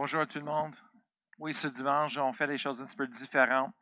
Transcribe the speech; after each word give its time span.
Bonjour 0.00 0.20
à 0.20 0.26
tout 0.26 0.38
le 0.38 0.44
monde. 0.44 0.76
Oui, 1.40 1.52
ce 1.52 1.66
dimanche, 1.66 2.16
on 2.18 2.32
fait 2.32 2.46
des 2.46 2.56
choses 2.56 2.80
un 2.80 2.86
petit 2.86 2.96
peu 2.96 3.08
différentes. 3.08 3.74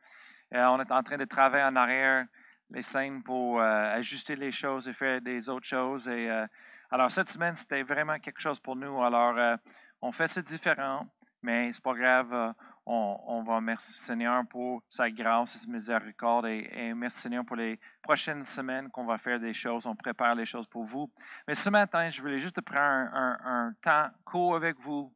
Euh, 0.51 0.65
on 0.65 0.79
est 0.79 0.91
en 0.91 1.03
train 1.03 1.15
de 1.15 1.25
travailler 1.25 1.63
en 1.63 1.75
arrière 1.75 2.25
les 2.71 2.81
scènes 2.81 3.21
pour 3.21 3.61
euh, 3.61 3.93
ajuster 3.93 4.35
les 4.35 4.51
choses 4.51 4.87
et 4.87 4.93
faire 4.93 5.21
des 5.21 5.47
autres 5.47 5.67
choses. 5.67 6.07
Et, 6.07 6.27
euh, 6.27 6.47
alors, 6.89 7.11
cette 7.11 7.29
semaine, 7.29 7.55
c'était 7.55 7.83
vraiment 7.83 8.17
quelque 8.17 8.41
chose 8.41 8.59
pour 8.59 8.75
nous. 8.75 8.99
Alors, 9.03 9.59
on 10.01 10.11
fait 10.11 10.27
c'est 10.27 10.41
différent, 10.41 11.05
mais 11.43 11.71
c'est 11.71 11.83
pas 11.83 11.93
grave. 11.93 12.55
On, 12.87 13.19
on, 13.27 13.43
va 13.43 13.61
merci 13.61 13.93
Seigneur 13.93 14.43
pour 14.49 14.81
sa 14.89 15.11
grâce 15.11 15.55
et 15.55 15.59
sa 15.59 15.67
miséricorde 15.67 16.47
et, 16.47 16.67
et 16.73 16.93
merci 16.95 17.19
Seigneur 17.19 17.45
pour 17.45 17.57
les 17.57 17.79
prochaines 18.01 18.43
semaines 18.43 18.89
qu'on 18.89 19.05
va 19.05 19.19
faire 19.19 19.39
des 19.39 19.53
choses. 19.53 19.85
On 19.85 19.95
prépare 19.95 20.33
les 20.33 20.47
choses 20.47 20.65
pour 20.65 20.83
vous. 20.83 21.11
Mais 21.47 21.53
ce 21.53 21.69
matin, 21.69 22.09
je 22.09 22.19
voulais 22.23 22.37
juste 22.37 22.59
prendre 22.61 23.13
un, 23.13 23.71
temps 23.83 24.09
court 24.25 24.55
avec 24.55 24.79
vous 24.79 25.13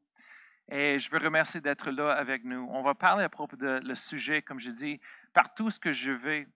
et 0.72 1.00
je 1.00 1.12
veux 1.12 1.18
remercier 1.18 1.60
d'être 1.60 1.92
là 1.92 2.14
avec 2.14 2.46
nous. 2.46 2.66
On 2.72 2.82
va 2.82 2.96
parler 2.96 3.26
à 3.26 3.30
propos 3.30 3.58
de 3.58 3.82
le 3.84 3.94
sujet, 3.94 4.42
comme 4.42 4.60
je 4.60 4.72
dis, 4.72 5.02
partout 5.34 5.70
ce 5.70 5.78
que 5.78 5.92
je 5.92 6.12
vais 6.12 6.48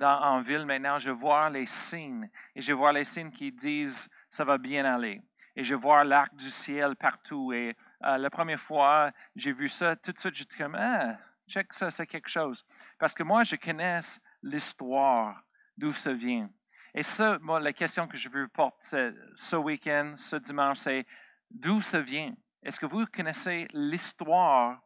en 0.00 0.40
ville 0.40 0.64
maintenant, 0.64 0.98
je 0.98 1.10
vois 1.10 1.50
les 1.50 1.66
signes. 1.66 2.30
Et 2.54 2.62
je 2.62 2.72
vois 2.72 2.92
les 2.92 3.04
signes 3.04 3.30
qui 3.30 3.52
disent 3.52 4.08
ça 4.30 4.44
va 4.44 4.56
bien 4.56 4.86
aller. 4.86 5.20
Et 5.54 5.64
je 5.64 5.74
vois 5.74 6.02
l'arc 6.02 6.34
du 6.34 6.50
ciel 6.50 6.96
partout. 6.96 7.52
Et 7.52 7.76
euh, 8.04 8.16
la 8.16 8.30
première 8.30 8.60
fois, 8.60 9.10
j'ai 9.36 9.52
vu 9.52 9.68
ça, 9.68 9.96
tout 9.96 10.12
de 10.12 10.18
suite, 10.18 10.36
j'étais 10.36 10.56
comme, 10.56 10.76
ah, 10.76 11.18
check 11.46 11.74
ça, 11.74 11.90
c'est 11.90 12.06
quelque 12.06 12.30
chose. 12.30 12.64
Parce 12.98 13.12
que 13.12 13.22
moi, 13.22 13.44
je 13.44 13.56
connais 13.56 14.00
l'histoire 14.42 15.42
d'où 15.76 15.92
ça 15.92 16.14
vient. 16.14 16.48
Et 16.94 17.02
ça, 17.02 17.38
moi, 17.40 17.60
la 17.60 17.74
question 17.74 18.08
que 18.08 18.16
je 18.16 18.30
veux 18.30 18.48
porter 18.48 19.10
ce 19.36 19.56
week-end, 19.56 20.14
ce 20.16 20.36
dimanche, 20.36 20.78
c'est 20.78 21.06
d'où 21.50 21.82
ça 21.82 22.00
vient? 22.00 22.34
Est-ce 22.62 22.78
que 22.78 22.86
vous 22.86 23.06
connaissez 23.06 23.66
l'histoire 23.72 24.80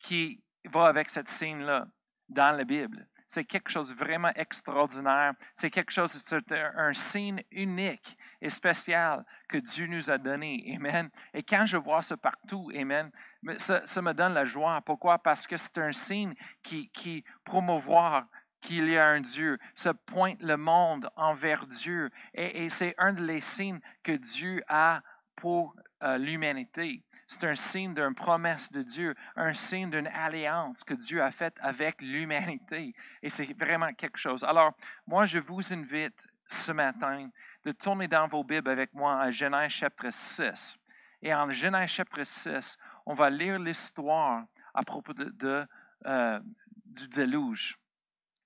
qui 0.00 0.42
va 0.64 0.86
avec 0.86 1.10
cette 1.10 1.28
scène-là 1.28 1.86
dans 2.28 2.56
la 2.56 2.64
Bible? 2.64 3.06
C'est 3.28 3.44
quelque 3.44 3.70
chose 3.70 3.90
de 3.90 3.94
vraiment 3.94 4.32
extraordinaire. 4.34 5.34
C'est 5.56 5.70
quelque 5.70 5.90
chose, 5.90 6.12
c'est 6.12 6.52
un 6.52 6.92
signe 6.92 7.42
unique 7.50 8.16
et 8.40 8.48
spécial 8.48 9.24
que 9.48 9.58
Dieu 9.58 9.86
nous 9.88 10.10
a 10.10 10.16
donné. 10.16 10.74
Amen. 10.76 11.10
Et 11.34 11.42
quand 11.42 11.66
je 11.66 11.76
vois 11.76 12.02
ça 12.02 12.16
partout, 12.16 12.70
Amen, 12.74 13.10
ça, 13.58 14.02
me 14.02 14.12
donne 14.14 14.32
la 14.32 14.44
joie. 14.44 14.80
Pourquoi? 14.80 15.18
Parce 15.18 15.46
que 15.46 15.56
c'est 15.56 15.78
un 15.78 15.92
signe 15.92 16.34
qui, 16.62 16.88
qui 16.90 17.24
promouvoir 17.44 18.26
qu'il 18.62 18.88
y 18.88 18.96
a 18.96 19.06
un 19.08 19.20
Dieu. 19.20 19.58
Ça 19.74 19.92
pointe 19.92 20.40
le 20.40 20.56
monde 20.56 21.10
envers 21.16 21.66
Dieu. 21.66 22.10
Et, 22.32 22.64
et 22.64 22.70
c'est 22.70 22.94
un 22.96 23.12
des 23.12 23.40
signes 23.40 23.80
que 24.02 24.12
Dieu 24.12 24.62
a 24.68 25.02
pour 25.36 25.74
l'humanité. 26.18 27.02
C'est 27.28 27.44
un 27.44 27.54
signe 27.56 27.92
d'une 27.92 28.14
promesse 28.14 28.70
de 28.70 28.82
Dieu, 28.82 29.14
un 29.34 29.52
signe 29.52 29.90
d'une 29.90 30.06
alliance 30.06 30.84
que 30.84 30.94
Dieu 30.94 31.20
a 31.20 31.32
faite 31.32 31.56
avec 31.60 32.00
l'humanité. 32.00 32.94
Et 33.22 33.30
c'est 33.30 33.52
vraiment 33.58 33.92
quelque 33.94 34.18
chose. 34.18 34.44
Alors, 34.44 34.74
moi, 35.06 35.26
je 35.26 35.38
vous 35.38 35.72
invite 35.72 36.26
ce 36.46 36.70
matin 36.70 37.28
de 37.64 37.72
tourner 37.72 38.06
dans 38.06 38.28
vos 38.28 38.44
Bibles 38.44 38.70
avec 38.70 38.94
moi 38.94 39.20
à 39.20 39.30
Genèse 39.32 39.72
chapitre 39.72 40.12
6. 40.12 40.78
Et 41.22 41.34
en 41.34 41.50
Genèse 41.50 41.90
chapitre 41.90 42.22
6, 42.22 42.78
on 43.06 43.14
va 43.14 43.28
lire 43.28 43.58
l'histoire 43.58 44.44
à 44.72 44.82
propos 44.84 45.12
de, 45.12 45.66
euh, 46.04 46.40
du 46.84 47.08
déluge 47.08 47.76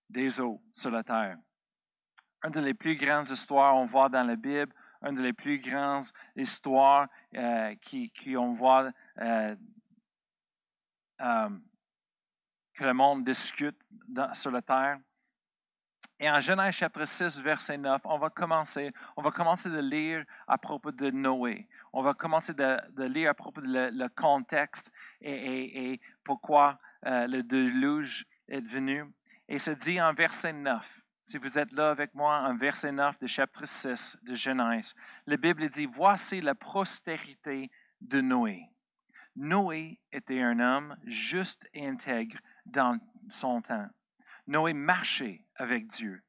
des 0.08 0.41
eaux 0.41 0.61
sur 0.72 0.91
la 0.91 1.03
terre. 1.03 1.36
Une 2.42 2.62
des 2.62 2.75
plus 2.75 2.97
grandes 2.97 3.28
histoires 3.28 3.75
qu'on 3.75 3.86
voit 3.86 4.08
dans 4.08 4.27
la 4.27 4.36
Bible, 4.36 4.72
une 5.03 5.15
des 5.15 5.33
plus 5.33 5.59
grandes 5.59 6.06
histoires 6.37 7.09
euh, 7.37 7.75
qui, 7.83 8.37
on 8.37 8.53
voit 8.53 8.91
euh, 9.20 9.55
euh, 11.20 11.48
que 12.75 12.84
le 12.84 12.93
monde 12.93 13.25
discute 13.25 13.78
sur 14.34 14.51
la 14.51 14.62
terre. 14.62 14.98
Et 16.23 16.28
en 16.28 16.39
Genèse 16.41 16.75
chapitre 16.75 17.06
6, 17.06 17.39
verset 17.41 17.78
9, 17.78 18.03
on 18.05 18.19
va 18.19 18.28
commencer, 18.28 18.93
on 19.16 19.22
va 19.22 19.31
commencer 19.31 19.71
de 19.71 19.78
lire 19.78 20.25
à 20.47 20.59
propos 20.59 20.93
de 20.93 21.10
Noé. 21.10 21.66
On 21.94 22.03
va 22.03 22.12
commencer 22.12 22.53
de, 22.53 22.77
de 22.91 23.05
lire 23.05 23.31
à 23.31 23.34
propos 23.34 23.62
du 23.62 23.69
le, 23.69 24.09
contexte 24.09 24.93
et, 25.22 25.99
pourquoi 26.22 26.78
le 27.03 27.41
déluge 27.41 28.27
est 28.49 28.60
venu. 28.60 29.06
Et 29.49 29.59
se 29.59 29.71
dit 29.71 29.99
en 29.99 30.12
verset 30.12 30.53
9, 30.53 31.00
si 31.30 31.38
vous 31.38 31.60
êtes 31.60 31.70
là 31.70 31.91
avec 31.91 32.12
moi, 32.12 32.41
en 32.41 32.56
verset 32.56 32.91
9 32.91 33.20
de 33.20 33.28
chapitre 33.28 33.64
6 33.64 34.18
de 34.24 34.34
Genèse, 34.34 34.96
la 35.26 35.36
Bible 35.36 35.68
dit, 35.70 35.86
voici 35.86 36.41
la 36.41 36.56
postérité 36.56 37.70
de 38.00 38.20
Noé. 38.20 38.68
Noé 39.36 40.00
était 40.10 40.41
un 40.41 40.58
homme 40.58 40.96
juste 41.04 41.68
et 41.72 41.86
intègre 41.86 42.36
dans 42.66 42.98
son 43.28 43.62
temps. 43.62 43.88
Noé 44.48 44.72
marchait 44.72 45.44
avec 45.54 45.86
Dieu. 45.92 46.20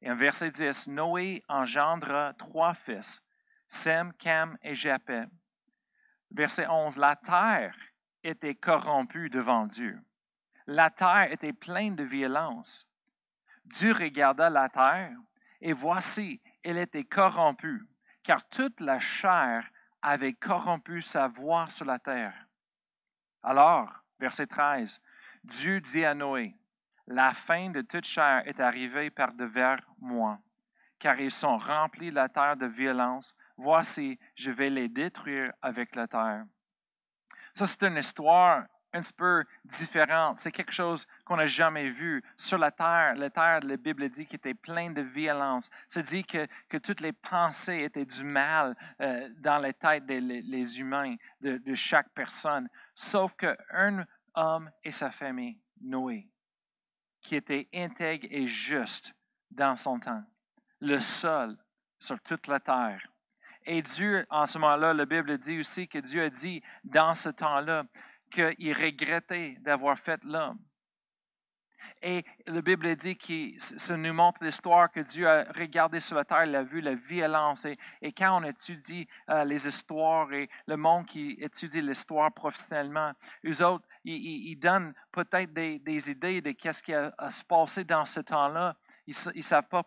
Et 0.00 0.10
en 0.10 0.16
verset 0.16 0.52
10, 0.52 0.86
Noé 0.86 1.44
engendra 1.46 2.32
trois 2.38 2.72
fils, 2.72 3.22
Sem, 3.68 4.10
Cam 4.14 4.56
et 4.62 4.74
Japheth. 4.74 5.28
Verset 6.30 6.66
11, 6.66 6.96
la 6.96 7.14
terre 7.14 7.76
était 8.24 8.54
corrompue 8.54 9.28
devant 9.28 9.66
Dieu. 9.66 10.00
La 10.66 10.88
terre 10.88 11.30
était 11.30 11.52
pleine 11.52 11.94
de 11.94 12.04
violence. 12.04 12.86
Dieu 13.70 13.92
regarda 13.92 14.50
la 14.50 14.68
terre, 14.68 15.16
et 15.60 15.72
voici, 15.72 16.40
elle 16.64 16.78
était 16.78 17.04
corrompue, 17.04 17.86
car 18.22 18.48
toute 18.48 18.80
la 18.80 18.98
chair 18.98 19.64
avait 20.02 20.32
corrompu 20.32 21.02
sa 21.02 21.28
voix 21.28 21.68
sur 21.68 21.84
la 21.84 21.98
terre. 21.98 22.34
Alors, 23.42 23.92
verset 24.18 24.46
13, 24.46 25.00
Dieu 25.44 25.80
dit 25.80 26.04
à 26.04 26.14
Noé, 26.14 26.56
La 27.06 27.32
fin 27.32 27.70
de 27.70 27.82
toute 27.82 28.04
chair 28.04 28.42
est 28.46 28.60
arrivée 28.60 29.10
par 29.10 29.32
devers 29.34 29.80
moi, 30.00 30.38
car 30.98 31.20
ils 31.20 31.30
sont 31.30 31.56
remplis 31.56 32.10
la 32.10 32.28
terre 32.28 32.56
de 32.56 32.66
violence. 32.66 33.34
Voici, 33.56 34.18
je 34.34 34.50
vais 34.50 34.70
les 34.70 34.88
détruire 34.88 35.52
avec 35.62 35.94
la 35.94 36.08
terre. 36.08 36.44
Ça, 37.54 37.66
c'est 37.66 37.82
une 37.84 37.96
histoire 37.96 38.64
un 38.92 39.02
petit 39.02 39.12
peu 39.12 39.44
différente. 39.64 40.40
C'est 40.40 40.52
quelque 40.52 40.72
chose 40.72 41.06
qu'on 41.24 41.36
n'a 41.36 41.46
jamais 41.46 41.90
vu 41.90 42.22
sur 42.36 42.58
la 42.58 42.70
terre. 42.70 43.14
La 43.16 43.30
terre, 43.30 43.60
la 43.60 43.76
Bible 43.76 44.08
dit, 44.08 44.26
qui 44.26 44.36
était 44.36 44.54
pleine 44.54 44.94
de 44.94 45.02
violence. 45.02 45.70
Ça 45.88 46.02
dit 46.02 46.24
que, 46.24 46.46
que 46.68 46.76
toutes 46.76 47.00
les 47.00 47.12
pensées 47.12 47.78
étaient 47.78 48.04
du 48.04 48.24
mal 48.24 48.76
euh, 49.00 49.28
dans 49.38 49.58
les 49.58 49.74
têtes 49.74 50.06
des 50.06 50.80
humains, 50.80 51.14
de, 51.40 51.58
de, 51.58 51.74
chaque 51.74 52.10
personne. 52.10 52.68
Sauf 52.94 53.34
qu'un 53.36 54.06
homme 54.34 54.70
et 54.82 54.90
sa 54.90 55.10
famille, 55.10 55.58
Noé, 55.80 56.28
qui 57.22 57.36
était 57.36 57.68
intègre 57.74 58.26
et 58.30 58.48
juste 58.48 59.14
dans 59.50 59.76
son 59.76 59.98
temps, 59.98 60.22
le 60.80 61.00
seul 61.00 61.56
sur 61.98 62.20
toute 62.20 62.46
la 62.46 62.60
terre. 62.60 63.06
Et 63.66 63.82
Dieu, 63.82 64.26
en 64.30 64.46
ce 64.46 64.58
moment-là, 64.58 64.94
la 64.94 65.04
Bible 65.04 65.36
dit 65.38 65.60
aussi 65.60 65.86
que 65.86 65.98
Dieu 65.98 66.24
a 66.24 66.30
dit 66.30 66.62
dans 66.82 67.14
ce 67.14 67.28
temps-là, 67.28 67.84
qu'il 68.30 68.72
regrettait 68.72 69.56
d'avoir 69.60 69.98
fait 69.98 70.22
l'homme. 70.24 70.58
Et 72.02 72.24
la 72.46 72.62
Bible 72.62 72.96
dit 72.96 73.16
que 73.16 73.58
ça 73.58 73.96
nous 73.96 74.12
montre 74.12 74.42
l'histoire 74.42 74.90
que 74.90 75.00
Dieu 75.00 75.28
a 75.28 75.44
regardé 75.52 76.00
sur 76.00 76.16
la 76.16 76.24
terre, 76.24 76.44
il 76.44 76.56
a 76.56 76.62
vu 76.62 76.80
la 76.80 76.94
violence. 76.94 77.66
Et, 77.66 78.12
quand 78.12 78.40
on 78.40 78.44
étudie 78.44 79.06
euh, 79.28 79.44
les 79.44 79.66
histoires 79.66 80.32
et 80.32 80.48
le 80.66 80.76
monde 80.76 81.06
qui 81.06 81.36
étudie 81.40 81.82
l'histoire 81.82 82.32
professionnellement, 82.32 83.12
eux 83.44 83.64
autres, 83.64 83.86
ils, 84.04 84.56
donnent 84.56 84.94
peut-être 85.12 85.52
des, 85.52 86.10
idées 86.10 86.40
de 86.40 86.54
ce 86.72 86.82
qui 86.82 86.94
a, 86.94 87.12
a 87.18 87.30
se 87.30 87.44
passé 87.44 87.84
dans 87.84 88.06
ce 88.06 88.20
temps-là. 88.20 88.76
Ils 89.06 89.14
ne 89.34 89.42
savent 89.42 89.68
pas 89.68 89.84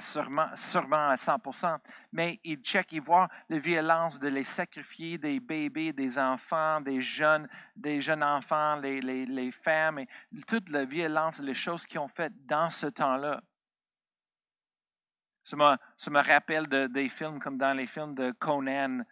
sûrement, 0.00 0.42
à 0.42 1.14
100% 1.14 1.78
mais 2.12 2.40
il 2.44 2.58
check, 2.58 2.92
il 2.92 3.00
voit 3.00 3.28
la 3.48 3.58
violence 3.58 4.18
de 4.18 4.28
les 4.28 4.44
sacrifier 4.44 5.18
des 5.18 5.40
bébés, 5.40 5.92
des 5.92 6.18
enfants, 6.18 6.80
des 6.80 7.00
jeunes, 7.00 7.48
des 7.76 8.00
jeunes 8.00 8.22
enfants, 8.22 8.76
les, 8.76 9.00
les, 9.00 9.26
les 9.26 9.50
femmes, 9.50 10.04
toute 10.46 10.68
la 10.68 10.84
violence, 10.84 11.40
les 11.40 11.54
choses 11.54 11.86
qu'ils 11.86 12.00
ont 12.00 12.08
faites 12.08 12.34
dans 12.46 12.70
ce 12.70 12.86
temps-là. 12.86 13.40
Ça 15.44 15.56
me, 15.56 15.76
ça 15.96 16.10
me 16.10 16.20
rappelle 16.20 16.66
de, 16.66 16.86
des 16.88 17.08
films 17.08 17.38
comme 17.38 17.56
dans 17.56 17.72
les 17.72 17.86
films 17.86 18.14
de 18.14 18.32
Conan, 18.32 19.02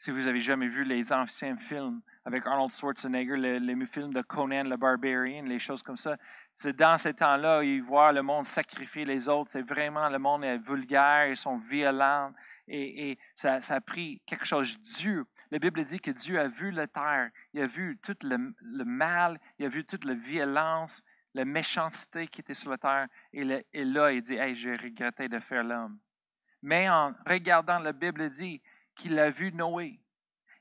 si 0.00 0.10
vous 0.10 0.26
avez 0.26 0.40
jamais 0.40 0.68
vu 0.68 0.84
les 0.84 1.12
anciens 1.12 1.56
films 1.56 2.00
avec 2.24 2.46
Arnold 2.46 2.72
Schwarzenegger, 2.72 3.36
les, 3.36 3.60
les 3.60 3.86
films 3.86 4.12
de 4.12 4.22
Conan 4.22 4.64
le 4.64 4.76
Barbarian, 4.76 5.44
les 5.44 5.58
choses 5.58 5.82
comme 5.82 5.96
ça. 5.96 6.16
C'est 6.58 6.74
dans 6.74 6.98
ces 6.98 7.14
temps-là, 7.14 7.62
ils 7.62 7.80
voient 7.80 8.10
le 8.10 8.20
monde 8.20 8.44
sacrifier 8.44 9.04
les 9.04 9.28
autres. 9.28 9.52
C'est 9.52 9.62
vraiment, 9.62 10.08
le 10.08 10.18
monde 10.18 10.42
est 10.42 10.58
vulgaire, 10.58 11.28
ils 11.28 11.36
sont 11.36 11.56
violents. 11.56 12.32
Et, 12.66 13.16
ça, 13.36 13.60
a 13.68 13.80
pris 13.80 14.20
quelque 14.26 14.44
chose 14.44 14.76
Dieu. 14.80 15.24
La 15.52 15.60
Bible 15.60 15.84
dit 15.84 16.00
que 16.00 16.10
Dieu 16.10 16.36
a 16.40 16.48
vu 16.48 16.72
la 16.72 16.88
terre, 16.88 17.30
il 17.54 17.62
a 17.62 17.66
vu 17.66 17.96
tout 18.02 18.16
le, 18.22 18.52
le 18.60 18.84
mal, 18.84 19.38
il 19.60 19.66
a 19.66 19.68
vu 19.68 19.84
toute 19.84 20.04
la 20.04 20.14
violence, 20.14 21.00
la 21.32 21.44
méchanceté 21.44 22.26
qui 22.26 22.40
était 22.40 22.54
sur 22.54 22.72
la 22.72 22.78
terre. 22.78 23.06
Et, 23.32 23.64
et 23.72 23.84
là, 23.84 24.10
il 24.10 24.22
dit, 24.22 24.34
hey, 24.34 24.56
j'ai 24.56 24.74
regretté 24.74 25.28
de 25.28 25.38
faire 25.38 25.62
l'homme. 25.62 25.96
Mais 26.60 26.90
en 26.90 27.14
regardant, 27.24 27.78
la 27.78 27.92
Bible 27.92 28.30
dit 28.30 28.60
qu'il 28.96 29.16
a 29.20 29.30
vu 29.30 29.52
Noé. 29.52 30.00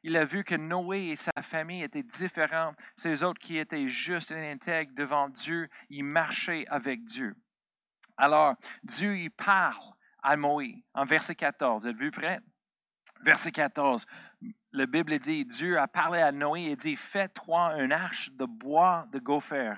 Il 0.07 0.15
a 0.15 0.23
vu 0.23 0.45
que 0.45 0.55
Noé 0.55 1.09
et 1.09 1.15
sa 1.17 1.33
famille 1.41 1.83
étaient 1.83 2.01
différents. 2.01 2.73
Ces 2.95 3.23
autres 3.23 3.41
qui 3.41 3.57
étaient 3.57 3.89
justes 3.89 4.31
et 4.31 4.51
intègres 4.51 4.93
devant 4.95 5.27
Dieu, 5.27 5.67
ils 5.89 6.05
marchaient 6.05 6.65
avec 6.69 7.03
Dieu. 7.03 7.35
Alors, 8.15 8.55
Dieu, 8.83 9.17
il 9.17 9.31
parle 9.31 9.83
à 10.23 10.37
Moïse 10.37 10.81
en 10.93 11.03
verset 11.03 11.35
14. 11.35 11.85
Êtes-vous 11.85 12.11
prêt? 12.11 12.39
Verset 13.21 13.51
14. 13.51 14.05
La 14.71 14.85
Bible 14.85 15.19
dit, 15.19 15.43
Dieu 15.43 15.77
a 15.77 15.89
parlé 15.89 16.21
à 16.21 16.31
Noé 16.31 16.61
et 16.61 16.77
dit, 16.77 16.95
fais-toi 16.95 17.75
une 17.81 17.91
arche 17.91 18.31
de 18.31 18.45
bois 18.45 19.07
de 19.11 19.19
gopher. 19.19 19.73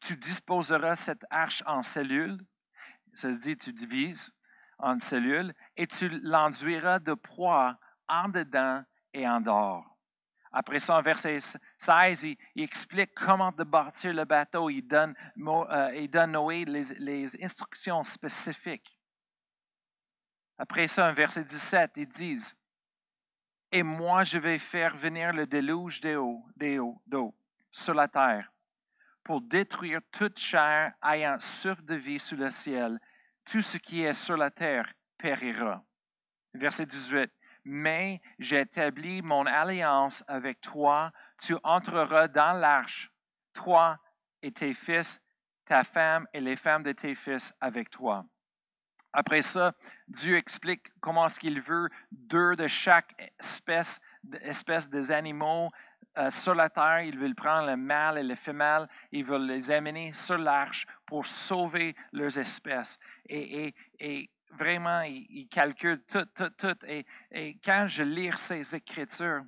Tu 0.00 0.16
disposeras 0.16 0.96
cette 0.96 1.24
arche 1.30 1.62
en 1.66 1.82
cellules. 1.82 2.40
Ça 3.14 3.30
dire, 3.30 3.56
tu 3.60 3.72
divises 3.72 4.32
en 4.80 4.98
cellules 4.98 5.54
et 5.76 5.86
tu 5.86 6.08
l'enduiras 6.08 6.98
de 6.98 7.14
proie 7.14 7.78
en 8.08 8.28
dedans 8.28 8.82
et 9.12 9.26
en 9.26 9.40
dehors. 9.40 9.98
Après 10.50 10.78
ça, 10.78 10.96
en 10.96 11.02
verset 11.02 11.38
16, 11.78 12.24
il, 12.24 12.38
explique 12.56 13.14
comment 13.14 13.52
de 13.52 13.64
bâtir 13.64 14.14
le 14.14 14.24
bateau. 14.24 14.70
Il 14.70 14.82
donne, 14.82 15.14
euh, 15.38 15.92
il 15.94 16.08
donne 16.08 16.32
Noé 16.32 16.64
les, 16.64 17.44
instructions 17.44 18.02
spécifiques. 18.02 18.98
Après 20.56 20.88
ça, 20.88 21.08
en 21.08 21.12
verset 21.12 21.44
17, 21.44 21.92
ils 21.96 22.08
disent 22.08 22.56
Et 23.70 23.82
moi, 23.82 24.24
je 24.24 24.38
vais 24.38 24.58
faire 24.58 24.96
venir 24.96 25.32
le 25.32 25.46
déluge 25.46 26.00
d'eau 26.00 27.34
sur 27.70 27.94
la 27.94 28.08
terre 28.08 28.50
pour 29.22 29.42
détruire 29.42 30.00
toute 30.10 30.38
chair 30.38 30.94
ayant 31.04 31.36
vie 31.90 32.18
sous 32.18 32.36
le 32.36 32.50
ciel. 32.50 32.98
Tout 33.44 33.60
ce 33.60 33.76
qui 33.76 34.02
est 34.02 34.14
sur 34.14 34.38
la 34.38 34.50
terre 34.50 34.90
périra. 35.18 35.84
Verset 36.54 36.86
18 36.86 37.30
mais 37.64 38.20
j'établis 38.38 39.22
mon 39.22 39.46
alliance 39.46 40.24
avec 40.26 40.60
toi. 40.60 41.12
Tu 41.40 41.56
entreras 41.62 42.28
dans 42.28 42.52
l'arche, 42.52 43.10
toi 43.52 43.98
et 44.42 44.52
tes 44.52 44.74
fils, 44.74 45.20
ta 45.64 45.84
femme 45.84 46.26
et 46.32 46.40
les 46.40 46.56
femmes 46.56 46.82
de 46.82 46.92
tes 46.92 47.14
fils 47.14 47.52
avec 47.60 47.90
toi. 47.90 48.24
Après 49.12 49.42
ça, 49.42 49.72
Dieu 50.06 50.36
explique 50.36 50.88
comment 51.00 51.26
est-ce 51.26 51.40
qu'il 51.40 51.60
veut 51.60 51.88
deux 52.12 52.56
de 52.56 52.68
chaque 52.68 53.32
espèce, 53.38 54.00
espèce 54.42 54.88
des 54.88 55.10
animaux 55.10 55.70
euh, 56.18 56.30
sur 56.30 56.54
la 56.54 56.68
terre. 56.68 57.02
Il 57.02 57.18
veut 57.18 57.32
prendre 57.34 57.68
le 57.68 57.76
mâle 57.76 58.18
et 58.18 58.22
le 58.22 58.34
femelle. 58.34 58.86
Il 59.12 59.24
veut 59.24 59.38
les 59.38 59.70
amener 59.70 60.12
sur 60.12 60.36
l'arche 60.36 60.86
pour 61.06 61.26
sauver 61.26 61.96
leurs 62.12 62.38
espèces. 62.38 62.98
Et, 63.28 63.66
et, 63.66 63.74
et 64.00 64.30
vraiment, 64.50 65.02
il, 65.02 65.48
calcule 65.48 66.02
tout, 66.04 66.24
tout, 66.34 66.50
tout. 66.50 66.76
Et, 66.86 67.04
quand 67.64 67.86
je 67.88 68.02
lis 68.02 68.36
ces 68.36 68.74
écritures, 68.74 69.42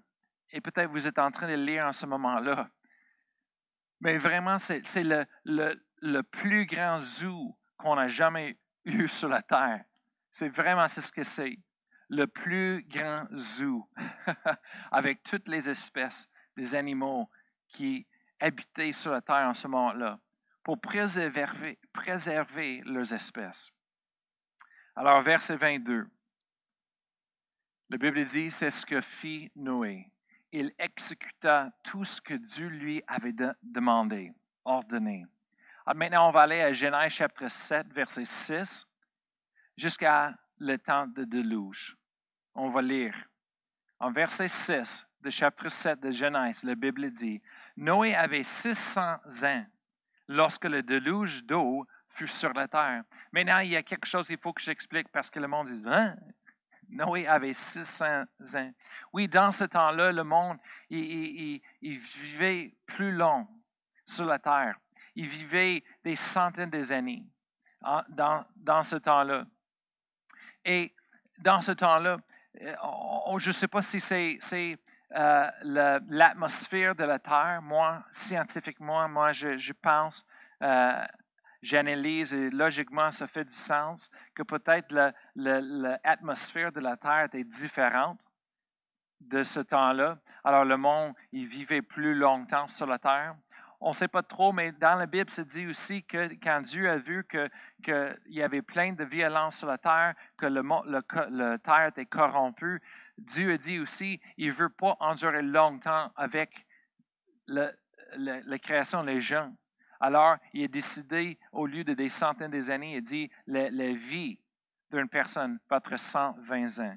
et 0.50 0.60
peut-être 0.60 0.90
vous 0.90 1.06
êtes 1.06 1.18
en 1.18 1.30
train 1.30 1.48
de 1.48 1.54
lire 1.54 1.86
en 1.86 1.92
ce 1.92 2.06
moment-là, 2.06 2.68
mais 4.00 4.18
vraiment, 4.18 4.58
c'est 4.58 4.82
le, 4.96 5.26
le, 5.44 5.74
le, 6.00 6.22
plus 6.22 6.66
grand 6.66 7.00
zoo 7.00 7.56
qu'on 7.76 7.98
a 7.98 8.08
jamais 8.08 8.58
eu 8.84 9.08
sur 9.08 9.28
la 9.28 9.42
Terre. 9.42 9.84
C'est 10.32 10.48
vraiment 10.48 10.88
ce 10.88 11.12
que 11.12 11.22
c'est. 11.22 11.58
Le 12.12 12.26
plus 12.26 12.84
grand 12.88 13.26
zoo, 13.36 13.88
avec 14.90 15.22
toutes 15.22 15.46
les 15.46 15.68
espèces 15.68 16.28
des 16.56 16.74
animaux 16.74 17.30
qui 17.68 18.04
habitaient 18.40 18.92
sur 18.92 19.12
la 19.12 19.20
Terre 19.20 19.46
en 19.46 19.54
ce 19.54 19.68
moment-là, 19.68 20.18
pour 20.64 20.80
préserver, 20.80 21.78
préserver 21.92 22.82
leurs 22.84 23.12
espèces. 23.12 23.70
Alors, 24.96 25.22
verset 25.22 25.56
22. 25.56 26.06
La 27.90 27.98
Bible 27.98 28.24
dit, 28.26 28.50
c'est 28.50 28.70
ce 28.70 28.86
que 28.86 29.00
fit 29.00 29.50
Noé. 29.56 30.10
Il 30.52 30.72
exécuta 30.78 31.70
tout 31.82 32.04
ce 32.04 32.20
que 32.20 32.34
Dieu 32.34 32.68
lui 32.68 33.02
avait 33.06 33.34
demandé, 33.62 34.32
ordonné. 34.64 35.26
Alors 35.86 35.96
maintenant, 35.96 36.28
on 36.28 36.30
va 36.30 36.42
aller 36.42 36.60
à 36.60 36.72
Genèse 36.72 37.12
chapitre 37.12 37.48
7, 37.48 37.92
verset 37.92 38.24
6, 38.24 38.86
jusqu'à 39.76 40.34
le 40.58 40.76
temps 40.78 41.06
de 41.08 41.24
déluge. 41.24 41.96
On 42.54 42.70
va 42.70 42.82
lire. 42.82 43.16
En 43.98 44.12
verset 44.12 44.48
6 44.48 45.06
de 45.20 45.30
chapitre 45.30 45.68
7 45.68 46.00
de 46.00 46.10
Genèse, 46.10 46.62
la 46.62 46.74
Bible 46.74 47.10
dit, 47.10 47.42
Noé 47.76 48.14
avait 48.14 48.44
600 48.44 49.18
ans 49.42 49.66
lorsque 50.28 50.64
le 50.64 50.82
déluge 50.82 51.44
d'eau 51.44 51.86
sur 52.28 52.52
la 52.52 52.68
terre. 52.68 53.02
Maintenant, 53.32 53.58
il 53.58 53.70
y 53.70 53.76
a 53.76 53.82
quelque 53.82 54.06
chose 54.06 54.26
qu'il 54.26 54.38
faut 54.38 54.52
que 54.52 54.62
j'explique 54.62 55.08
parce 55.08 55.30
que 55.30 55.40
le 55.40 55.48
monde 55.48 55.68
dit 55.68 55.82
hein? 55.86 56.16
Noé 56.88 57.26
avait 57.26 57.54
600 57.54 58.22
ans. 58.54 58.72
Oui, 59.12 59.28
dans 59.28 59.52
ce 59.52 59.64
temps-là, 59.64 60.12
le 60.12 60.24
monde, 60.24 60.58
il, 60.88 61.60
vivait 61.80 62.74
plus 62.86 63.12
long 63.12 63.46
sur 64.04 64.26
la 64.26 64.38
terre. 64.38 64.76
Il 65.14 65.28
vivait 65.28 65.84
des 66.02 66.16
centaines 66.16 66.70
d'années 66.70 67.24
dans, 68.08 68.44
dans 68.56 68.82
ce 68.82 68.96
temps-là. 68.96 69.44
Et 70.64 70.92
dans 71.38 71.62
ce 71.62 71.72
temps-là, 71.72 72.18
euh, 72.60 73.38
je 73.38 73.48
ne 73.48 73.52
sais 73.52 73.68
pas 73.68 73.82
si 73.82 74.00
c'est 74.00 74.78
euh, 75.12 75.50
l'atmosphère 76.08 76.94
de 76.94 77.04
la 77.04 77.18
Terre. 77.18 77.60
Moi, 77.62 78.02
scientifiquement, 78.12 79.08
moi, 79.08 79.32
je, 79.32 79.58
je 79.58 79.72
pense 79.72 80.24
euh, 80.62 81.04
j'analyse 81.62 82.32
et 82.32 82.50
logiquement, 82.50 83.10
ça 83.12 83.26
fait 83.26 83.44
du 83.44 83.56
sens 83.56 84.10
que 84.34 84.42
peut-être 84.42 84.94
l'atmosphère 85.34 86.72
de 86.72 86.80
la 86.80 86.96
Terre 86.96 87.24
était 87.24 87.44
différente 87.44 88.20
de 89.20 89.44
ce 89.44 89.60
temps-là. 89.60 90.18
Alors 90.44 90.64
le 90.64 90.76
monde, 90.76 91.14
il 91.32 91.46
vivait 91.46 91.82
plus 91.82 92.14
longtemps 92.14 92.68
sur 92.68 92.86
la 92.86 92.98
Terre. 92.98 93.36
On 93.82 93.90
ne 93.90 93.94
sait 93.94 94.08
pas 94.08 94.22
trop, 94.22 94.52
mais 94.52 94.72
dans 94.72 94.94
la 94.96 95.06
Bible, 95.06 95.30
c'est 95.30 95.48
dit 95.48 95.66
aussi 95.66 96.02
que 96.02 96.28
quand 96.42 96.60
Dieu 96.60 96.88
a 96.88 96.98
vu 96.98 97.26
qu'il 97.26 98.18
y 98.26 98.42
avait 98.42 98.60
plein 98.60 98.92
de 98.92 99.04
violence 99.04 99.56
sur 99.56 99.68
la 99.68 99.78
terre, 99.78 100.14
que 100.36 100.44
le, 100.44 100.60
le, 100.60 101.56
terre 101.56 101.86
était 101.86 102.04
corrompu, 102.04 102.82
Dieu 103.16 103.54
a 103.54 103.56
dit 103.56 103.78
aussi, 103.78 104.20
il 104.36 104.48
ne 104.48 104.52
veut 104.52 104.68
pas 104.68 104.98
endurer 105.00 105.40
longtemps 105.40 106.12
avec 106.16 106.66
la 107.46 108.58
création 108.58 109.02
des 109.02 109.22
gens. 109.22 109.50
Alors, 110.00 110.38
il 110.54 110.64
a 110.64 110.68
décidé, 110.68 111.38
au 111.52 111.66
lieu 111.66 111.84
de 111.84 111.92
des 111.92 112.08
centaines 112.08 112.50
d'années, 112.50 112.96
il 112.96 113.04
dit, 113.04 113.30
la, 113.46 113.92
vie 113.92 114.38
d'une 114.90 115.08
personne 115.08 115.58
va 115.68 115.76
être 115.76 115.96
120 115.98 116.78
ans. 116.78 116.96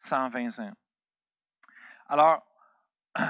120 0.00 0.58
ans. 0.60 0.72
Alors, 2.08 2.42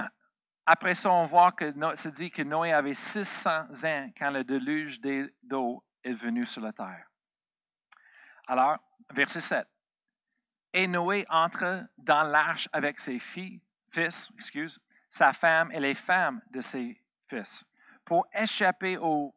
après 0.67 0.95
ça, 0.95 1.11
on 1.11 1.27
voit 1.27 1.51
que 1.51 1.75
c'est 1.97 2.15
dit 2.15 2.31
que 2.31 2.43
Noé 2.43 2.73
avait 2.73 2.95
600 2.95 3.85
ans 3.85 4.11
quand 4.17 4.31
le 4.31 4.45
déluge 4.45 5.01
d'eau 5.43 5.85
est 6.05 6.15
venu 6.15 6.47
sur 6.47 6.63
la 6.63 6.73
terre. 6.73 7.07
Alors, 8.47 8.79
verset 9.13 9.41
7. 9.41 9.67
Et 10.73 10.87
Noé 10.87 11.27
entre 11.29 11.85
dans 11.99 12.23
l'arche 12.23 12.69
avec 12.73 13.01
ses 13.01 13.19
filles, 13.19 13.61
fils, 13.91 14.31
excuse, 14.37 14.81
sa 15.09 15.33
femme 15.33 15.73
et 15.73 15.81
les 15.81 15.97
femmes 15.97 16.41
de 16.53 16.61
ses 16.61 17.03
fils 17.27 17.65
pour 18.11 18.27
échapper 18.35 18.99
aux, 18.99 19.33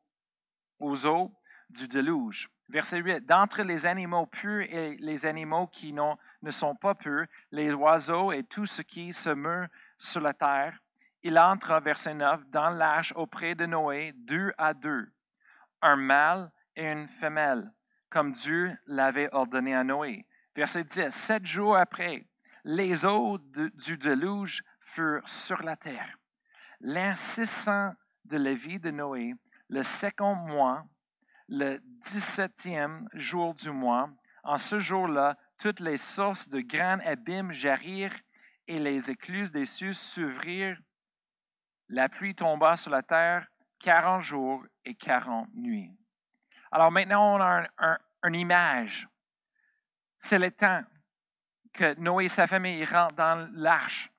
eaux 1.06 1.32
du 1.70 1.88
déluge. 1.88 2.50
Verset 2.70 2.98
8. 2.98 3.24
D'entre 3.24 3.62
les 3.62 3.86
animaux 3.86 4.26
purs 4.26 4.64
et 4.64 4.98
les 4.98 5.28
animaux 5.28 5.68
qui 5.68 5.94
ne 5.94 6.50
sont 6.50 6.76
pas 6.76 6.96
purs, 6.96 7.28
les 7.52 7.72
oiseaux 7.72 8.32
et 8.32 8.44
tout 8.44 8.66
ce 8.66 8.82
qui 8.82 9.14
se 9.14 9.30
meurt 9.30 9.70
sur 10.00 10.22
la 10.22 10.34
terre, 10.34 10.76
il 11.22 11.38
entre, 11.38 11.80
verset 11.82 12.16
9, 12.16 12.48
dans 12.48 12.72
l'arche 12.72 13.14
auprès 13.16 13.54
de 13.54 13.68
Noé, 13.68 14.12
deux 14.16 14.52
à 14.58 14.74
deux, 14.74 15.08
un 15.84 15.96
mâle 15.96 16.52
et 16.76 16.92
une 16.92 17.08
femelle, 17.20 17.72
comme 18.10 18.34
Dieu 18.34 18.76
l'avait 18.88 19.30
ordonné 19.34 19.76
à 19.76 19.84
Noé. 19.84 20.26
Verset 20.56 20.86
10. 20.86 21.12
Sept 21.12 21.46
jours 21.46 21.78
après, 21.78 22.26
les 22.64 23.06
eaux 23.06 23.38
du 23.38 24.00
déluge 24.00 24.64
furent 24.80 25.30
sur 25.30 25.62
la 25.62 25.76
terre. 25.76 26.18
600 27.16 27.94
de 28.26 28.38
la 28.38 28.54
vie 28.54 28.80
de 28.80 28.92
Noé, 28.92 29.34
le 29.70 29.84
second 29.84 30.36
mois, 30.36 30.86
le 31.48 31.80
dix-septième 32.06 33.08
jour 33.14 33.54
du 33.56 33.70
mois, 33.72 34.10
en 34.44 34.58
ce 34.58 34.80
jour-là, 34.80 35.38
toutes 35.58 35.80
les 35.80 35.98
sources 35.98 36.48
de 36.50 36.62
grands 36.62 37.00
abîmes 37.06 37.52
jaillir 37.52 38.14
et 38.68 38.80
les 38.80 39.10
écluses 39.10 39.52
des 39.52 39.66
cieux 39.66 39.94
s'ouvrirent. 39.94 40.80
La 41.90 42.10
pluie 42.10 42.36
tomba 42.36 42.78
sur 42.78 42.92
la 42.92 43.04
terre 43.04 43.48
quarante 43.80 44.24
jours 44.24 44.66
et 44.86 44.96
quarante 44.96 45.50
nuits. 45.54 45.92
Alors 46.72 46.92
maintenant, 46.92 47.36
on 47.36 47.42
a 47.42 47.68
une 48.24 48.36
image. 48.36 49.08
C'est 50.20 50.40
le 50.40 50.52
temps 50.52 50.82
que 51.74 51.94
Noé 52.00 52.26
et 52.26 52.30
sa 52.30 52.48
famille 52.48 52.86
rentrent 52.86 53.16
dans 53.16 53.50
l'arche. 53.54 54.10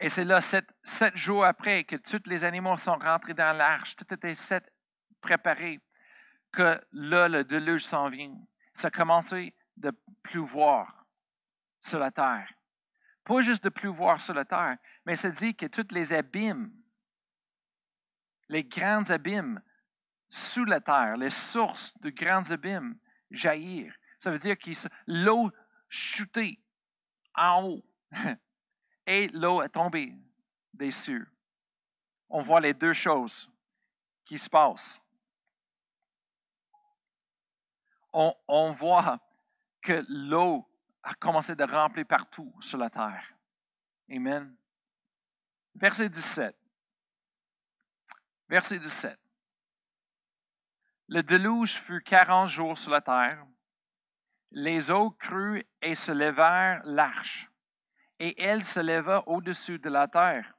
Et 0.00 0.08
c'est 0.08 0.24
là, 0.24 0.40
sept, 0.40 0.66
jours 1.14 1.44
après, 1.44 1.84
que 1.84 1.96
tous 1.96 2.22
les 2.24 2.42
animaux 2.42 2.78
sont 2.78 2.96
rentrés 2.96 3.34
dans 3.34 3.54
l'arche, 3.54 3.96
tout 3.96 4.12
était 4.14 4.34
sept 4.34 4.64
préparé, 5.20 5.78
que 6.52 6.80
là, 6.92 7.28
le 7.28 7.44
déluge 7.44 7.84
s'en 7.84 8.08
vient. 8.08 8.34
Ça 8.72 8.88
a 8.88 8.90
commencé 8.90 9.54
de 9.76 9.92
pleuvoir 10.22 11.06
sur 11.80 11.98
la 11.98 12.10
terre. 12.10 12.50
Pas 13.24 13.42
juste 13.42 13.62
de 13.62 13.68
pleuvoir 13.68 14.22
sur 14.22 14.32
la 14.32 14.46
terre, 14.46 14.78
mais 15.04 15.16
ça 15.16 15.28
dit 15.28 15.54
que 15.54 15.66
tous 15.66 15.86
les 15.90 16.14
abîmes, 16.14 16.72
les 18.48 18.64
grands 18.64 19.08
abîmes 19.10 19.60
sous 20.30 20.64
la 20.64 20.80
terre, 20.80 21.18
les 21.18 21.30
sources 21.30 21.92
de 22.00 22.08
grands 22.08 22.50
abîmes 22.50 22.98
jaillir. 23.30 23.94
Ça 24.18 24.30
veut 24.30 24.38
dire 24.38 24.56
que 24.58 24.70
l'eau 25.06 25.50
chutait 25.90 26.58
en 27.34 27.64
haut 27.64 27.84
et 29.10 29.26
l'eau 29.28 29.60
est 29.60 29.70
tombée 29.70 30.16
des 30.72 30.92
cieux. 30.92 31.28
On 32.28 32.42
voit 32.42 32.60
les 32.60 32.72
deux 32.72 32.92
choses 32.92 33.50
qui 34.24 34.38
se 34.38 34.48
passent. 34.48 35.00
On, 38.12 38.72
voit 38.72 39.18
que 39.82 40.04
l'eau 40.08 40.64
a 41.02 41.14
commencé 41.14 41.56
de 41.56 41.64
remplir 41.64 42.06
partout 42.06 42.54
sur 42.60 42.78
la 42.78 42.88
terre. 42.88 43.24
Amen. 44.08 44.56
Verset 45.74 46.08
17. 46.08 46.56
Verset 48.48 48.78
17. 48.78 49.18
Le 51.08 51.22
déluge 51.22 51.80
fut 51.80 52.02
quarante 52.02 52.48
jours 52.48 52.78
sur 52.78 52.92
la 52.92 53.00
terre. 53.00 53.44
Les 54.52 54.88
eaux 54.90 55.10
crurent 55.10 55.64
et 55.82 55.96
se 55.96 56.12
levèrent 56.12 56.82
l'arche, 56.84 57.49
et 58.20 58.40
elle 58.40 58.62
se 58.62 58.78
leva 58.78 59.24
au-dessus 59.26 59.78
de 59.78 59.88
la 59.88 60.06
terre. 60.06 60.54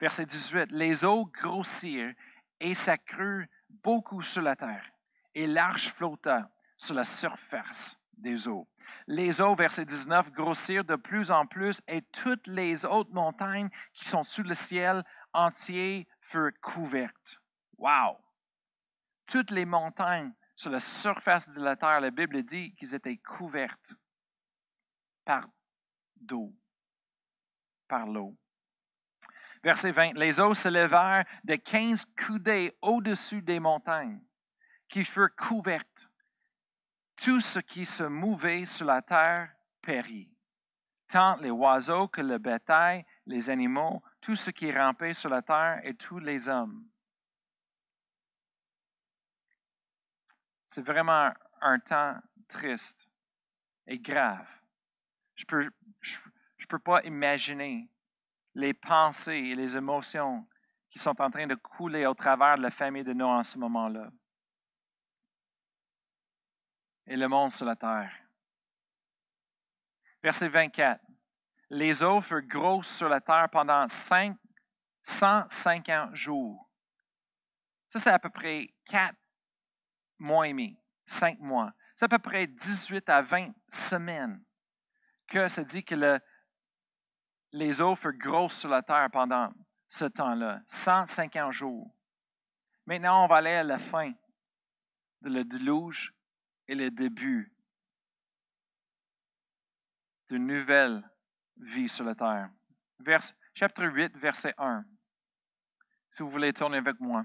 Verset 0.00 0.26
18. 0.26 0.72
Les 0.72 1.04
eaux 1.04 1.26
grossirent 1.26 2.14
et 2.58 2.74
s'accrurent 2.74 3.46
beaucoup 3.68 4.22
sur 4.22 4.42
la 4.42 4.56
terre, 4.56 4.90
et 5.34 5.46
l'arche 5.46 5.92
flotta 5.92 6.50
sur 6.78 6.94
la 6.94 7.04
surface 7.04 7.96
des 8.14 8.48
eaux. 8.48 8.66
Les 9.06 9.40
eaux, 9.40 9.54
verset 9.54 9.84
19, 9.84 10.32
grossirent 10.32 10.84
de 10.84 10.96
plus 10.96 11.30
en 11.30 11.46
plus 11.46 11.80
et 11.86 12.02
toutes 12.02 12.46
les 12.46 12.84
autres 12.86 13.12
montagnes 13.12 13.68
qui 13.92 14.08
sont 14.08 14.24
sous 14.24 14.42
le 14.42 14.54
ciel 14.54 15.04
entier 15.34 16.08
furent 16.22 16.58
couvertes. 16.62 17.38
Wow! 17.76 18.16
Toutes 19.26 19.50
les 19.50 19.66
montagnes 19.66 20.32
sur 20.56 20.70
la 20.70 20.80
surface 20.80 21.48
de 21.50 21.60
la 21.60 21.76
terre, 21.76 22.00
la 22.00 22.10
Bible 22.10 22.42
dit 22.42 22.74
qu'ils 22.76 22.94
étaient 22.94 23.18
couvertes 23.18 23.94
par 25.24 25.46
d'eau, 26.16 26.52
par 27.88 28.06
l'eau. 28.06 28.36
Verset 29.62 29.90
20, 29.90 30.12
les 30.14 30.38
eaux 30.38 30.54
se 30.54 30.68
levèrent 30.68 31.24
de 31.44 31.56
quinze 31.56 32.04
coudées 32.26 32.76
au-dessus 32.80 33.42
des 33.42 33.58
montagnes, 33.58 34.20
qui 34.88 35.04
furent 35.04 35.34
couvertes 35.34 36.08
tout 37.16 37.40
ce 37.40 37.58
qui 37.58 37.84
se 37.84 38.04
mouvait 38.04 38.66
sur 38.66 38.86
la 38.86 39.02
terre 39.02 39.50
périt, 39.82 40.30
tant 41.08 41.36
les 41.36 41.50
oiseaux 41.50 42.08
que 42.08 42.20
le 42.20 42.38
bétail, 42.38 43.04
les 43.26 43.50
animaux, 43.50 44.02
tout 44.20 44.36
ce 44.36 44.50
qui 44.50 44.70
rampait 44.70 45.14
sur 45.14 45.30
la 45.30 45.42
terre 45.42 45.80
et 45.82 45.94
tous 45.94 46.18
les 46.18 46.48
hommes. 46.48 46.86
C'est 50.70 50.84
vraiment 50.84 51.32
un 51.60 51.78
temps 51.80 52.16
triste 52.46 53.08
et 53.86 53.98
grave. 53.98 54.46
Je 55.34 55.44
peux, 55.44 55.70
peux 56.68 56.78
pas 56.78 57.02
imaginer 57.02 57.88
les 58.54 58.74
pensées 58.74 59.32
et 59.32 59.54
les 59.54 59.76
émotions 59.76 60.46
qui 60.90 60.98
sont 60.98 61.20
en 61.20 61.30
train 61.30 61.46
de 61.46 61.54
couler 61.54 62.06
au 62.06 62.14
travers 62.14 62.56
de 62.56 62.62
la 62.62 62.70
famille 62.70 63.04
de 63.04 63.12
Noé 63.12 63.30
en 63.30 63.44
ce 63.44 63.58
moment-là 63.58 64.10
et 67.08 67.16
le 67.16 67.26
monde 67.26 67.50
sur 67.50 67.66
la 67.66 67.74
terre. 67.74 68.12
Verset 70.22 70.48
24. 70.48 71.00
Les 71.70 72.02
eaux 72.02 72.20
furent 72.20 72.42
grosses 72.42 72.96
sur 72.96 73.08
la 73.08 73.20
terre 73.20 73.48
pendant 73.50 73.88
5, 73.88 74.36
150 75.02 76.14
jours. 76.14 76.70
Ça, 77.88 77.98
c'est 77.98 78.10
à 78.10 78.18
peu 78.18 78.30
près 78.30 78.74
4 78.86 79.14
mois 80.18 80.46
et 80.46 80.50
demi, 80.50 80.78
5 81.06 81.38
mois. 81.40 81.72
C'est 81.96 82.04
à 82.04 82.08
peu 82.08 82.18
près 82.18 82.46
18 82.46 83.08
à 83.08 83.22
20 83.22 83.52
semaines 83.68 84.42
que 85.26 85.48
ça 85.48 85.64
dit 85.64 85.84
que 85.84 85.94
le, 85.94 86.20
les 87.52 87.80
eaux 87.80 87.96
furent 87.96 88.12
grosses 88.12 88.58
sur 88.58 88.68
la 88.68 88.82
terre 88.82 89.08
pendant 89.10 89.52
ce 89.88 90.04
temps-là, 90.04 90.60
150 90.66 91.52
jours. 91.52 91.90
Maintenant, 92.86 93.24
on 93.24 93.28
va 93.28 93.36
aller 93.36 93.54
à 93.54 93.62
la 93.62 93.78
fin 93.78 94.12
de 95.20 95.30
le 95.30 95.44
déluge 95.44 96.14
est 96.66 96.74
le 96.74 96.90
début 96.90 97.52
d'une 100.28 100.46
nouvelle 100.46 101.02
vie 101.56 101.88
sur 101.88 102.04
la 102.04 102.14
terre. 102.14 102.50
Chapitre 103.54 103.86
8, 103.86 104.16
verset 104.16 104.54
1. 104.58 104.84
Si 106.10 106.22
vous 106.22 106.30
voulez 106.30 106.52
tourner 106.52 106.78
avec 106.78 107.00
moi. 107.00 107.24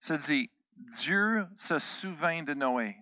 Ça 0.00 0.18
dit, 0.18 0.50
Dieu 0.72 1.46
se 1.56 1.78
souvint 1.78 2.42
de 2.42 2.54
Noé, 2.54 2.96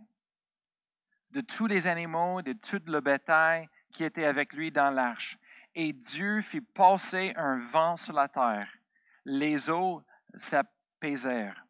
de 1.31 1.41
tous 1.41 1.67
les 1.67 1.87
animaux, 1.87 2.41
de 2.43 2.53
tout 2.53 2.81
le 2.87 3.01
bétail 3.01 3.69
qui 3.95 4.05
était 4.05 4.27
avec 4.27 4.53
lui 4.53 4.71
dans 4.71 4.91
l'arche. 4.91 5.39
Et 5.75 5.95
Dieu 5.95 6.43
fit 6.43 6.61
passer 6.61 7.33
un 7.37 7.59
vent 7.71 7.97
sur 7.97 8.13
la 8.13 8.29
terre. 8.29 8.69
Les 9.25 9.71
eaux 9.71 10.05
s'apaisèrent 10.37 11.65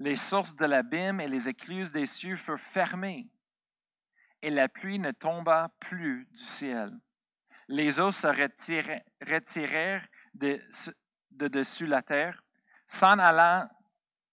les 0.00 0.16
sources 0.16 0.56
de 0.56 0.64
l'abîme 0.64 1.20
et 1.20 1.28
les 1.28 1.48
écluses 1.48 1.92
des 1.92 2.06
cieux 2.06 2.36
furent 2.36 2.58
fermées, 2.58 3.28
et 4.42 4.50
la 4.50 4.66
pluie 4.68 4.98
ne 4.98 5.10
tomba 5.12 5.70
plus 5.78 6.26
du 6.32 6.38
ciel. 6.38 6.98
Les 7.68 8.00
eaux 8.00 8.10
se 8.10 8.26
retirèrent 8.26 10.08
de, 10.34 10.58
dessus 11.48 11.86
la 11.86 12.00
terre, 12.02 12.42
s'en 12.88 13.18
allant 13.18 13.68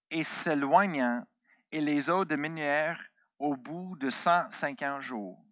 et 0.09 0.23
s'éloignant, 0.23 1.27
et 1.71 1.81
les 1.81 2.09
eaux 2.09 2.23
diminuèrent 2.23 3.03
au 3.37 3.57
bout 3.57 3.97
de 3.97 4.09
150 4.09 5.01
jours. 5.01 5.43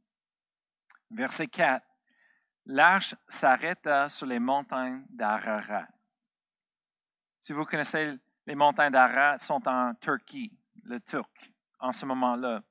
Verset 1.15 1.48
4. 1.48 1.81
L'arche 2.65 3.15
s'arrêta 3.27 4.10
sur 4.10 4.25
les 4.25 4.39
montagnes 4.39 5.05
d'Ararat. 5.10 5.88
Si 7.39 7.53
vous 7.53 7.63
connaissez 7.63 8.17
les 8.45 8.55
montagnes 8.55 8.91
d'Arat 8.91 9.39
sont 9.39 9.65
en 9.67 9.93
Turquie, 9.95 10.51
le 10.84 11.00
Turc, 11.00 11.51
en 11.79 11.91
ce 11.91 12.05
moment-là. 12.05 12.62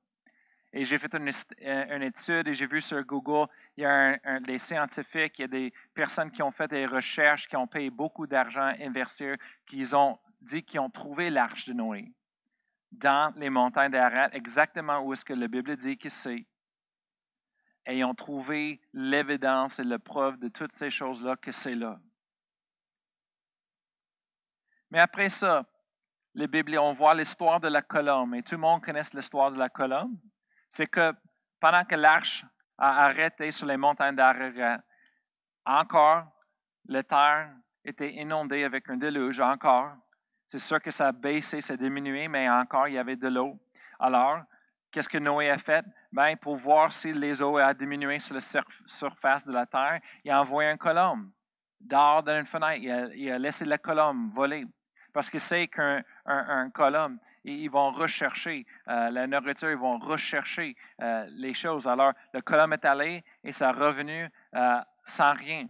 Et 0.72 0.84
j'ai 0.84 0.98
fait 0.98 1.14
une, 1.14 1.30
euh, 1.62 2.00
étude 2.00 2.48
et 2.48 2.54
j'ai 2.54 2.66
vu 2.66 2.82
sur 2.82 3.02
Google, 3.04 3.48
il 3.76 3.84
y 3.84 3.86
a 3.86 4.40
des 4.40 4.58
scientifiques, 4.58 5.38
il 5.38 5.42
y 5.42 5.44
a 5.44 5.48
des 5.48 5.72
personnes 5.94 6.30
qui 6.30 6.42
ont 6.42 6.50
fait 6.50 6.68
des 6.68 6.84
recherches, 6.84 7.48
qui 7.48 7.56
ont 7.56 7.66
payé 7.66 7.90
beaucoup 7.90 8.26
d'argent, 8.26 8.72
investir, 8.80 9.36
qui 9.66 9.84
ont 9.94 10.18
dit 10.40 10.62
qu'ils 10.62 10.80
ont 10.80 10.90
trouvé 10.90 11.30
l'arche 11.30 11.64
de 11.66 11.72
Noé 11.72 12.12
dans 12.90 13.32
les 13.36 13.50
montagnes 13.50 13.92
d'Arat, 13.92 14.34
exactement 14.34 15.00
où 15.00 15.12
est-ce 15.12 15.24
que 15.24 15.32
la 15.32 15.48
Bible 15.48 15.76
dit 15.76 15.96
que 15.96 16.08
c'est. 16.08 16.44
Ont 17.86 18.14
trouvé 18.14 18.80
l'évidence 18.92 19.78
et 19.78 19.84
la 19.84 19.98
preuve 19.98 20.38
de 20.38 20.48
toutes 20.48 20.76
ces 20.76 20.90
choses-là 20.90 21.36
que 21.36 21.52
c'est 21.52 21.74
là. 21.74 22.00
Mais 24.90 25.00
après 25.00 25.28
ça, 25.28 25.66
les 26.34 26.46
Bibles, 26.46 26.78
on 26.78 26.94
voit 26.94 27.14
l'histoire 27.14 27.60
de 27.60 27.68
la 27.68 27.82
colombe. 27.82 28.34
Et 28.34 28.42
tout 28.42 28.54
le 28.54 28.60
monde 28.60 28.82
connaît 28.82 29.02
l'histoire 29.12 29.52
de 29.52 29.58
la 29.58 29.68
colombe. 29.68 30.16
C'est 30.70 30.86
que 30.86 31.12
pendant 31.60 31.84
que 31.84 31.94
l'arche 31.94 32.44
a 32.78 33.04
arrêté 33.04 33.50
sur 33.50 33.66
les 33.66 33.76
montagnes 33.76 34.16
d'Ararat, 34.16 34.80
encore, 35.66 36.26
la 36.86 37.02
terre 37.02 37.54
était 37.84 38.14
inondée 38.14 38.64
avec 38.64 38.88
un 38.88 38.96
déluge, 38.96 39.40
encore. 39.40 39.92
C'est 40.46 40.58
sûr 40.58 40.80
que 40.80 40.90
ça 40.90 41.08
a 41.08 41.12
baissé, 41.12 41.60
ça 41.60 41.74
a 41.74 41.76
diminué, 41.76 42.28
mais 42.28 42.48
encore, 42.48 42.88
il 42.88 42.94
y 42.94 42.98
avait 42.98 43.16
de 43.16 43.28
l'eau. 43.28 43.58
Alors, 43.98 44.42
qu'est-ce 44.90 45.08
que 45.08 45.18
Noé 45.18 45.50
a 45.50 45.58
fait? 45.58 45.84
Ben, 46.14 46.36
pour 46.36 46.54
voir 46.54 46.92
si 46.92 47.12
les 47.12 47.42
eaux 47.42 47.58
ont 47.58 47.72
diminué 47.72 48.20
sur 48.20 48.36
la 48.36 48.40
surface 48.86 49.44
de 49.44 49.52
la 49.52 49.66
terre, 49.66 49.98
il 50.22 50.30
a 50.30 50.40
envoyé 50.40 50.70
un 50.70 50.76
colombe 50.76 51.28
dehors 51.80 52.22
d'une 52.22 52.46
fenêtre. 52.46 52.80
Il 53.16 53.30
a, 53.30 53.34
a 53.34 53.38
laissé 53.38 53.64
la 53.64 53.78
colombe 53.78 54.32
voler 54.32 54.64
parce 55.12 55.28
que 55.28 55.38
c'est 55.38 55.66
qu'un 55.66 56.04
un, 56.24 56.70
colombe, 56.70 57.18
ils 57.42 57.68
vont 57.68 57.90
rechercher 57.90 58.64
euh, 58.86 59.10
la 59.10 59.26
nourriture, 59.26 59.72
ils 59.72 59.76
vont 59.76 59.98
rechercher 59.98 60.76
euh, 61.02 61.26
les 61.30 61.52
choses. 61.52 61.88
Alors, 61.88 62.12
le 62.32 62.40
colombe 62.42 62.74
est 62.74 62.84
allé 62.84 63.24
et 63.42 63.52
ça 63.52 63.70
est 63.70 63.72
revenu 63.72 64.28
euh, 64.54 64.80
sans 65.02 65.32
rien. 65.32 65.66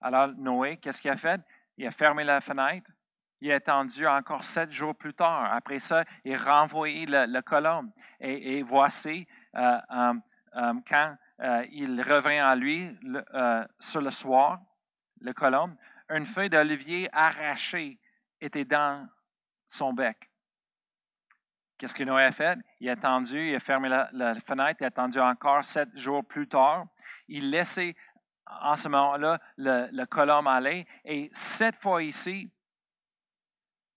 Alors, 0.00 0.28
Noé, 0.36 0.78
qu'est-ce 0.78 1.00
qu'il 1.00 1.12
a 1.12 1.16
fait? 1.16 1.40
Il 1.76 1.86
a 1.86 1.92
fermé 1.92 2.24
la 2.24 2.40
fenêtre. 2.40 2.90
Il 3.40 3.52
a 3.52 3.56
attendu 3.56 4.04
encore 4.04 4.42
sept 4.42 4.72
jours 4.72 4.94
plus 4.96 5.14
tard. 5.14 5.52
Après 5.52 5.78
ça, 5.78 6.04
il 6.24 6.34
a 6.34 6.38
renvoyé 6.38 7.06
le, 7.06 7.40
colombe. 7.42 7.90
Et, 8.18 8.62
voici, 8.62 9.28
quand 9.54 11.16
il 11.70 12.02
revient 12.02 12.38
à 12.38 12.54
lui 12.54 12.96
sur 13.80 14.00
le 14.00 14.10
soir, 14.10 14.60
le 15.20 15.32
colombe, 15.32 15.74
une 16.10 16.26
feuille 16.26 16.50
d'olivier 16.50 17.08
arrachée 17.12 17.98
était 18.40 18.64
dans 18.64 19.08
son 19.66 19.92
bec. 19.92 20.30
Qu'est-ce 21.78 21.94
que 21.94 22.04
Noé 22.04 22.24
a 22.24 22.32
fait? 22.32 22.58
Il 22.80 22.88
a 22.88 22.92
attendu, 22.92 23.50
il 23.50 23.54
a 23.54 23.60
fermé 23.60 23.88
la, 23.88 24.34
fenêtre, 24.46 24.80
il 24.80 24.84
a 24.84 24.88
attendu 24.88 25.18
encore 25.18 25.64
sept 25.64 25.96
jours 25.98 26.24
plus 26.24 26.46
tard. 26.46 26.86
Il 27.26 27.50
laissait 27.50 27.96
en 28.46 28.76
ce 28.76 28.88
moment-là, 28.88 29.40
le, 29.56 29.88
le 29.90 30.06
colombe 30.06 30.46
allait. 30.46 30.86
Et 31.04 31.30
cette 31.32 31.76
fois 31.76 32.02
ici, 32.02 32.50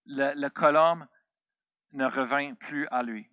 le, 0.06 0.34
le 0.36 0.50
colombe 0.50 1.06
ne 1.92 2.06
revint 2.06 2.54
plus 2.56 2.88
à 2.90 3.04
lui. 3.04 3.30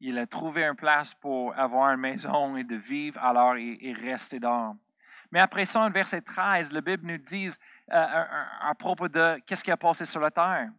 Il 0.00 0.18
a 0.18 0.26
trouvé 0.26 0.64
une 0.64 0.76
place 0.76 1.12
pour 1.12 1.54
avoir 1.58 1.92
une 1.92 2.00
maison 2.00 2.56
et 2.56 2.64
de 2.64 2.76
vivre, 2.76 3.22
alors 3.22 3.58
il 3.58 3.86
est 3.86 3.92
resté 3.92 4.40
dehors. 4.40 4.74
Mais 5.30 5.40
après 5.40 5.66
ça, 5.66 5.82
en 5.82 5.90
verset 5.90 6.22
13, 6.22 6.72
la 6.72 6.80
Bible 6.80 7.06
nous 7.06 7.18
dit 7.18 7.48
euh, 7.92 8.24
à, 8.62 8.74
propos 8.74 9.08
de 9.08 9.38
qu'est-ce 9.46 9.62
qui 9.62 9.70
a 9.70 9.76
passé 9.76 10.06
sur 10.06 10.20
la 10.20 10.30
terre. 10.30 10.70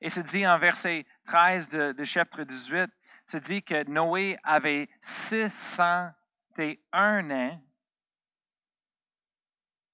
Et 0.00 0.10
c'est 0.10 0.24
dit 0.24 0.46
en 0.46 0.58
verset 0.58 1.06
13 1.26 1.68
de, 1.68 2.04
chapitre 2.04 2.42
18, 2.42 2.90
c'est 3.26 3.44
dit 3.44 3.62
que 3.62 3.88
Noé 3.88 4.36
avait 4.42 4.88
601 5.02 7.30
ans 7.30 7.60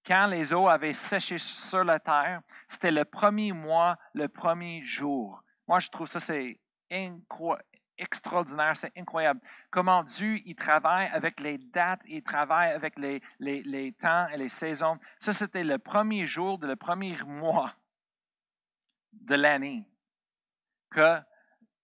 quand 0.06 0.26
les 0.26 0.52
eaux 0.52 0.68
avaient 0.68 0.94
séché 0.94 1.38
sur 1.38 1.85
la 1.85 1.99
terre. 1.99 2.42
C'était 2.68 2.90
le 2.90 3.04
premier 3.04 3.52
mois, 3.52 3.99
le 4.12 4.28
premier 4.28 4.85
jour. 4.85 5.42
Moi, 5.66 5.80
je 5.80 5.88
trouve 5.88 6.09
ça 6.09 6.21
c'est 6.21 6.59
extraordinaire, 7.99 8.77
c'est 8.77 8.93
incroyable. 8.97 9.41
Comment 9.71 10.03
Dieu 10.03 10.41
il 10.45 10.55
travaille 10.55 11.09
avec 11.09 11.41
les 11.41 11.59
dates, 11.59 12.01
il 12.07 12.23
travaille 12.23 12.73
avec 12.73 12.99
les, 12.99 13.23
les, 13.39 13.63
les 13.63 13.93
temps 13.93 14.29
et 14.29 14.37
les 14.37 14.49
saisons. 14.49 14.99
Ça, 15.19 15.33
c'était 15.33 15.65
le 15.65 15.79
premier 15.79 16.27
jour 16.27 16.59
de 16.59 16.67
le 16.67 16.77
premier 16.77 17.17
mois 17.25 17.75
de 19.13 19.35
l'année 19.35 19.87
que 20.91 21.19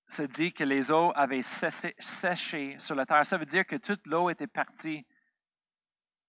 se 0.09 0.23
dit 0.23 0.53
que 0.53 0.65
les 0.65 0.91
eaux 0.91 1.13
avaient 1.15 1.43
séché 1.43 2.77
sur 2.79 2.95
la 2.95 3.07
terre. 3.07 3.25
Ça 3.25 3.39
veut 3.39 3.47
dire 3.47 3.67
que 3.67 3.77
toute 3.77 4.07
l'eau 4.07 4.29
était 4.29 4.49
partie, 4.49 5.07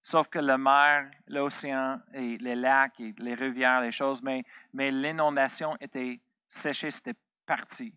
sauf 0.04 0.28
que 0.28 0.40
la 0.40 0.58
mer, 0.58 1.10
l'océan 1.28 2.00
et 2.14 2.38
les 2.38 2.56
lacs 2.56 3.00
et 3.00 3.14
les 3.18 3.34
rivières, 3.34 3.82
les 3.82 3.92
choses, 3.92 4.22
mais, 4.22 4.44
mais 4.74 4.92
l'inondation 4.92 5.76
était 5.80 6.22
séchée, 6.48 6.92
c'était 6.92 7.16
parti. 7.46 7.94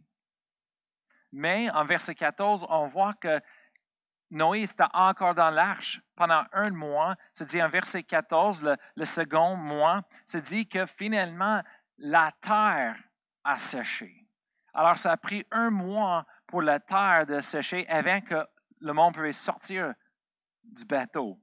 Mais 1.36 1.68
en 1.70 1.84
verset 1.84 2.14
14, 2.14 2.64
on 2.68 2.86
voit 2.86 3.14
que 3.14 3.40
Noé 4.30 4.62
était 4.62 4.84
encore 4.92 5.34
dans 5.34 5.50
l'arche 5.50 6.00
pendant 6.14 6.44
un 6.52 6.70
mois. 6.70 7.16
C'est 7.32 7.48
dit 7.48 7.60
en 7.60 7.68
verset 7.68 8.04
14, 8.04 8.62
le, 8.94 9.04
second 9.04 9.56
mois, 9.56 10.02
c'est 10.26 10.42
dit 10.42 10.68
que 10.68 10.86
finalement, 10.86 11.60
la 11.98 12.30
terre 12.40 12.96
a 13.42 13.58
séché. 13.58 14.28
Alors, 14.74 14.96
ça 14.96 15.10
a 15.10 15.16
pris 15.16 15.44
un 15.50 15.70
mois 15.70 16.24
pour 16.46 16.62
la 16.62 16.78
terre 16.78 17.26
de 17.26 17.40
sécher 17.40 17.84
avant 17.88 18.20
que 18.20 18.46
le 18.78 18.92
monde 18.92 19.14
pouvait 19.14 19.32
sortir 19.32 19.92
du 20.62 20.84
bateau. 20.84 21.36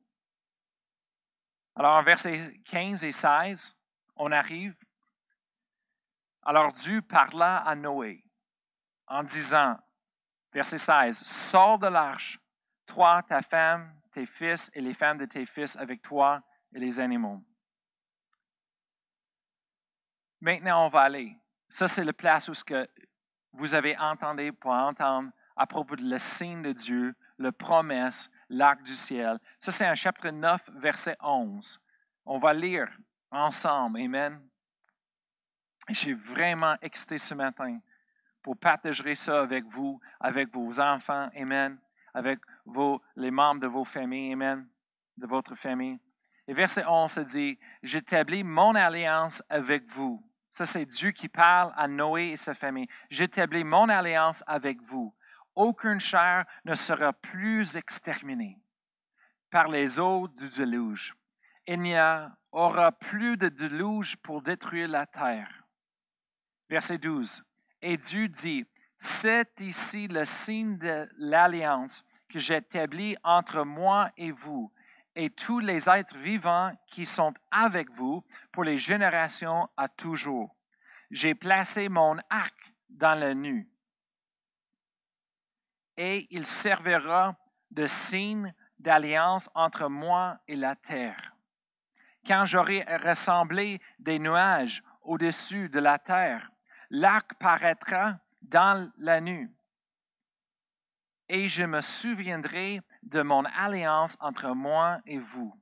Alors, 1.75 1.98
en 1.98 2.03
versets 2.03 2.62
15 2.63 3.03
et 3.03 3.12
16, 3.12 3.75
on 4.15 4.31
arrive. 4.31 4.74
Alors, 6.43 6.71
Dieu 6.71 7.01
parla 7.01 7.57
à 7.57 7.75
Noé 7.75 8.24
en 9.11 9.23
disant, 9.23 9.77
verset 10.53 10.77
16, 10.77 11.23
Sors 11.25 11.77
de 11.77 11.87
l'arche, 11.87 12.39
toi, 12.85 13.21
ta 13.27 13.41
femme, 13.41 13.93
tes 14.13 14.25
fils 14.25 14.71
et 14.73 14.81
les 14.81 14.93
femmes 14.93 15.17
de 15.17 15.25
tes 15.25 15.45
fils 15.45 15.75
avec 15.75 16.01
toi 16.01 16.41
et 16.73 16.79
les 16.79 16.99
animaux. 16.99 17.43
Maintenant, 20.39 20.85
on 20.85 20.89
va 20.89 21.01
aller. 21.01 21.37
Ça, 21.69 21.87
c'est 21.87 22.03
la 22.03 22.13
place 22.13 22.47
où 22.47 22.53
ce 22.53 22.63
que 22.63 22.87
vous 23.53 23.75
avez 23.75 23.97
entendu 23.97 24.53
pour 24.53 24.71
entendre 24.71 25.29
à 25.57 25.67
propos 25.67 25.97
de 25.97 26.03
le 26.03 26.17
signe 26.17 26.61
de 26.61 26.71
Dieu, 26.71 27.13
la 27.37 27.51
promesse, 27.51 28.29
l'arc 28.49 28.81
du 28.81 28.95
ciel. 28.95 29.37
Ça, 29.59 29.71
c'est 29.71 29.85
un 29.85 29.95
chapitre 29.95 30.29
9, 30.29 30.69
verset 30.75 31.17
11. 31.21 31.79
On 32.25 32.39
va 32.39 32.53
lire 32.53 32.89
ensemble. 33.29 33.99
Amen. 33.99 34.41
Suis 35.91 36.13
vraiment 36.13 36.77
excité 36.81 37.17
ce 37.17 37.33
matin 37.33 37.79
pour 38.43 38.57
partager 38.57 39.15
ça 39.15 39.41
avec 39.41 39.65
vous, 39.65 39.99
avec 40.19 40.53
vos 40.53 40.79
enfants. 40.79 41.29
Amen. 41.35 41.77
Avec 42.13 42.39
vos, 42.65 43.01
les 43.15 43.31
membres 43.31 43.61
de 43.61 43.67
vos 43.67 43.85
familles. 43.85 44.33
Amen. 44.33 44.67
De 45.17 45.27
votre 45.27 45.55
famille. 45.55 45.99
Et 46.47 46.53
verset 46.53 46.85
11 46.85 47.11
se 47.11 47.21
dit, 47.21 47.59
J'établis 47.83 48.43
mon 48.43 48.75
alliance 48.75 49.43
avec 49.49 49.89
vous 49.91 50.23
ça, 50.51 50.65
c'est 50.65 50.85
Dieu 50.85 51.11
qui 51.11 51.29
parle 51.29 51.71
à 51.77 51.87
Noé 51.87 52.31
et 52.31 52.37
sa 52.37 52.53
famille. 52.53 52.87
J'établis 53.09 53.63
mon 53.63 53.87
alliance 53.87 54.43
avec 54.47 54.81
vous. 54.81 55.15
Aucune 55.55 55.99
chair 55.99 56.45
ne 56.65 56.75
sera 56.75 57.13
plus 57.13 57.75
exterminée 57.75 58.57
par 59.49 59.69
les 59.69 59.99
eaux 59.99 60.27
du 60.27 60.49
déluge. 60.49 61.15
Il 61.67 61.81
n'y 61.81 61.97
aura 62.51 62.91
plus 62.91 63.37
de 63.37 63.47
déluge 63.47 64.17
pour 64.17 64.41
détruire 64.41 64.89
la 64.89 65.05
terre. 65.05 65.49
Verset 66.69 66.97
12. 66.97 67.43
Et 67.81 67.98
Dieu 67.98 68.27
dit, 68.27 68.65
c'est 68.98 69.59
ici 69.59 70.07
le 70.07 70.25
signe 70.25 70.77
de 70.77 71.09
l'alliance 71.17 72.05
que 72.29 72.39
j'établis 72.39 73.17
entre 73.24 73.63
moi 73.63 74.11
et 74.17 74.31
vous 74.31 74.72
et 75.15 75.29
tous 75.29 75.59
les 75.59 75.89
êtres 75.89 76.17
vivants 76.17 76.72
qui 76.87 77.05
sont 77.05 77.33
avec 77.50 77.89
vous 77.91 78.24
pour 78.51 78.63
les 78.63 78.77
générations 78.77 79.67
à 79.75 79.89
toujours. 79.89 80.55
J'ai 81.09 81.35
placé 81.35 81.89
mon 81.89 82.17
arc 82.29 82.55
dans 82.89 83.20
le 83.20 83.33
nu 83.33 83.67
et 85.98 86.27
il 86.29 86.46
servira 86.46 87.35
de 87.72 87.85
signe 87.85 88.53
d'alliance 88.79 89.50
entre 89.53 89.87
moi 89.87 90.39
et 90.48 90.55
la 90.55 90.75
terre. 90.75 91.35
Quand 92.25 92.46
j'aurai 92.46 92.81
rassemblé 92.81 93.81
des 94.00 94.20
nuages 94.20 94.83
au-dessus 95.01 95.70
de 95.70 95.79
la 95.79 96.00
terre, 96.00 96.51
l'arc 96.91 97.33
paraîtra 97.39 98.19
dans 98.41 98.91
la 98.97 99.21
nuit 99.21 99.49
et 101.29 101.47
je 101.47 101.63
me 101.63 101.79
souviendrai 101.79 102.81
de 103.03 103.21
mon 103.21 103.45
alliance 103.45 104.17
entre 104.19 104.49
moi 104.49 104.99
et 105.05 105.17
vous, 105.17 105.55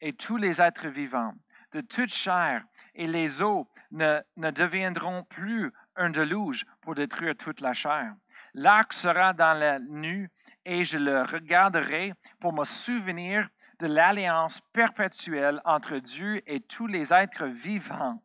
et 0.00 0.14
tous 0.14 0.38
les 0.38 0.62
êtres 0.62 0.88
vivants, 0.88 1.34
de 1.72 1.82
toute 1.82 2.08
chair, 2.08 2.64
et 2.94 3.06
les 3.06 3.42
eaux 3.42 3.68
ne, 3.90 4.20
ne 4.38 4.50
deviendront 4.50 5.24
plus 5.24 5.70
un 5.94 6.08
déluge 6.08 6.64
pour 6.80 6.94
détruire 6.94 7.36
toute 7.36 7.60
la 7.60 7.74
chair. 7.74 8.14
L'arc 8.54 8.94
sera 8.94 9.34
dans 9.34 9.52
la 9.52 9.78
nuit, 9.78 10.26
et 10.64 10.84
je 10.84 10.96
le 10.96 11.22
regarderai 11.24 12.14
pour 12.40 12.54
me 12.54 12.64
souvenir 12.64 13.46
de 13.78 13.88
l'alliance 13.88 14.62
perpétuelle 14.72 15.60
entre 15.66 15.98
Dieu 15.98 16.40
et 16.46 16.60
tous 16.60 16.86
les 16.86 17.12
êtres 17.12 17.44
vivants 17.44 18.22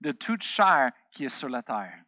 de 0.00 0.12
toute 0.12 0.42
chair 0.42 0.90
qui 1.10 1.24
est 1.24 1.28
sur 1.28 1.48
la 1.48 1.62
terre. 1.62 2.02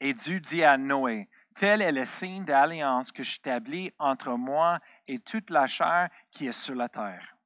Et 0.00 0.14
Dieu 0.14 0.40
dit 0.40 0.64
à 0.64 0.76
Noé, 0.76 1.28
Tel 1.54 1.82
est 1.82 1.92
le 1.92 2.04
signe 2.04 2.44
d'alliance 2.44 3.12
que 3.12 3.22
j'établis 3.22 3.92
entre 3.98 4.32
moi 4.32 4.80
et 5.06 5.20
toute 5.20 5.50
la 5.50 5.66
chair 5.68 6.08
qui 6.32 6.48
est 6.48 6.52
sur 6.52 6.74
la 6.74 6.88
terre. 6.88 7.36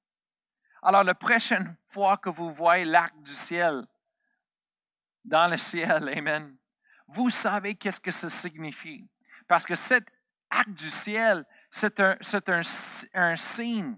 Alors, 0.83 1.05
la 1.05 1.15
prochaine 1.15 1.77
fois 1.91 2.17
que 2.17 2.31
vous 2.31 2.51
voyez 2.53 2.85
l'arc 2.85 3.15
du 3.23 3.33
ciel 3.33 3.87
dans 5.25 5.49
le 5.49 5.59
ciel, 5.59 6.09
Amen, 6.17 6.57
vous 7.09 7.29
savez 7.31 7.75
qu'est-ce 7.75 8.01
que 8.01 8.11
ça 8.11 8.29
signifie. 8.29 9.07
Parce 9.47 9.67
que 9.67 9.75
cet 9.75 10.07
arc 10.49 10.71
du 10.71 10.89
ciel, 10.89 11.45
c'est 11.71 12.01
un, 12.01 12.17
un, 12.47 12.61
un, 13.15 13.37
signe, 13.37 13.97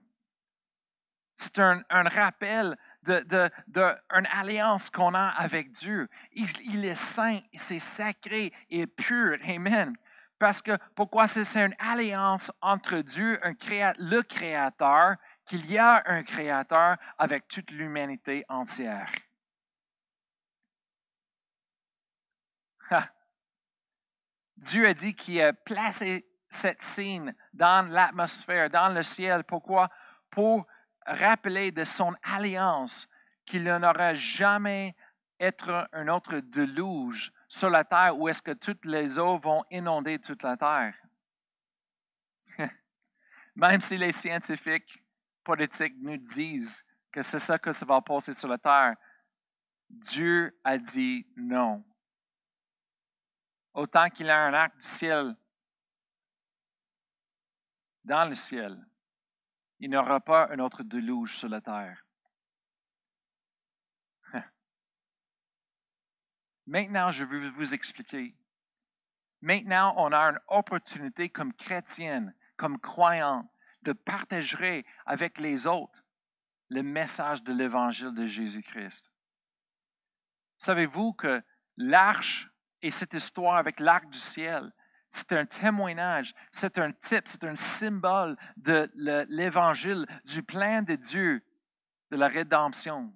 c'est 1.36 1.58
un, 1.58 1.82
un 1.88 2.02
rappel 2.02 2.76
d'une 3.02 3.20
de, 3.24 3.50
de, 3.68 3.94
alliance 4.38 4.90
qu'on 4.90 5.14
a 5.14 5.28
avec 5.28 5.72
Dieu. 5.72 6.08
Il, 6.32 6.84
est 6.84 6.94
saint, 6.94 7.40
c'est 7.54 7.78
sacré 7.78 8.52
et 8.68 8.86
pur. 8.86 9.38
Amen. 9.46 9.96
Parce 10.38 10.62
que 10.62 10.76
pourquoi 10.94 11.26
c'est 11.26 11.56
une 11.56 11.74
alliance 11.78 12.50
entre 12.62 12.98
Dieu, 12.98 13.38
un 13.42 13.52
le 13.98 14.22
Créateur, 14.22 15.16
qu'il 15.46 15.70
y 15.70 15.78
a 15.78 16.02
un 16.06 16.22
Créateur 16.22 16.96
avec 17.18 17.46
toute 17.48 17.70
l'humanité 17.70 18.44
entière. 18.48 19.10
Dieu 24.56 24.86
a 24.86 24.94
dit 24.94 25.14
qu'il 25.14 25.40
a 25.40 25.52
placé 25.52 26.26
cette 26.48 26.82
signe 26.82 27.34
dans 27.52 27.88
l'atmosphère, 27.90 28.68
dans 28.70 28.88
le 28.88 29.02
ciel. 29.02 29.44
Pourquoi? 29.44 29.88
Pour 30.30 30.66
rappeler 31.10 31.72
de 31.72 31.84
son 31.84 32.14
alliance 32.22 33.08
qu'il 33.44 33.64
n'aura 33.64 34.14
jamais 34.14 34.94
être 35.38 35.88
un 35.92 36.08
autre 36.08 36.38
déluge 36.38 37.32
sur 37.48 37.70
la 37.70 37.84
terre 37.84 38.16
où 38.16 38.28
est-ce 38.28 38.42
que 38.42 38.52
toutes 38.52 38.84
les 38.84 39.18
eaux 39.18 39.38
vont 39.38 39.64
inonder 39.70 40.18
toute 40.18 40.42
la 40.42 40.56
terre. 40.56 40.94
Même 43.56 43.80
si 43.80 43.96
les 43.96 44.12
scientifiques 44.12 45.02
politiques 45.42 45.96
nous 45.98 46.18
disent 46.18 46.84
que 47.10 47.22
c'est 47.22 47.38
ça 47.38 47.58
que 47.58 47.72
ça 47.72 47.84
va 47.84 48.00
passer 48.00 48.34
sur 48.34 48.48
la 48.48 48.58
terre, 48.58 48.94
Dieu 49.88 50.56
a 50.62 50.78
dit 50.78 51.26
non. 51.36 51.82
Autant 53.74 54.08
qu'il 54.10 54.30
a 54.30 54.46
un 54.46 54.54
arc 54.54 54.76
du 54.76 54.86
ciel 54.86 55.34
dans 58.04 58.28
le 58.28 58.34
ciel, 58.34 58.78
Il 59.80 59.90
n'y 59.90 59.96
aura 59.96 60.20
pas 60.20 60.50
un 60.52 60.58
autre 60.58 60.82
déluge 60.82 61.36
sur 61.36 61.48
la 61.48 61.60
terre. 61.60 62.04
Maintenant, 66.66 67.10
je 67.10 67.24
veux 67.24 67.48
vous 67.50 67.74
expliquer. 67.74 68.36
Maintenant, 69.40 69.94
on 69.96 70.12
a 70.12 70.20
une 70.20 70.38
opportunité 70.48 71.28
comme 71.28 71.52
chrétienne, 71.54 72.34
comme 72.56 72.78
croyant, 72.78 73.50
de 73.82 73.92
partager 73.92 74.86
avec 75.06 75.38
les 75.38 75.66
autres 75.66 76.04
le 76.68 76.82
message 76.82 77.42
de 77.42 77.52
l'évangile 77.52 78.14
de 78.14 78.26
Jésus-Christ. 78.26 79.10
Savez-vous 80.58 81.14
que 81.14 81.42
l'arche 81.76 82.48
et 82.82 82.90
cette 82.90 83.14
histoire 83.14 83.56
avec 83.56 83.80
l'arc 83.80 84.08
du 84.08 84.18
ciel, 84.18 84.70
c'est 85.10 85.32
un 85.32 85.44
témoignage, 85.44 86.34
c'est 86.52 86.78
un 86.78 86.92
type, 86.92 87.26
c'est 87.26 87.44
un 87.44 87.56
symbole 87.56 88.36
de 88.56 88.90
l'évangile, 89.28 90.06
du 90.24 90.42
plan 90.42 90.82
de 90.82 90.94
Dieu, 90.94 91.44
de 92.10 92.16
la 92.16 92.28
rédemption. 92.28 93.12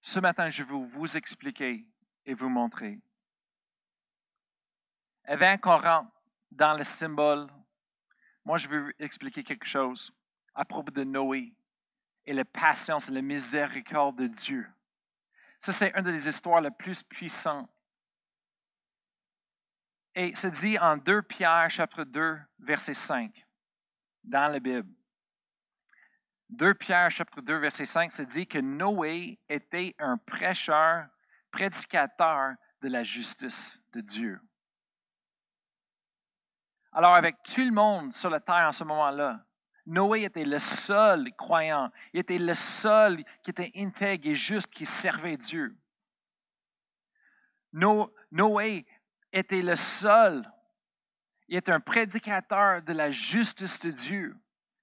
Ce 0.00 0.18
matin, 0.18 0.50
je 0.50 0.64
veux 0.64 0.84
vous 0.86 1.16
expliquer 1.16 1.86
et 2.26 2.34
vous 2.34 2.48
montrer. 2.48 2.98
Avant 5.24 5.56
qu'on 5.58 5.78
rentre 5.78 6.10
dans 6.50 6.76
le 6.76 6.82
symbole, 6.82 7.46
moi, 8.44 8.58
je 8.58 8.66
veux 8.66 8.92
expliquer 8.98 9.44
quelque 9.44 9.66
chose 9.66 10.12
à 10.54 10.64
propos 10.64 10.90
de 10.90 11.04
Noé 11.04 11.54
et 12.26 12.32
la 12.32 12.44
patience 12.44 13.08
et 13.08 13.12
la 13.12 13.22
miséricorde 13.22 14.18
de 14.18 14.26
Dieu. 14.26 14.66
Ça, 15.62 15.70
c'est 15.70 15.92
une 15.96 16.02
des 16.02 16.28
histoires 16.28 16.60
les 16.60 16.72
plus 16.72 17.04
puissantes. 17.04 17.70
Et 20.12 20.32
c'est 20.34 20.50
dit 20.50 20.76
en 20.76 20.96
2 20.96 21.22
Pierre, 21.22 21.70
chapitre 21.70 22.02
2, 22.02 22.36
verset 22.58 22.94
5, 22.94 23.46
dans 24.24 24.50
la 24.50 24.58
Bible. 24.58 24.92
2 26.48 26.74
Pierre, 26.74 27.12
chapitre 27.12 27.42
2, 27.42 27.58
verset 27.58 27.86
5, 27.86 28.10
c'est 28.10 28.26
dit 28.26 28.44
que 28.44 28.58
Noé 28.58 29.38
était 29.48 29.94
un 30.00 30.18
prêcheur, 30.18 31.06
prédicateur 31.52 32.54
de 32.80 32.88
la 32.88 33.04
justice 33.04 33.80
de 33.92 34.00
Dieu. 34.00 34.40
Alors, 36.90 37.14
avec 37.14 37.40
tout 37.44 37.64
le 37.64 37.70
monde 37.70 38.12
sur 38.16 38.30
la 38.30 38.40
terre 38.40 38.66
en 38.66 38.72
ce 38.72 38.82
moment-là, 38.82 39.46
Noé 39.86 40.24
était 40.24 40.44
le 40.44 40.58
seul 40.58 41.32
croyant. 41.34 41.90
Il 42.12 42.20
était 42.20 42.38
le 42.38 42.54
seul 42.54 43.24
qui 43.42 43.50
était 43.50 43.72
intègre 43.76 44.28
et 44.28 44.34
juste, 44.34 44.68
qui 44.68 44.86
servait 44.86 45.36
Dieu. 45.36 45.76
Noé 47.72 48.86
était 49.32 49.62
le 49.62 49.74
seul. 49.74 50.48
Il 51.48 51.56
était 51.56 51.72
un 51.72 51.80
prédicateur 51.80 52.82
de 52.82 52.92
la 52.92 53.10
justice 53.10 53.80
de 53.80 53.90
Dieu. 53.90 54.36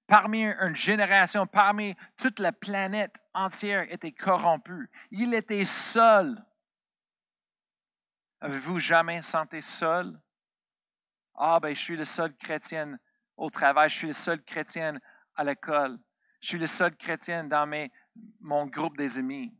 Parmi 0.08 0.44
une 0.44 0.76
génération, 0.76 1.46
parmi 1.46 1.96
toute 2.18 2.40
la 2.40 2.52
planète 2.52 3.16
entière 3.34 3.92
était 3.92 4.12
corrompue. 4.12 4.90
Il 5.12 5.34
était 5.34 5.66
seul. 5.66 6.44
Avez-vous 8.42 8.80
jamais 8.80 9.22
senti 9.22 9.62
seul? 9.62 10.20
Ah, 11.36 11.60
ben, 11.60 11.76
je 11.76 11.80
suis 11.80 11.96
le 11.96 12.06
seul 12.06 12.36
chrétien 12.36 12.98
au 13.40 13.50
travail, 13.50 13.90
je 13.90 13.96
suis 13.96 14.08
le 14.08 14.14
seul 14.14 14.44
chrétien 14.44 15.00
à 15.34 15.44
l'école, 15.44 15.98
je 16.42 16.50
suis 16.50 16.60
le 16.60 16.68
seul 16.68 16.96
chrétien 16.96 17.46
dans 17.46 17.90
mon 18.42 18.68
groupe 18.68 18.98
des 18.98 19.18
amis. 19.18 19.54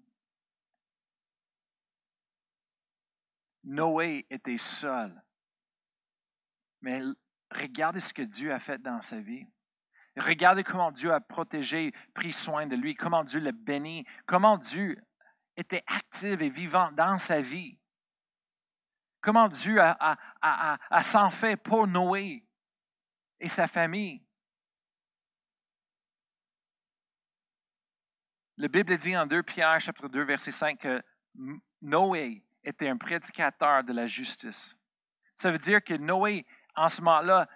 Noé 3.64 4.26
était 4.30 4.58
seul. 4.58 5.22
Mais 6.82 7.02
regardez 7.52 8.00
ce 8.00 8.14
que 8.14 8.22
Dieu 8.22 8.54
a 8.54 8.60
fait 8.60 8.82
dans 8.82 9.02
sa 9.02 9.20
vie. 9.20 9.46
Regardez 10.18 10.64
comment 10.64 10.92
Dieu 10.92 11.14
a 11.14 11.22
protégé, 11.22 11.94
pris 12.14 12.34
soin 12.34 12.68
de 12.68 12.76
lui, 12.76 12.96
comment 12.96 13.24
Dieu 13.24 13.40
l'a 13.40 13.52
béni, 13.54 14.06
comment 14.26 14.58
Dieu 14.58 15.02
était 15.56 15.84
actif 15.88 16.42
et 16.42 16.50
vivant 16.50 16.92
dans 16.92 17.18
sa 17.18 17.42
vie. 17.42 17.78
Comment 19.22 19.48
Dieu 19.48 19.80
a 19.80 21.04
s'en 21.04 21.30
fait 21.30 21.56
pour 21.58 21.88
Noé 21.88 22.44
et 23.40 23.50
sa 23.50 23.68
famille. 23.68 24.22
La 28.58 28.68
Bible 28.68 28.98
dit 28.98 29.16
en 29.16 29.26
2 29.26 29.44
Pierre, 29.44 29.80
chapitre 29.80 30.10
2, 30.10 30.24
verset 30.24 30.52
5, 30.52 30.80
que 30.80 31.02
Noé 31.82 32.44
était 32.64 32.90
un 32.90 32.98
prédicateur 32.98 33.84
de 33.84 33.94
la 33.94 34.06
justice. 34.06 34.76
Ça 35.38 35.52
veut 35.52 35.60
dire 35.60 35.82
que 35.82 35.94
Noé, 35.94 36.46
en 36.76 36.90
ce 36.90 37.02
moment-là, 37.02 37.48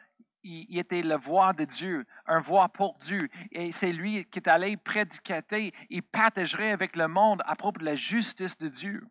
il, 0.43 0.77
était 0.77 1.01
le 1.01 1.17
voix 1.17 1.51
de 1.51 1.65
Dieu, 1.65 2.05
un 2.25 2.39
voix 2.39 2.69
pour 2.69 2.97
Dieu. 2.99 3.29
Et 3.51 3.73
c'est 3.73 3.91
lui 3.91 4.25
qui 4.25 4.39
est 4.39 4.47
allé 4.47 4.77
prédicater 4.77 5.73
et 5.89 6.01
partagerait 6.01 6.71
avec 6.71 6.95
le 6.95 7.07
monde 7.09 7.41
à 7.45 7.55
propos 7.55 7.79
de 7.79 7.85
la 7.85 7.95
justice 7.95 8.57
de 8.57 8.69
Dieu. 8.69 9.05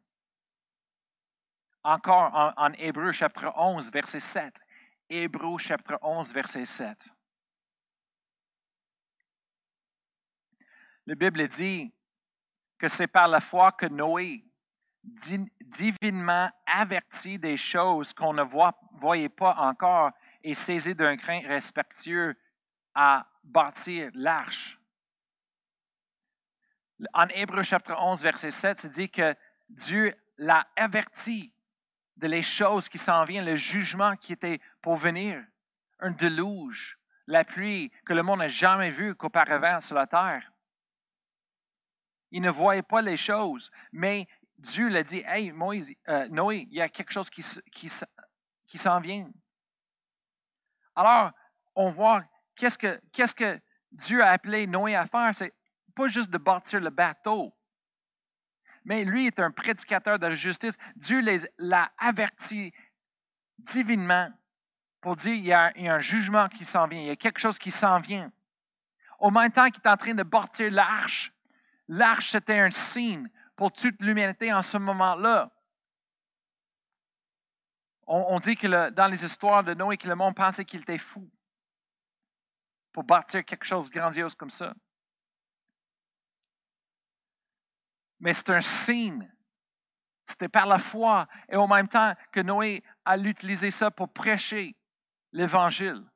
Encore 1.85 2.35
en, 2.35 2.53
en 2.57 2.73
Hébreu 2.75 3.13
chapitre 3.13 3.53
11, 3.57 3.91
verset 3.91 4.21
7. 4.21 4.62
Hébreu 5.15 5.59
chapitre 5.59 5.99
11, 6.01 6.33
verset 6.33 6.65
7. 6.65 7.11
La 11.05 11.15
Bible 11.15 11.47
dit 11.49 11.93
que 12.79 12.89
c'est 12.89 13.09
par 13.09 13.29
la 13.29 13.43
foi 13.43 13.73
que 13.73 13.85
Noé, 13.85 14.43
divinement 15.03 16.51
averti 16.65 17.39
des 17.39 17.59
choses 17.59 18.15
qu'on 18.15 18.33
ne 18.33 18.43
voyait 19.01 19.29
pas 19.29 19.55
encore 19.57 20.13
et 20.43 20.55
saisi 20.55 20.95
d'un 20.95 21.19
craint 21.19 21.47
respectueux, 21.47 22.35
à 22.95 23.27
bâtir 23.45 24.11
l'arche. 24.15 24.79
En 27.13 27.29
Hébreu 27.29 27.63
chapitre 27.63 28.01
11, 28.01 28.23
verset 28.23 28.51
7, 28.51 28.81
c'est 28.81 28.91
dit 28.91 29.11
que 29.11 29.35
Dieu 29.69 30.15
l'a 30.39 30.67
averti 30.75 31.53
de 32.17 32.27
les 32.27 32.43
choses 32.43 32.89
qui 32.89 32.99
s'en 32.99 33.25
viennent, 33.25 33.45
le 33.45 33.57
jugement 33.57 34.17
qui 34.17 34.33
était 34.33 34.61
pour 34.81 34.97
venir, 34.97 35.43
un 36.01 36.11
déluge, 36.11 36.99
la 37.27 37.45
pluie 37.45 37.91
que 38.05 38.13
le 38.13 38.23
monde 38.23 38.41
n'a 38.41 38.49
jamais 38.49 38.91
vue 38.91 39.15
qu'auparavant 39.15 39.81
sur 39.81 39.97
la 39.97 40.07
terre. 40.07 40.53
Il 42.31 42.43
ne 42.43 42.51
voyait 42.51 42.83
pas 42.83 43.03
les 43.03 43.17
choses, 43.17 43.71
mais 43.93 44.27
Dieu 44.59 44.89
l'a 44.89 45.03
dit, 45.03 45.23
Hey, 45.27 45.53
Moïse, 45.53 45.93
euh, 46.09 46.29
Noé, 46.29 46.67
il 46.71 46.77
y 46.77 46.81
a 46.81 46.89
quelque 46.89 47.13
chose 47.13 47.29
qui, 47.31 47.43
s'en 48.79 49.01
vient. 49.01 49.31
Alors, 50.95 51.33
on 51.75 51.91
voit 51.91 52.25
qu'est-ce 52.57 52.79
que, 52.79 53.01
que 53.13 53.61
Dieu 53.91 54.23
a 54.23 54.31
appelé 54.31 54.67
Noé 54.67 54.95
à 54.95 55.07
faire. 55.07 55.35
C'est 55.35 55.53
pas 55.95 56.09
juste 56.09 56.31
de 56.31 56.39
bâtir 56.39 56.81
le 56.81 56.91
bateau, 56.91 57.55
mais 58.85 59.05
lui 59.05 59.27
est 59.27 59.39
un 59.39 59.51
prédicateur 59.51 60.19
de 60.19 60.27
la 60.27 60.35
justice. 60.35 60.77
Dieu 60.97 61.23
l'a 61.59 61.93
averti 61.99 62.73
divinement 63.59 64.31
pour 65.01 65.17
dire 65.17 65.35
qu'il 65.35 65.45
y, 65.45 65.53
a, 65.53 65.73
un 65.77 65.99
jugement 65.99 66.49
qui 66.49 66.65
s'en 66.65 66.87
vient, 66.87 67.01
il 67.01 67.07
y 67.07 67.11
a 67.11 67.17
quelque 67.17 67.39
chose 67.39 67.59
qui 67.59 67.71
s'en 67.71 67.99
vient. 67.99 68.31
Au 69.19 69.31
même 69.31 69.51
temps 69.51 69.69
qu'il 69.71 69.83
est 69.85 69.89
en 69.89 69.97
train 69.97 70.15
de 70.15 70.23
bâtir 70.23 70.71
l'arche, 70.71 71.33
l'arche 71.89 72.31
c'était 72.31 72.59
un 72.59 72.71
signe 72.71 73.29
pour 73.57 73.73
toute 73.73 74.01
l'humanité 74.01 74.53
en 74.53 74.63
ce 74.63 74.79
moment-là. 74.79 75.51
On, 78.07 78.41
dit 78.41 78.57
que 78.57 78.91
dans 78.91 79.07
les 79.07 79.25
histoires 79.25 79.65
de 79.65 79.75
Noé, 79.75 79.97
que 79.97 80.09
le 80.09 80.17
monde 80.17 80.35
pensait 80.35 80.65
qu'il 80.65 80.83
était 80.83 80.99
fou 80.99 81.31
pour 82.93 83.05
bâtir 83.05 83.45
quelque 83.45 83.65
chose 83.65 83.89
de 83.89 83.99
grandiose 83.99 84.35
comme 84.35 84.51
ça. 84.51 84.75
Mais 88.23 88.35
c'est 88.35 88.51
un 88.51 88.61
signe. 88.61 89.29
C'était 90.25 90.49
par 90.49 90.65
la 90.65 90.79
foi 90.79 91.27
et 91.49 91.57
en 91.57 91.67
même 91.67 91.89
temps 91.89 92.15
que 92.31 92.41
Noé 92.41 92.83
a 93.05 93.19
utilisé 93.19 93.73
ça 93.73 93.91
pour 93.91 94.13
prêcher 94.13 94.77
l'évangile 95.33 96.09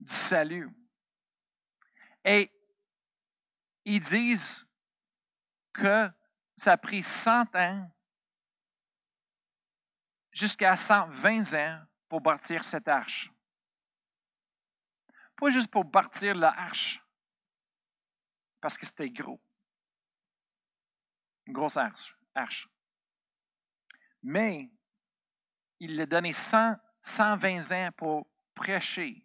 du 0.00 0.12
salut. 0.12 0.68
Et 2.24 2.50
ils 3.84 4.00
disent 4.00 4.66
que 5.72 6.10
ça 6.56 6.72
a 6.72 6.76
pris 6.76 7.04
100 7.04 7.54
ans 7.54 7.88
jusqu'à 10.32 10.74
120 10.74 11.54
ans 11.54 11.82
pour 12.08 12.20
bâtir 12.20 12.64
cette 12.64 12.88
arche. 12.88 13.30
Pas 15.36 15.50
juste 15.50 15.70
pour 15.70 15.84
bâtir 15.84 16.34
la 16.34 16.50
arche, 16.50 17.00
parce 18.60 18.76
que 18.76 18.86
c'était 18.86 19.10
gros 19.10 19.40
une 21.46 21.52
grosse 21.52 21.76
arche. 21.76 22.68
Mais 24.22 24.70
il 25.80 26.00
a 26.00 26.06
donné 26.06 26.32
100, 26.32 26.76
120 27.02 27.70
ans 27.72 27.90
pour 27.96 28.26
prêcher 28.54 29.24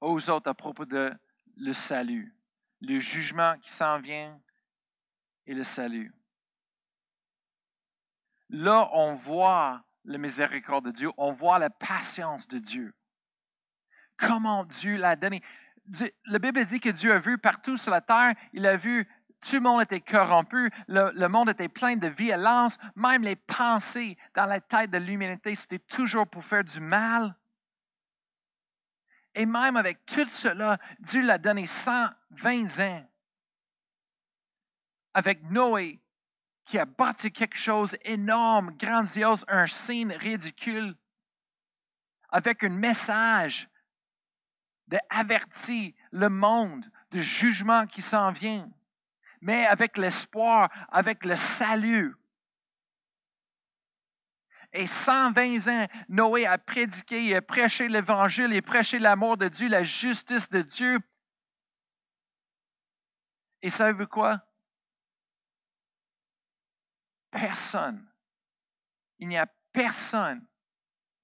aux 0.00 0.28
autres 0.28 0.50
à 0.50 0.54
propos 0.54 0.84
de 0.84 1.12
le 1.56 1.72
salut, 1.72 2.36
le 2.80 2.98
jugement 2.98 3.56
qui 3.58 3.72
s'en 3.72 3.98
vient 4.00 4.38
et 5.46 5.54
le 5.54 5.64
salut. 5.64 6.12
Là, 8.50 8.90
on 8.92 9.14
voit 9.14 9.84
la 10.04 10.18
miséricorde 10.18 10.86
de 10.86 10.90
Dieu, 10.90 11.10
on 11.16 11.32
voit 11.32 11.58
la 11.58 11.70
patience 11.70 12.46
de 12.48 12.58
Dieu. 12.58 12.94
Comment 14.16 14.64
Dieu 14.64 14.96
l'a 14.96 15.16
donné. 15.16 15.42
la 16.26 16.38
Bible 16.38 16.64
dit 16.66 16.80
que 16.80 16.90
Dieu 16.90 17.12
a 17.12 17.18
vu 17.18 17.38
partout 17.38 17.76
sur 17.76 17.90
la 17.90 18.00
terre, 18.00 18.32
il 18.52 18.66
a 18.66 18.76
vu 18.76 19.08
tout 19.44 19.56
le 19.56 19.60
monde 19.60 19.82
était 19.82 20.00
corrompu, 20.00 20.70
le, 20.88 21.12
le, 21.14 21.28
monde 21.28 21.50
était 21.50 21.68
plein 21.68 21.96
de 21.96 22.08
violence, 22.08 22.78
même 22.96 23.22
les 23.22 23.36
pensées 23.36 24.16
dans 24.34 24.46
la 24.46 24.60
tête 24.60 24.90
de 24.90 24.98
l'humanité, 24.98 25.54
c'était 25.54 25.78
toujours 25.78 26.26
pour 26.26 26.44
faire 26.44 26.64
du 26.64 26.80
mal. 26.80 27.36
Et 29.34 29.46
même 29.46 29.76
avec 29.76 30.06
tout 30.06 30.28
cela, 30.30 30.78
Dieu 31.00 31.22
l'a 31.22 31.38
donné 31.38 31.66
120 31.66 32.78
ans. 32.80 33.10
Avec 35.12 35.42
Noé, 35.50 36.00
qui 36.64 36.78
a 36.78 36.86
bâti 36.86 37.30
quelque 37.30 37.58
chose 37.58 37.96
d'énorme, 38.04 38.76
grandiose, 38.78 39.44
un 39.48 39.66
signe 39.66 40.12
ridicule, 40.12 40.96
avec 42.30 42.64
un 42.64 42.70
message 42.70 43.68
d'avertir 44.86 45.92
le 46.10 46.28
monde 46.28 46.84
du 47.10 47.20
jugement 47.20 47.86
qui 47.86 48.02
s'en 48.02 48.32
vient, 48.32 48.68
mais 49.44 49.66
avec 49.66 49.98
l'espoir, 49.98 50.70
avec 50.90 51.22
le 51.22 51.36
salut. 51.36 52.16
Et 54.72 54.86
120 54.86 55.68
ans, 55.68 55.86
Noé 56.08 56.46
a 56.46 56.56
prédiqué, 56.56 57.26
il 57.26 57.34
a 57.34 57.42
prêché 57.42 57.88
l'Évangile, 57.88 58.52
il 58.52 58.56
a 58.56 58.62
prêché 58.62 58.98
l'amour 58.98 59.36
de 59.36 59.48
Dieu, 59.48 59.68
la 59.68 59.82
justice 59.82 60.48
de 60.48 60.62
Dieu. 60.62 60.98
Et 63.60 63.68
savez-vous 63.68 64.06
quoi? 64.06 64.40
Personne, 67.30 68.10
il 69.18 69.28
n'y 69.28 69.36
a 69.36 69.46
personne 69.72 70.46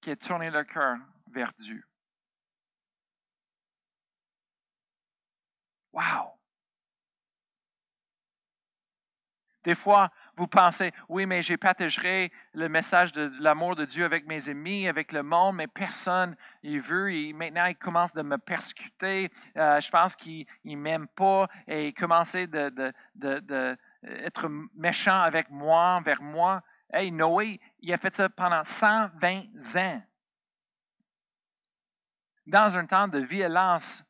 qui 0.03 0.11
a 0.11 0.17
tourné 0.17 0.51
le 0.51 0.63
cœur 0.65 0.99
vers 1.27 1.53
Dieu. 1.59 1.83
Wow! 5.93 6.40
Des 9.63 9.75
fois, 9.75 10.11
vous 10.37 10.47
pensez, 10.47 10.91
oui, 11.09 11.27
mais 11.27 11.43
j'ai 11.43 11.59
partagé 11.59 12.33
le 12.55 12.69
message 12.69 13.13
de 13.13 13.31
l'amour 13.41 13.77
de 13.77 13.85
Dieu 13.85 14.07
avec 14.07 14.27
mes 14.27 14.49
amis, 14.49 14.89
avec 14.89 15.13
le 15.13 15.23
monde, 15.23 15.57
mais 15.57 15.67
personne 15.67 16.35
il 16.63 16.81
veut. 16.81 17.11
Maintenant, 17.35 17.67
il 17.67 17.77
commence 17.77 18.13
de 18.15 18.23
me 18.23 18.39
persécuter. 18.39 19.31
Euh, 19.57 19.79
je 19.79 19.91
pense 19.91 20.17
qu'il 20.17 20.47
ne 20.65 20.77
m'aime 20.77 21.09
pas 21.09 21.47
et 21.67 21.89
il 21.89 21.95
commence 21.95 22.33
de, 22.33 22.93
de, 23.15 23.77
être 24.03 24.49
méchant 24.75 25.21
avec 25.21 25.51
moi, 25.51 25.97
envers 25.97 26.23
moi. 26.23 26.63
Hey, 26.91 27.13
Noé, 27.13 27.61
il 27.81 27.93
a 27.93 27.99
fait 27.99 28.17
ça 28.17 28.29
pendant 28.31 28.65
120 28.65 29.45
ans. 29.77 30.03
Dans 32.47 32.79
un 32.79 32.87
temps 32.87 33.09
de 33.09 33.19
violence 33.19 34.03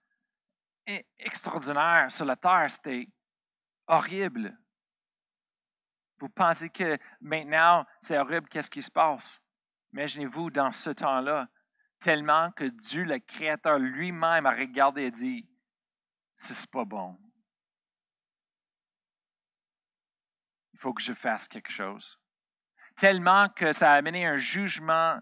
extraordinaire 1.19 2.11
sur 2.11 2.25
la 2.25 2.37
terre, 2.37 2.71
c'était 2.71 3.09
horrible. 3.89 4.57
Vous 6.20 6.28
pensez 6.28 6.68
que 6.68 6.98
maintenant, 7.22 7.87
c'est 8.02 8.18
horrible, 8.18 8.48
qu'est-ce 8.48 8.70
qui 8.70 8.83
se 8.83 8.90
passe? 8.90 9.40
Imaginez-vous 9.94 10.50
dans 10.50 10.70
ce 10.70 10.90
temps-là, 10.90 11.48
tellement 11.98 12.50
que 12.52 12.64
Dieu, 12.64 13.04
le 13.04 13.18
Créateur 13.18 13.78
lui-même, 13.78 14.44
a 14.44 14.50
regardé 14.50 15.04
et 15.04 15.11
dit, 15.11 15.48
c'est 16.37 16.70
pas 16.70 16.85
bon. 16.85 17.18
Il 20.74 20.78
faut 20.78 20.92
que 20.92 21.02
je 21.02 21.14
fasse 21.14 21.48
quelque 21.48 21.72
chose. 21.72 22.18
Tellement 22.96 23.48
que 23.48 23.72
ça 23.72 23.92
a 23.92 23.96
amené 23.96 24.26
un 24.26 24.37
jugement 24.37 25.18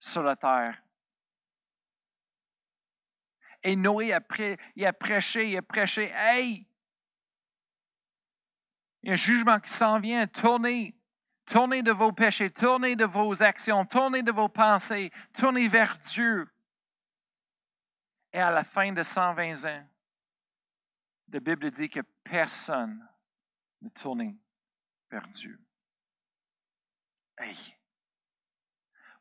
sur 0.00 0.22
la 0.24 0.34
terre. 0.34 0.82
Et 3.62 3.76
Noé 3.76 4.12
a, 4.12 4.20
il 4.74 4.86
a 4.86 4.92
prêché, 4.92 5.50
il 5.50 5.56
a 5.56 5.62
prêché, 5.62 6.10
hey, 6.12 6.66
il 9.02 9.08
y 9.08 9.10
a 9.10 9.12
un 9.12 9.16
jugement 9.16 9.60
qui 9.60 9.70
s'en 9.70 9.98
vient. 9.98 10.26
Tournez. 10.26 10.94
Tournez 11.44 11.82
de 11.82 11.90
vos 11.90 12.12
péchés, 12.12 12.50
tournez 12.50 12.94
de 12.94 13.04
vos 13.04 13.42
actions, 13.42 13.84
tournez 13.84 14.22
de 14.22 14.30
vos 14.30 14.48
pensées, 14.48 15.10
tournez 15.34 15.66
vers 15.66 15.98
Dieu. 16.06 16.48
Et 18.32 18.38
à 18.38 18.50
la 18.50 18.62
fin 18.62 18.92
de 18.92 19.02
120 19.02 19.64
ans, 19.64 19.84
la 21.32 21.40
Bible 21.40 21.70
dit 21.72 21.90
que 21.90 22.00
personne 22.22 23.06
ne 23.80 23.88
tournait 23.88 24.36
vers 25.10 25.26
Dieu. 25.28 25.58
Hey. 27.38 27.76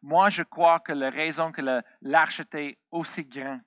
Moi, 0.02 0.30
je 0.30 0.44
crois 0.44 0.80
que 0.80 0.94
la 0.94 1.10
raison 1.10 1.52
que 1.52 1.62
l'arche 2.02 2.40
était 2.40 2.78
aussi 2.92 3.26
grande, 3.26 3.62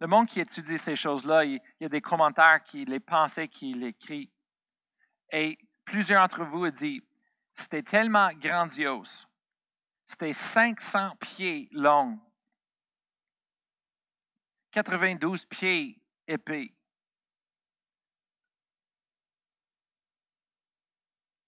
le 0.00 0.06
monde 0.06 0.28
qui 0.28 0.40
étudie 0.40 0.78
ces 0.78 0.94
choses-là, 0.94 1.44
il, 1.44 1.60
y 1.80 1.84
a 1.84 1.88
des 1.88 2.00
commentaires 2.00 2.60
les 2.72 3.00
pensaient, 3.00 3.48
qui 3.48 3.74
l'écrit. 3.74 4.30
Et 5.30 5.58
plusieurs 5.84 6.22
d'entre 6.22 6.44
vous 6.44 6.66
ont 6.66 6.70
dit, 6.70 7.02
c'était 7.54 7.82
tellement 7.82 8.30
grandiose. 8.34 9.26
C'était 10.06 10.32
500 10.32 11.16
pieds 11.20 11.68
long, 11.72 12.18
92 14.72 15.44
pieds 15.46 16.00
épais. 16.26 16.74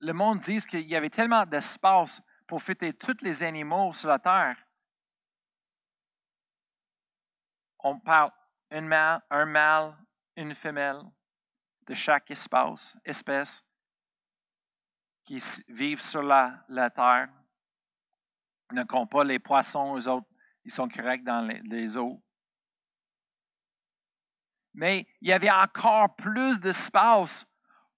Le 0.00 0.12
monde 0.12 0.40
dit 0.40 0.58
qu'il 0.66 0.88
y 0.88 0.96
avait 0.96 1.10
tellement 1.10 1.46
d'espace 1.46 2.20
pour 2.46 2.62
fêter 2.62 2.92
tous 2.94 3.22
les 3.22 3.42
animaux 3.42 3.92
sur 3.92 4.08
la 4.08 4.18
terre. 4.18 4.56
On 7.78 7.98
parle 7.98 8.32
un 8.70 8.80
mâle, 8.82 9.22
un 9.30 9.46
mâle, 9.46 9.96
une 10.36 10.54
femelle 10.54 11.02
de 11.86 11.94
chaque 11.94 12.30
espèce 12.30 13.64
qui 15.30 15.40
vivent 15.68 16.02
sur 16.02 16.24
la, 16.24 16.90
terre 16.90 17.28
ne 18.72 18.82
comptent 18.82 19.12
pas 19.12 19.22
les 19.22 19.38
poissons, 19.38 19.96
eux 19.96 20.08
autres, 20.08 20.26
ils 20.64 20.72
sont 20.72 20.88
corrects 20.88 21.22
dans 21.22 21.46
les, 21.46 21.96
eaux. 21.96 22.20
Mais 24.74 25.06
il 25.20 25.28
y 25.28 25.32
avait 25.32 25.50
encore 25.50 26.16
plus 26.16 26.58
d'espace 26.58 27.46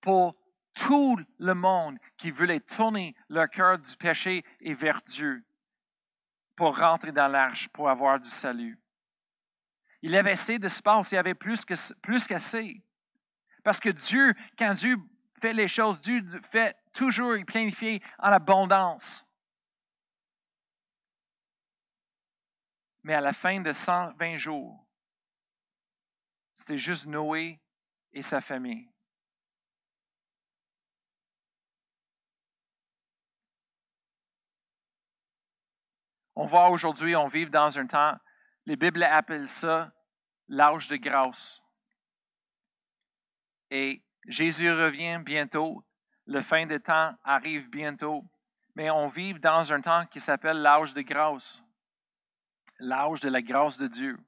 pour 0.03 0.37
tout 0.75 1.19
le 1.39 1.55
monde 1.55 1.99
qui 2.19 2.31
voulait 2.31 2.61
tourner 2.61 3.17
leur 3.31 3.49
cœur 3.49 3.79
du 3.79 3.97
péché 3.97 4.45
et 4.61 4.75
vers 4.75 5.01
Dieu 5.07 5.43
pour 6.55 6.77
rentrer 6.77 7.13
dans 7.13 7.29
l'arche, 7.29 7.69
pour 7.69 7.89
avoir 7.89 8.21
du 8.21 8.29
salut. 8.29 8.79
Il 10.03 10.15
avait 10.17 10.33
assez 10.33 10.59
d'espace, 10.59 11.13
il 11.13 11.15
y 11.15 11.19
avait 11.19 11.35
plus 11.35 11.65
qu'assez. 11.65 11.95
Plus 12.03 12.27
Parce 13.65 13.81
que 13.81 13.89
Dieu, 13.89 14.35
quand 14.59 14.75
Dieu 14.75 14.99
fait 15.41 15.55
les 15.55 15.69
choses, 15.69 15.99
Dieu 16.03 16.23
fait 16.51 16.77
toujours 16.93 17.35
et 17.35 17.45
planifié 17.45 18.03
en 18.19 18.33
abondance. 18.33 19.25
Mais 23.03 23.15
à 23.15 23.21
la 23.21 23.33
fin 23.33 23.61
de 23.61 23.73
120 23.73 24.39
jours, 24.39 24.87
c'était 26.57 26.79
juste 26.79 27.07
Noé 27.07 27.61
et 28.13 28.23
sa 28.23 28.41
famille. 28.41 28.89
On 36.35 36.47
voit 36.47 36.71
aujourd'hui, 36.71 37.15
on 37.15 37.29
vit 37.29 37.49
dans 37.49 37.79
un 37.79 37.87
temps, 37.87 38.17
les 38.65 38.77
Bibles 38.77 39.03
appellent 39.03 39.49
ça 39.49 39.93
l'âge 40.49 40.89
de 40.89 40.97
grâce. 40.97 41.61
Et 43.71 44.03
Jésus 44.27 44.71
revient 44.71 45.21
bientôt. 45.25 45.85
Le 46.27 46.41
fin 46.43 46.67
des 46.67 46.81
temps 46.81 47.15
arrive 47.25 47.69
bientôt. 47.69 48.25
Mais 48.75 48.91
on 48.91 49.09
vit 49.09 49.35
dans 49.35 49.73
un 49.73 49.81
temps 49.81 50.07
qui 50.07 50.21
s'appelle 50.21 50.63
l'âge 50.63 50.95
de 50.95 51.03
grâce. 51.03 51.63
L'âge 52.79 53.21
de 53.21 53.29
la 53.29 53.43
grâce 53.43 53.77
de 53.77 53.87
Dieu. 53.87 54.19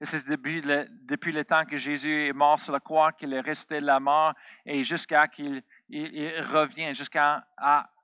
Et 0.00 0.04
c'est 0.04 0.26
depuis 0.28 0.60
le, 0.60 0.86
depuis 1.02 1.32
le 1.32 1.44
temps 1.44 1.64
que 1.64 1.76
Jésus 1.76 2.28
est 2.28 2.32
mort 2.32 2.60
sur 2.60 2.72
la 2.72 2.80
croix 2.80 3.12
qu'il 3.12 3.32
est 3.32 3.40
resté 3.40 3.80
de 3.80 3.86
la 3.86 3.98
mort 3.98 4.32
et 4.64 4.84
jusqu'à 4.84 5.26
qu'il 5.26 5.62
il, 5.88 6.40
revient, 6.42 6.94
jusqu'à 6.94 7.44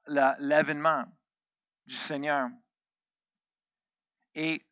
l'avènement 0.07 1.05
du 1.87 1.95
Seigneur. 1.95 2.49
Et 4.35 4.67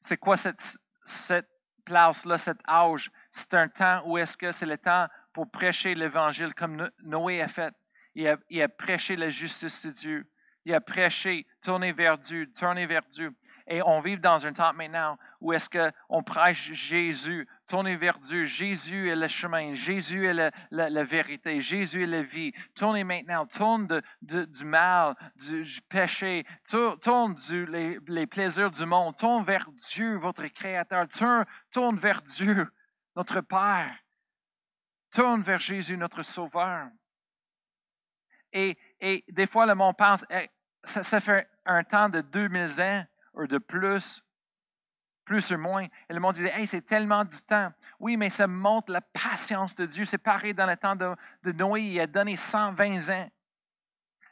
c'est 0.00 0.16
quoi 0.16 0.36
cette, 0.36 0.78
cette 1.04 1.50
place-là, 1.84 2.38
cet 2.38 2.58
âge? 2.66 3.10
c'est 3.32 3.54
un 3.54 3.68
temps 3.68 4.02
où 4.06 4.18
est-ce 4.18 4.36
que 4.36 4.52
c'est 4.52 4.66
le 4.66 4.78
temps 4.78 5.08
pour 5.32 5.50
prêcher 5.50 5.94
l'Évangile 5.94 6.54
comme 6.54 6.90
Noé 7.02 7.40
a 7.40 7.48
fait. 7.48 7.74
Il 8.14 8.28
a, 8.28 8.68
prêché 8.68 9.16
la 9.16 9.30
justice 9.30 9.86
de 9.86 9.92
Dieu. 9.92 10.26
Il 10.64 10.74
a 10.74 10.80
prêché, 10.80 11.46
tourner 11.62 11.92
vers 11.92 12.18
Dieu, 12.18 12.50
tourner 12.52 12.86
vers 12.86 13.02
Dieu. 13.10 13.34
Et 13.66 13.80
on 13.82 14.00
vit 14.00 14.18
dans 14.18 14.44
un 14.44 14.52
temps 14.52 14.72
maintenant 14.72 15.18
où 15.40 15.52
est-ce 15.52 15.68
qu'on 15.70 16.22
prêche 16.22 16.72
Jésus, 16.72 17.48
tournez 17.68 17.96
vers 17.96 18.18
Dieu. 18.18 18.44
Jésus 18.44 19.08
est 19.08 19.16
le 19.16 19.28
chemin, 19.28 19.74
Jésus 19.74 20.26
est 20.26 20.52
la, 20.70 21.04
vérité, 21.04 21.60
Jésus 21.60 22.02
est 22.02 22.06
la 22.06 22.22
vie. 22.22 22.52
Tournez 22.74 23.04
maintenant, 23.04 23.46
tourne 23.46 24.02
du 24.20 24.64
mal, 24.64 25.14
du, 25.36 25.64
péché, 25.88 26.44
tourne 26.68 27.34
du, 27.34 27.66
les, 27.66 28.26
plaisirs 28.26 28.70
du 28.70 28.84
monde, 28.84 29.16
tourne 29.16 29.44
vers 29.44 29.68
Dieu, 29.90 30.16
votre 30.16 30.46
Créateur, 30.48 31.08
tourne, 31.08 31.46
tourne 31.70 31.98
vers 31.98 32.22
Dieu, 32.22 32.68
notre 33.16 33.40
Père. 33.40 33.96
Tourne 35.12 35.42
vers 35.42 35.60
Jésus, 35.60 35.96
notre 35.96 36.22
Sauveur. 36.22 36.88
Et, 38.52 38.76
et 39.00 39.24
des 39.28 39.46
fois, 39.46 39.66
le 39.66 39.74
monde 39.74 39.96
pense, 39.96 40.24
ça, 40.84 41.02
ça 41.02 41.20
fait 41.20 41.48
un 41.64 41.84
temps 41.84 42.08
de 42.08 42.20
2000 42.22 42.80
ans 42.80 43.04
ou 43.34 43.46
de 43.46 43.58
plus, 43.58 44.22
plus 45.24 45.50
ou 45.52 45.58
moins. 45.58 45.86
Et 46.08 46.12
le 46.12 46.20
monde 46.20 46.34
disait, 46.34 46.52
hey, 46.58 46.66
c'est 46.66 46.82
tellement 46.82 47.24
du 47.24 47.40
temps. 47.42 47.72
Oui, 47.98 48.16
mais 48.16 48.30
ça 48.30 48.46
montre 48.46 48.90
la 48.90 49.00
patience 49.00 49.74
de 49.74 49.86
Dieu. 49.86 50.04
C'est 50.04 50.18
pareil 50.18 50.54
dans 50.54 50.66
le 50.66 50.76
temps 50.76 50.96
de, 50.96 51.52
Noé, 51.52 51.82
il 51.82 52.00
a 52.00 52.06
donné 52.06 52.36
120 52.36 53.08
ans. 53.10 53.30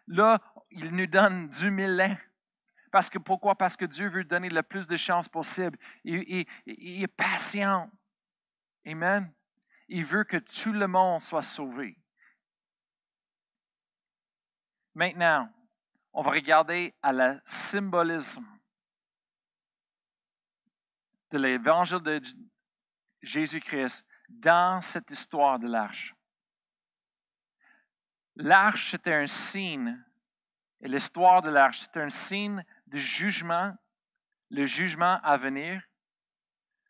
Là, 0.09 0.41
il 0.71 0.95
nous 0.95 1.07
donne 1.07 1.49
du 1.49 1.71
mille 1.71 2.01
ans. 2.01 2.17
Parce 2.91 3.09
que 3.09 3.19
pourquoi? 3.19 3.55
Parce 3.55 3.77
que 3.77 3.85
Dieu 3.85 4.09
veut 4.09 4.25
donner 4.25 4.49
le 4.49 4.63
plus 4.63 4.87
de 4.87 4.97
chances 4.97 5.29
possible. 5.29 5.79
Il, 6.05 6.47
il 6.67 7.03
est 7.03 7.07
patient. 7.07 7.89
Amen. 8.85 9.31
Il 9.93 10.05
veut 10.05 10.23
que 10.23 10.37
tout 10.37 10.73
le 10.73 10.87
monde 10.87 11.21
soit 11.21 11.43
sauvé. 11.43 11.99
Maintenant, 14.95 15.53
on 16.13 16.23
va 16.23 16.31
regarder 16.31 16.95
à 17.03 17.13
le 17.13 17.41
symbolisme 17.45 18.47
de 21.33 21.39
l'évangile 21.39 21.99
de 21.99 22.23
Jésus-Christ 23.21 24.07
dans 24.29 24.81
cette 24.81 25.11
histoire 25.11 25.59
de 25.59 25.67
l'arche. 25.67 26.15
L'arche, 28.37 28.93
c'était 28.93 29.15
un 29.15 29.27
signe, 29.27 30.01
et 30.81 30.87
l'histoire 30.87 31.43
de 31.43 31.51
l'arche, 31.51 31.81
c'est 31.81 31.97
un 31.97 32.11
signe 32.11 32.65
de 32.87 32.97
jugement, 32.97 33.77
le 34.51 34.67
jugement 34.67 35.21
à 35.25 35.37
venir, 35.37 35.83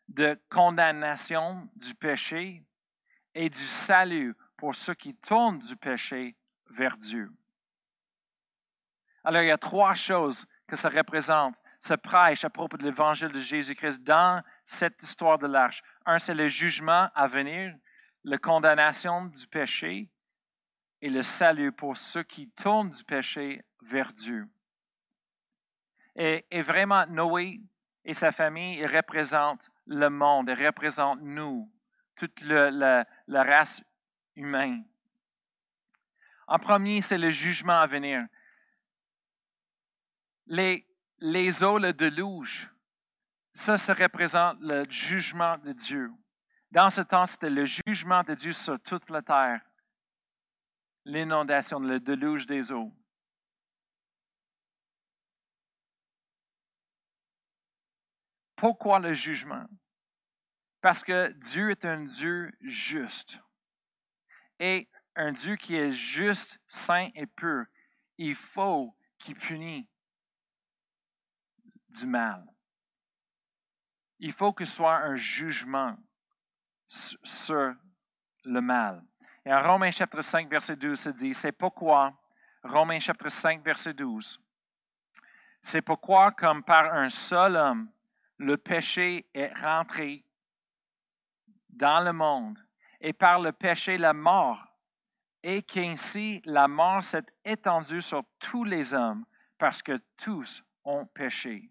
de 0.08 0.38
condamnation 0.50 1.66
du 1.76 1.94
péché 1.94 2.62
et 3.34 3.50
du 3.50 3.64
salut 3.64 4.34
pour 4.56 4.74
ceux 4.74 4.94
qui 4.94 5.14
tournent 5.14 5.58
du 5.58 5.76
péché 5.76 6.36
vers 6.70 6.96
Dieu. 6.96 7.30
Alors, 9.24 9.42
il 9.42 9.48
y 9.48 9.52
a 9.52 9.58
trois 9.58 9.94
choses 9.94 10.46
que 10.66 10.76
ça 10.76 10.88
représente 10.88 11.56
se 11.80 11.94
prêche 11.94 12.44
à 12.44 12.50
propos 12.50 12.76
de 12.76 12.84
l'évangile 12.84 13.32
de 13.32 13.40
Jésus-Christ 13.40 14.02
dans 14.02 14.42
cette 14.66 15.02
histoire 15.02 15.38
de 15.38 15.46
l'arche. 15.46 15.82
Un, 16.04 16.18
c'est 16.18 16.34
le 16.34 16.48
jugement 16.48 17.08
à 17.14 17.26
venir, 17.26 17.74
la 18.22 18.38
condamnation 18.38 19.26
du 19.26 19.46
péché 19.46 20.10
et 21.00 21.08
le 21.08 21.22
salut 21.22 21.72
pour 21.72 21.96
ceux 21.96 22.22
qui 22.22 22.50
tournent 22.50 22.90
du 22.90 23.02
péché 23.04 23.62
vers 23.82 24.12
Dieu. 24.12 24.46
Et, 26.16 26.62
vraiment, 26.62 27.06
Noé 27.06 27.60
et 28.04 28.12
sa 28.12 28.30
famille 28.30 28.84
représentent 28.84 29.70
le 29.86 30.10
monde, 30.10 30.50
représentent 30.50 31.22
nous, 31.22 31.70
toute 32.20 32.40
la, 32.42 33.06
race 33.28 33.82
humaine. 34.36 34.84
En 36.46 36.58
premier, 36.58 37.00
c'est 37.00 37.16
le 37.16 37.30
jugement 37.30 37.80
à 37.80 37.86
venir. 37.86 38.26
Les, 40.46 40.86
les 41.18 41.62
eaux, 41.62 41.78
le 41.78 41.94
déluge, 41.94 42.68
ça, 43.54 43.78
ça 43.78 43.94
représente 43.94 44.58
le 44.60 44.84
jugement 44.90 45.56
de 45.58 45.72
Dieu. 45.72 46.12
Dans 46.70 46.90
ce 46.90 47.00
temps, 47.00 47.26
c'était 47.26 47.48
le 47.48 47.64
jugement 47.64 48.22
de 48.22 48.34
Dieu 48.34 48.52
sur 48.52 48.78
toute 48.82 49.08
la 49.08 49.22
terre. 49.22 49.62
L'inondation, 51.06 51.80
le 51.80 52.00
déluge 52.00 52.46
des 52.46 52.70
eaux. 52.70 52.92
Pourquoi 58.56 58.98
le 58.98 59.14
jugement? 59.14 59.66
Parce 60.80 61.04
que 61.04 61.32
Dieu 61.32 61.70
est 61.70 61.84
un 61.84 62.04
Dieu 62.04 62.52
juste. 62.60 63.38
Et 64.58 64.88
un 65.16 65.32
Dieu 65.32 65.56
qui 65.56 65.76
est 65.76 65.92
juste, 65.92 66.58
saint 66.68 67.10
et 67.14 67.26
pur, 67.26 67.64
il 68.16 68.34
faut 68.34 68.94
qu'il 69.18 69.36
punisse 69.36 69.86
du 71.88 72.06
mal. 72.06 72.44
Il 74.18 74.32
faut 74.32 74.52
que 74.52 74.64
ce 74.64 74.74
soit 74.74 74.96
un 74.96 75.16
jugement 75.16 75.96
sur 76.88 77.74
le 78.44 78.60
mal. 78.60 79.02
Et 79.44 79.52
en 79.52 79.62
Romains 79.62 79.90
chapitre 79.90 80.22
5, 80.22 80.48
verset 80.50 80.76
12, 80.76 81.00
se 81.00 81.10
dit, 81.10 81.34
c'est 81.34 81.52
pourquoi, 81.52 82.12
Romains 82.62 83.00
chapitre 83.00 83.30
5, 83.30 83.62
verset 83.64 83.94
12, 83.94 84.40
c'est 85.62 85.82
pourquoi, 85.82 86.32
comme 86.32 86.62
par 86.62 86.92
un 86.92 87.08
seul 87.08 87.56
homme, 87.56 87.90
le 88.38 88.56
péché 88.56 89.26
est 89.34 89.52
rentré 89.54 90.24
dans 91.72 92.00
le 92.00 92.12
monde, 92.12 92.58
et 93.00 93.12
par 93.12 93.40
le 93.40 93.52
péché, 93.52 93.98
la 93.98 94.12
mort, 94.12 94.64
et 95.42 95.62
qu'ainsi 95.62 96.42
la 96.44 96.68
mort 96.68 97.02
s'est 97.02 97.24
étendue 97.44 98.02
sur 98.02 98.22
tous 98.38 98.64
les 98.64 98.92
hommes, 98.92 99.24
parce 99.58 99.82
que 99.82 100.00
tous 100.16 100.62
ont 100.84 101.06
péché. 101.06 101.70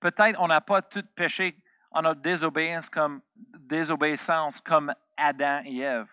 Peut-être 0.00 0.40
on 0.40 0.48
n'a 0.48 0.60
pas 0.60 0.82
tout 0.82 1.04
péché 1.14 1.56
en 1.90 2.02
notre 2.02 2.20
désobéissance 2.20 2.90
comme, 2.90 3.22
désobéissance 3.36 4.60
comme 4.60 4.92
Adam 5.16 5.62
et 5.64 5.78
Ève. 5.78 6.08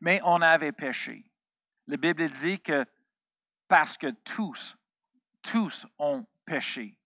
Mais 0.00 0.20
on 0.24 0.42
avait 0.42 0.72
péché. 0.72 1.24
La 1.86 1.96
Bible 1.96 2.28
dit 2.28 2.60
que 2.60 2.84
parce 3.68 3.96
que 3.96 4.10
tous, 4.24 4.76
tous 5.42 5.86
ont 5.98 6.26
péché. 6.44 6.96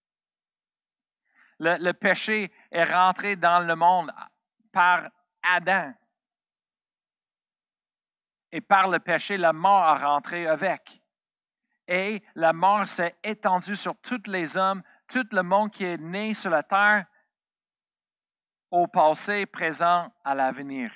Le, 1.58 1.92
péché 1.92 2.52
est 2.70 2.84
rentré 2.84 3.36
dans 3.36 3.60
le 3.60 3.74
monde 3.74 4.12
par 4.72 5.08
Adam. 5.42 5.92
Et 8.52 8.60
par 8.60 8.88
le 8.88 8.98
péché, 8.98 9.36
la 9.36 9.52
mort 9.52 9.82
a 9.82 9.98
rentré 9.98 10.46
avec. 10.46 11.00
Et 11.88 12.22
la 12.34 12.52
mort 12.52 12.86
s'est 12.86 13.16
étendue 13.22 13.76
sur 13.76 13.96
tous 14.00 14.22
les 14.26 14.56
hommes 14.56 14.82
tout 15.08 15.26
le 15.30 15.42
monde 15.42 15.70
qui 15.70 15.84
est 15.84 15.98
né 15.98 16.34
sur 16.34 16.50
la 16.50 16.62
terre 16.62 17.06
au 18.70 18.86
passé, 18.86 19.46
présent, 19.46 20.12
à 20.24 20.34
l'avenir, 20.34 20.92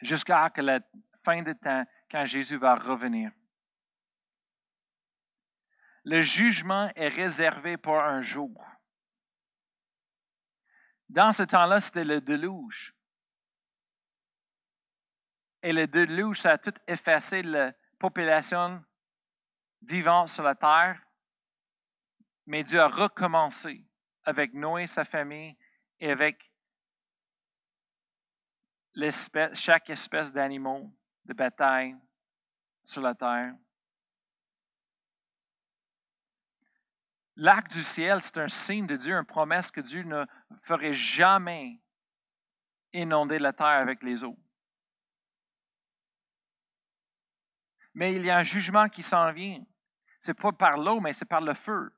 jusqu'à 0.00 0.50
la 0.56 0.80
fin 1.24 1.42
du 1.42 1.54
temps, 1.56 1.84
quand 2.10 2.24
Jésus 2.24 2.56
va 2.56 2.76
revenir. 2.76 3.32
Le 6.04 6.22
jugement 6.22 6.88
est 6.94 7.08
réservé 7.08 7.76
pour 7.76 7.98
un 7.98 8.22
jour. 8.22 8.64
Dans 11.08 11.32
ce 11.32 11.44
temps-là, 11.44 11.80
c'était 11.80 12.04
le 12.04 12.20
déluge. 12.20 12.94
Et 15.62 15.72
le 15.72 15.86
déluge, 15.86 16.40
ça 16.40 16.52
a 16.52 16.58
tout 16.58 16.74
effacé 16.86 17.42
la 17.42 17.72
population 17.98 18.84
vivante 19.82 20.28
sur 20.28 20.42
la 20.42 20.54
terre 20.54 21.00
mais 22.46 22.62
Dieu 22.62 22.80
a 22.80 22.88
recommencé 22.88 23.84
avec 24.24 24.54
Noé 24.54 24.86
sa 24.86 25.04
famille 25.04 25.56
et 26.00 26.10
avec 26.10 26.50
chaque 29.52 29.90
espèce 29.90 30.32
d'animaux, 30.32 30.90
de 31.24 31.34
bataille 31.34 31.96
sur 32.84 33.02
la 33.02 33.14
terre. 33.14 33.54
L'arc 37.36 37.68
du 37.70 37.82
ciel, 37.82 38.22
c'est 38.22 38.38
un 38.38 38.48
signe 38.48 38.86
de 38.86 38.96
Dieu, 38.96 39.14
une 39.14 39.24
promesse 39.24 39.70
que 39.70 39.80
Dieu 39.80 40.02
ne 40.02 40.24
ferait 40.62 40.94
jamais 40.94 41.78
inonder 42.92 43.38
la 43.38 43.52
terre 43.52 43.66
avec 43.66 44.02
les 44.02 44.24
eaux. 44.24 44.38
Mais 47.94 48.14
il 48.14 48.24
y 48.24 48.30
a 48.30 48.38
un 48.38 48.42
jugement 48.42 48.88
qui 48.88 49.02
s'en 49.02 49.32
vient. 49.32 49.62
Ce 50.22 50.30
n'est 50.30 50.34
pas 50.34 50.52
par 50.52 50.78
l'eau, 50.78 51.00
mais 51.00 51.12
c'est 51.12 51.26
par 51.26 51.40
le 51.40 51.54
feu 51.54 51.92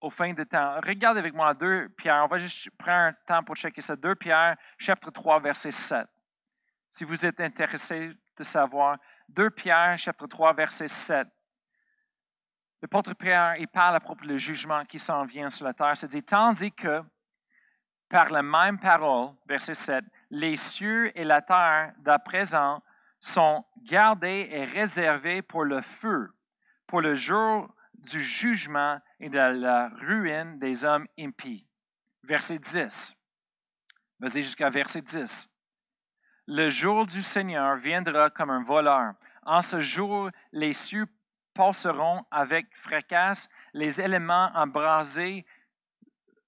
au 0.00 0.10
fin 0.10 0.32
de 0.34 0.44
temps. 0.44 0.80
Regarde 0.82 1.16
avec 1.16 1.32
moi 1.34 1.54
2 1.54 1.88
Pierre. 1.90 2.24
On 2.24 2.28
va 2.28 2.38
juste 2.38 2.70
prendre 2.76 3.08
un 3.08 3.12
temps 3.26 3.42
pour 3.42 3.56
checker 3.56 3.80
ça. 3.80 3.96
2 3.96 4.14
Pierre, 4.14 4.56
chapitre 4.78 5.10
3, 5.10 5.40
verset 5.40 5.70
7. 5.70 6.06
Si 6.90 7.04
vous 7.04 7.24
êtes 7.24 7.40
intéressé 7.40 8.12
de 8.36 8.44
savoir. 8.44 8.98
2 9.28 9.50
Pierre, 9.50 9.98
chapitre 9.98 10.26
3, 10.26 10.52
verset 10.52 10.88
7. 10.88 11.26
L'apôtre 12.84 13.14
Pierre, 13.14 13.54
il 13.58 13.66
parle 13.66 13.96
à 13.96 14.00
propos 14.00 14.26
du 14.26 14.38
jugement 14.38 14.84
qui 14.84 14.98
s'en 14.98 15.24
vient 15.24 15.48
sur 15.48 15.64
la 15.64 15.72
terre. 15.72 15.96
C'est 15.96 16.10
dit, 16.10 16.22
tandis 16.22 16.70
que, 16.70 17.02
par 18.10 18.28
la 18.28 18.42
même 18.42 18.78
parole, 18.78 19.32
verset 19.46 19.72
7, 19.72 20.04
les 20.28 20.56
cieux 20.56 21.10
et 21.18 21.24
la 21.24 21.40
terre 21.40 21.94
d'à 22.00 22.18
présent 22.18 22.82
sont 23.20 23.64
gardés 23.84 24.48
et 24.50 24.66
réservés 24.66 25.40
pour 25.40 25.64
le 25.64 25.80
feu, 25.80 26.30
pour 26.86 27.00
le 27.00 27.14
jour 27.14 27.74
du 27.94 28.22
jugement 28.22 29.00
et 29.18 29.30
de 29.30 29.38
la 29.38 29.88
ruine 29.88 30.58
des 30.58 30.84
hommes 30.84 31.08
impies. 31.18 31.66
Verset 32.22 32.58
10. 32.58 33.16
Vas-y 34.20 34.42
jusqu'à 34.42 34.68
verset 34.68 35.00
10. 35.00 35.48
Le 36.48 36.68
jour 36.68 37.06
du 37.06 37.22
Seigneur 37.22 37.76
viendra 37.76 38.28
comme 38.28 38.50
un 38.50 38.62
voleur. 38.62 39.14
En 39.46 39.62
ce 39.62 39.80
jour, 39.80 40.28
les 40.52 40.74
cieux 40.74 41.06
passeront 41.54 42.24
avec 42.30 42.66
fracas, 42.76 43.48
les 43.72 44.00
éléments 44.00 44.50
embrasés 44.54 45.46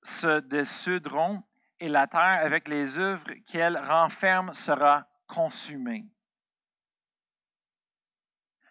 se 0.02 0.40
décideront 0.40 1.42
et 1.80 1.88
la 1.88 2.07
terre 2.07 2.40
avec 2.42 2.68
les 2.68 2.98
œuvres 2.98 3.30
qu'elle 3.46 3.76
renferme 3.76 4.54
sera 4.54 5.07
consumée. 5.26 6.07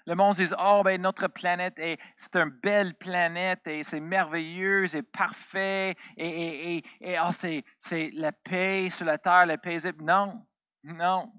Le 0.08 0.14
monde 0.14 0.36
dit, 0.36 0.48
oh, 0.60 0.82
ben, 0.84 1.02
notre 1.02 1.28
planète, 1.28 1.82
c'est 2.18 2.36
une 2.36 2.52
belle 2.62 2.94
planète 2.94 3.66
et 3.66 3.84
c'est 3.84 4.00
merveilleux 4.00 4.96
et 4.96 5.02
parfait 5.02 5.96
et, 6.16 6.78
et, 7.02 7.20
oh, 7.20 7.32
c'est 7.80 8.12
la 8.14 8.32
paix 8.32 8.90
sur 8.92 9.08
la 9.08 9.18
terre, 9.18 9.48
la 9.48 9.58
paisible. 9.58 10.04
Non, 10.04 10.46
non, 10.84 11.34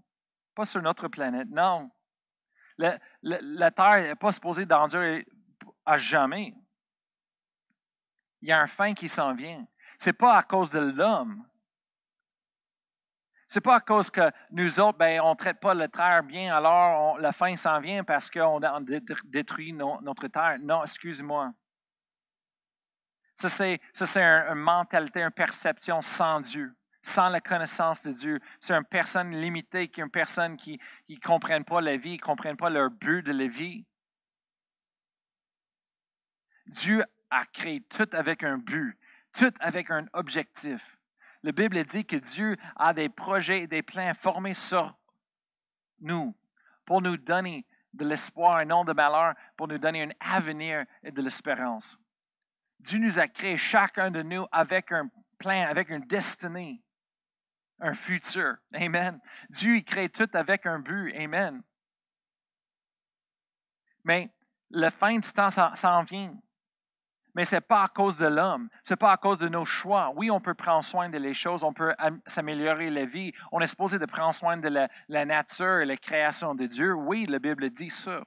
pas 0.54 0.64
sur 0.64 0.82
notre 0.82 1.06
planète, 1.06 1.48
non. 1.48 1.90
La 2.78 3.70
terre 3.70 4.02
n'est 4.02 4.14
pas 4.14 4.32
supposée 4.32 4.66
d'endurer 4.66 5.26
à 5.84 5.96
jamais. 5.96 6.54
Il 8.42 8.48
y 8.48 8.52
a 8.52 8.60
un 8.60 8.66
fin 8.66 8.94
qui 8.94 9.08
s'en 9.08 9.34
vient. 9.34 9.66
Ce 9.98 10.10
n'est 10.10 10.14
pas 10.14 10.36
à 10.36 10.42
cause 10.42 10.70
de 10.70 10.78
l'homme. 10.78 11.46
Ce 13.48 13.58
n'est 13.58 13.62
pas 13.62 13.76
à 13.76 13.80
cause 13.80 14.10
que 14.10 14.30
nous 14.50 14.80
autres, 14.80 14.98
ben, 14.98 15.20
on 15.20 15.30
ne 15.30 15.36
traite 15.36 15.60
pas 15.60 15.72
la 15.72 15.88
terre 15.88 16.22
bien, 16.24 16.54
alors 16.54 17.18
la 17.18 17.32
fin 17.32 17.54
s'en 17.56 17.80
vient 17.80 18.02
parce 18.02 18.28
qu'on 18.28 18.60
détruit 19.24 19.72
notre 19.72 20.26
terre. 20.26 20.56
Non, 20.60 20.82
excuse-moi. 20.82 21.52
Ça, 23.36 23.48
c'est 23.48 23.80
une 24.16 24.54
mentalité, 24.54 25.22
une 25.22 25.30
perception 25.30 26.02
sans 26.02 26.40
Dieu, 26.40 26.74
sans 27.06 27.28
la 27.28 27.40
connaissance 27.40 28.02
de 28.02 28.12
Dieu. 28.12 28.40
C'est 28.60 28.74
une 28.74 28.84
personne 28.84 29.30
limitée, 29.30 29.90
une 29.96 30.10
personne 30.10 30.56
qui 30.56 30.80
ne 31.08 31.16
comprenne 31.16 31.64
pas 31.64 31.80
la 31.80 31.96
vie, 31.96 32.16
qui 32.16 32.22
ne 32.22 32.26
comprenne 32.26 32.56
pas 32.56 32.68
leur 32.68 32.90
but 32.90 33.22
de 33.22 33.32
la 33.32 33.46
vie. 33.46 33.86
Dieu 36.66 37.04
a 37.30 37.44
créé 37.46 37.80
tout 37.82 38.08
avec 38.12 38.42
un 38.42 38.58
but, 38.58 38.98
tout 39.32 39.52
avec 39.60 39.90
un 39.90 40.06
objectif. 40.14 40.82
La 41.44 41.52
Bible 41.52 41.84
dit 41.84 42.04
que 42.04 42.16
Dieu 42.16 42.56
a 42.74 42.92
des 42.92 43.08
projets 43.08 43.62
et 43.62 43.66
des 43.68 43.82
plans 43.82 44.12
formés 44.14 44.54
sur 44.54 44.96
nous 46.00 46.36
pour 46.84 47.00
nous 47.00 47.16
donner 47.16 47.64
de 47.92 48.04
l'espoir 48.04 48.60
et 48.60 48.66
non 48.66 48.84
de 48.84 48.92
malheur, 48.92 49.34
pour 49.56 49.68
nous 49.68 49.78
donner 49.78 50.02
un 50.02 50.10
avenir 50.18 50.84
et 51.04 51.12
de 51.12 51.22
l'espérance. 51.22 51.96
Dieu 52.80 52.98
nous 52.98 53.18
a 53.18 53.28
créé 53.28 53.56
chacun 53.56 54.10
de 54.10 54.22
nous 54.22 54.44
avec 54.50 54.90
un 54.90 55.08
plan, 55.38 55.66
avec 55.68 55.88
une 55.88 56.04
destinée, 56.06 56.82
un 57.80 57.94
futur. 57.94 58.56
Amen. 58.74 59.20
Dieu 59.50 59.76
il 59.76 59.84
crée 59.84 60.08
tout 60.08 60.28
avec 60.32 60.66
un 60.66 60.78
but. 60.78 61.14
Amen. 61.14 61.62
Mais 64.04 64.30
la 64.70 64.90
fin 64.90 65.18
du 65.18 65.32
temps 65.32 65.50
s'en 65.50 66.02
vient 66.04 66.36
mais 67.36 67.44
ce 67.44 67.56
n'est 67.56 67.60
pas 67.60 67.82
à 67.82 67.88
cause 67.88 68.16
de 68.16 68.26
l'homme, 68.26 68.70
ce 68.82 68.94
n'est 68.94 68.96
pas 68.96 69.12
à 69.12 69.18
cause 69.18 69.36
de 69.36 69.48
nos 69.48 69.66
choix. 69.66 70.10
Oui, 70.16 70.30
on 70.30 70.40
peut 70.40 70.54
prendre 70.54 70.82
soin 70.82 71.10
de 71.10 71.18
les 71.18 71.34
choses, 71.34 71.62
on 71.62 71.74
peut 71.74 71.94
s'améliorer 72.26 72.88
la 72.88 73.04
vie, 73.04 73.30
on 73.52 73.60
est 73.60 73.66
supposé 73.66 73.98
de 73.98 74.06
prendre 74.06 74.32
soin 74.32 74.56
de 74.56 74.68
la, 74.70 75.24
nature 75.26 75.80
et 75.80 75.84
la 75.84 75.98
création 75.98 76.54
de 76.54 76.64
Dieu. 76.64 76.94
Oui, 76.94 77.26
la 77.26 77.38
Bible 77.38 77.68
dit 77.68 77.90
ça. 77.90 78.22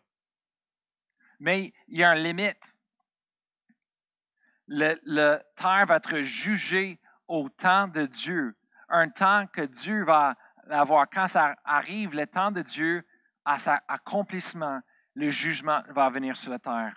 Mais 1.39 1.73
il 1.87 1.97
y 1.97 2.03
a 2.03 2.15
une 2.15 2.23
limite. 2.23 2.61
Le, 4.67 4.99
le 5.03 5.39
terre 5.55 5.87
va 5.87 5.95
être 5.95 6.21
jugé 6.21 6.99
au 7.27 7.49
temps 7.49 7.87
de 7.87 8.05
Dieu, 8.05 8.55
un 8.89 9.09
temps 9.09 9.45
que 9.47 9.61
Dieu 9.61 10.03
va 10.03 10.35
avoir. 10.69 11.09
Quand 11.09 11.27
ça 11.27 11.55
arrive, 11.63 12.13
le 12.13 12.27
temps 12.27 12.51
de 12.51 12.61
Dieu, 12.61 13.05
à 13.45 13.57
son 13.57 13.77
accomplissement, 13.87 14.79
le 15.15 15.29
jugement 15.29 15.81
va 15.89 16.09
venir 16.09 16.37
sur 16.37 16.51
la 16.51 16.59
terre. 16.59 16.95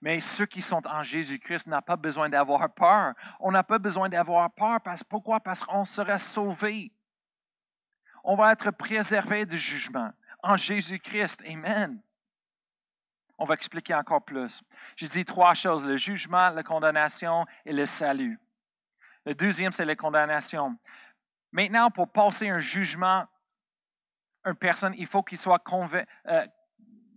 Mais 0.00 0.20
ceux 0.20 0.46
qui 0.46 0.62
sont 0.62 0.86
en 0.86 1.02
Jésus-Christ 1.02 1.66
n'ont 1.66 1.82
pas 1.82 1.96
besoin 1.96 2.28
d'avoir 2.28 2.72
peur. 2.72 3.12
On 3.38 3.50
n'a 3.50 3.62
pas 3.62 3.78
besoin 3.78 4.08
d'avoir 4.08 4.50
peur. 4.52 4.80
Parce, 4.80 5.04
pourquoi? 5.04 5.40
Parce 5.40 5.62
qu'on 5.62 5.84
sera 5.84 6.16
sauvé. 6.16 6.90
On 8.24 8.34
va 8.34 8.52
être 8.52 8.70
préservé 8.70 9.44
du 9.44 9.58
jugement 9.58 10.10
en 10.42 10.56
Jésus-Christ. 10.56 11.42
Amen. 11.46 12.00
On 13.36 13.44
va 13.44 13.54
expliquer 13.54 13.94
encore 13.94 14.24
plus. 14.24 14.62
J'ai 14.96 15.08
dit 15.08 15.24
trois 15.24 15.54
choses, 15.54 15.84
le 15.84 15.96
jugement, 15.96 16.50
la 16.50 16.62
condamnation 16.62 17.46
et 17.64 17.72
le 17.72 17.86
salut. 17.86 18.38
Le 19.26 19.34
deuxième, 19.34 19.72
c'est 19.72 19.84
la 19.84 19.96
condamnation. 19.96 20.78
Maintenant, 21.52 21.90
pour 21.90 22.10
passer 22.10 22.48
un 22.48 22.60
jugement, 22.60 23.26
une 24.44 24.54
personne, 24.54 24.94
il 24.96 25.06
faut 25.06 25.22
qu'il 25.22 25.38
soit 25.38 25.62
euh, 25.68 26.46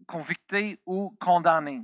convicté 0.07 0.79
ou 0.85 1.15
condamné. 1.19 1.83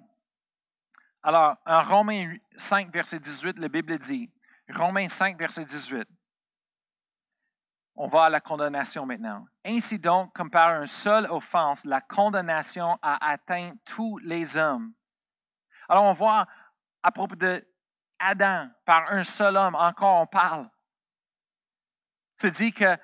Alors, 1.22 1.58
en 1.66 1.82
Romains 1.84 2.36
5, 2.58 2.92
verset 2.92 3.20
18, 3.20 3.60
la 3.60 3.68
Bible 3.68 3.98
dit, 4.00 4.32
Romains 4.70 5.08
5, 5.08 5.38
verset 5.38 5.66
18, 5.66 6.08
on 7.96 8.08
va 8.08 8.26
à 8.26 8.30
la 8.30 8.40
condamnation 8.40 9.06
maintenant. 9.06 9.46
Ainsi 9.66 10.00
donc, 10.00 10.34
comme 10.34 10.50
par 10.50 10.82
une 10.82 10.88
seule 10.88 11.28
offense, 11.30 11.84
la 11.84 12.00
condamnation 12.00 12.98
a 13.02 13.32
atteint 13.32 13.74
tous 13.84 14.18
les 14.20 14.58
hommes. 14.58 14.94
Alors, 15.90 16.06
on 16.06 16.14
voit 16.14 16.48
à 17.04 17.12
propos 17.12 17.36
de 17.36 17.66
Adam, 18.20 18.70
par 18.86 19.12
un 19.12 19.24
seul 19.24 19.58
homme, 19.58 19.76
encore 19.76 20.22
on 20.22 20.28
parle. 20.28 20.70
C'est 22.40 22.52
dit 22.52 22.72
que 22.72 22.98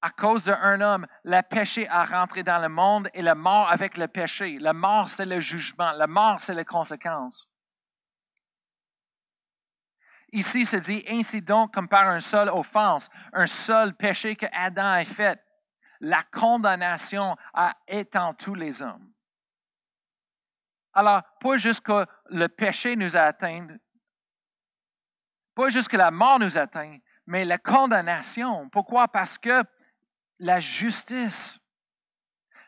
à 0.00 0.10
cause 0.10 0.44
d'un 0.44 0.80
homme, 0.80 1.06
le 1.24 1.40
péché 1.42 1.88
a 1.88 2.04
rentré 2.04 2.44
dans 2.44 2.58
le 2.58 2.68
monde 2.68 3.10
et 3.14 3.20
la 3.20 3.34
mort 3.34 3.68
avec 3.68 3.96
le 3.96 4.06
péché. 4.06 4.58
La 4.60 4.72
mort, 4.72 5.10
c'est 5.10 5.26
le 5.26 5.40
jugement. 5.40 5.90
La 5.92 6.06
mort, 6.06 6.40
c'est 6.40 6.54
les 6.54 6.64
conséquences. 6.64 7.48
Ici, 10.30 10.66
c'est 10.66 10.82
dit 10.82 11.04
ainsi 11.08 11.42
donc 11.42 11.74
comme 11.74 11.88
par 11.88 12.14
une 12.14 12.20
seule 12.20 12.50
offense, 12.50 13.10
un 13.32 13.46
seul 13.46 13.94
péché 13.96 14.36
que 14.36 14.46
Adam 14.52 14.92
a 14.92 15.04
fait. 15.04 15.42
La 16.00 16.22
condamnation 16.22 17.36
a 17.52 17.74
éteint 17.88 18.34
tous 18.34 18.54
les 18.54 18.82
hommes. 18.82 19.12
Alors, 20.92 21.22
pas 21.40 21.56
juste 21.56 21.80
que 21.80 22.06
le 22.26 22.46
péché 22.46 22.94
nous 22.94 23.16
a 23.16 23.20
atteint, 23.22 23.66
pas 25.56 25.70
juste 25.70 25.88
que 25.88 25.96
la 25.96 26.12
mort 26.12 26.38
nous 26.38 26.56
atteint, 26.56 26.98
mais 27.28 27.44
la 27.44 27.58
condamnation. 27.58 28.70
Pourquoi? 28.70 29.06
Parce 29.06 29.36
que 29.36 29.62
la 30.38 30.60
justice. 30.60 31.60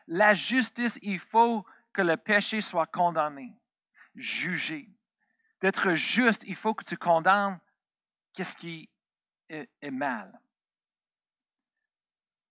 La 0.07 0.35
justice, 0.35 0.99
il 1.01 1.19
faut 1.19 1.65
que 1.91 2.03
le 2.03 2.15
péché 2.15 2.61
soit 2.61 2.85
condamné, 2.85 3.57
jugé. 4.13 4.87
D'être 5.61 5.95
juste, 5.95 6.43
il 6.45 6.55
faut 6.55 6.75
que 6.75 6.83
tu 6.83 6.95
condamnes 6.95 7.59
qu'est-ce 8.33 8.55
qui 8.55 8.87
est, 9.49 9.67
mal. 9.89 10.39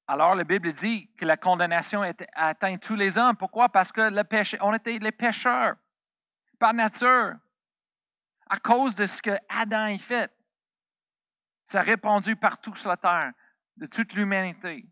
Alors, 0.08 0.34
la 0.34 0.44
Bible 0.44 0.72
dit 0.72 1.08
que 1.16 1.24
la 1.24 1.36
condamnation 1.36 2.02
atteint 2.34 2.76
tous 2.76 2.96
les 2.96 3.18
hommes. 3.18 3.36
Pourquoi? 3.36 3.68
Parce 3.68 3.92
que 3.92 4.00
le 4.00 4.24
péché, 4.24 4.58
on 4.60 4.74
était 4.74 4.98
les 4.98 5.12
pécheurs, 5.12 5.76
par 6.58 6.74
nature, 6.74 7.36
à 8.48 8.58
cause 8.58 8.96
de 8.96 9.06
ce 9.06 9.22
que 9.22 9.36
Adam 9.48 9.94
a 9.94 9.98
fait. 9.98 10.30
Ça 11.70 11.78
a 11.78 11.82
répandu 11.82 12.34
partout 12.34 12.74
sur 12.74 12.88
la 12.88 12.96
terre, 12.96 13.32
de 13.76 13.86
toute 13.86 14.14
l'humanité. 14.14 14.84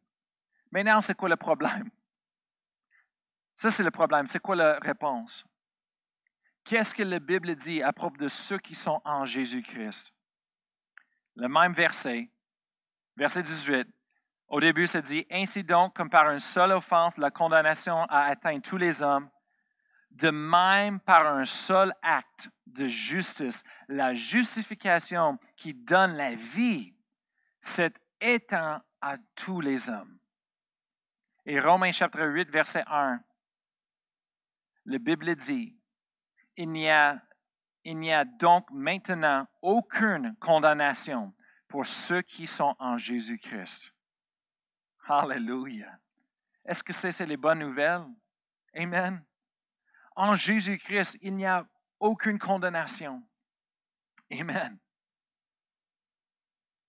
Maintenant, 0.70 1.01
c'est 1.01 1.16
quoi 1.16 1.29
le 1.29 1.35
problème? 1.35 1.91
Ça, 3.57 3.70
c'est 3.70 3.83
le 3.83 3.91
problème. 3.91 4.29
C'est 4.29 4.39
quoi 4.39 4.55
la 4.55 4.79
réponse? 4.79 5.45
Qu'est-ce 6.62 6.95
que 6.95 7.03
la 7.03 7.18
Bible 7.18 7.57
dit 7.57 7.83
à 7.83 7.93
propos 7.93 8.18
de 8.18 8.29
ceux 8.29 8.59
qui 8.59 8.76
sont 8.76 9.03
en 9.05 9.24
Jésus-Christ? 9.24 10.14
Le 11.35 11.49
même 11.49 11.72
verset, 11.72 12.31
verset 13.16 13.43
18. 13.43 13.89
Au 14.47 14.61
début, 14.61 14.87
ça 14.87 15.03
dit 15.03 15.26
Ainsi 15.33 15.64
donc, 15.64 15.97
comme 15.97 16.11
par 16.11 16.31
une 16.31 16.39
seule 16.39 16.70
offense, 16.70 17.18
la 17.18 17.33
condamnation 17.33 18.05
a 18.05 18.26
atteint 18.26 18.61
tous 18.61 18.76
les 18.76 19.03
hommes, 19.03 19.29
de 20.11 20.30
même 20.30 21.00
par 21.00 21.26
un 21.26 21.44
seul 21.44 21.92
acte 22.02 22.50
de 22.66 22.86
justice, 22.86 23.62
la 23.88 24.14
justification 24.14 25.38
qui 25.56 25.74
donne 25.74 26.14
la 26.14 26.34
vie 26.34 26.94
s'est 27.61 27.94
éteint 28.20 28.82
à 29.00 29.16
tous 29.34 29.61
les 29.61 29.88
hommes. 29.88 30.18
Et 31.46 31.61
Romains 31.61 31.92
chapitre 31.92 32.26
8, 32.26 32.50
verset 32.50 32.84
1, 32.86 33.20
la 34.86 34.98
Bible 34.98 35.36
dit, 35.36 35.78
il 36.56 36.70
n'y 36.70 36.90
a, 36.90 37.22
donc 38.38 38.68
maintenant 38.70 39.46
aucune 39.62 40.34
condamnation 40.40 41.32
pour 41.68 41.86
ceux 41.86 42.22
qui 42.22 42.46
sont 42.46 42.74
en 42.78 42.98
Jésus-Christ. 42.98 43.94
Alléluia. 45.06 45.98
Est-ce 46.64 46.82
que 46.82 46.92
c'est 46.92 47.24
les 47.24 47.36
bonnes 47.36 47.61
nouvelles? 47.61 48.04
Amen. 48.74 49.24
En 50.19 50.35
Jésus-Christ, 50.35 51.16
il 51.23 51.37
n'y 51.37 51.47
a 51.47 51.64
aucune 52.01 52.41
condamnation. 52.41 53.23
Amen. 54.33 54.77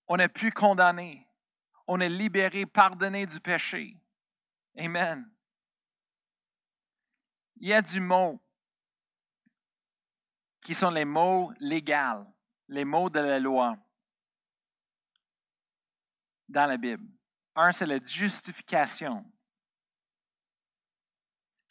On 0.08 0.16
n'est 0.16 0.28
plus 0.28 0.50
condamné. 0.50 1.28
On 1.86 2.00
est 2.00 2.08
libéré, 2.08 2.66
pardonné 2.66 3.26
du 3.26 3.38
péché. 3.38 3.96
Amen. 4.76 5.30
Il 7.58 7.68
y 7.68 7.72
a 7.72 7.80
du 7.80 8.00
mot 8.00 8.42
qui 10.64 10.74
sont 10.74 10.90
les 10.90 11.04
mots 11.04 11.52
légaux, 11.60 12.26
les 12.66 12.84
mots 12.84 13.10
de 13.10 13.20
la 13.20 13.38
loi 13.38 13.76
dans 16.48 16.66
la 16.66 16.76
Bible. 16.76 17.06
Un, 17.54 17.70
c'est 17.70 17.86
la 17.86 18.04
justification. 18.04 19.24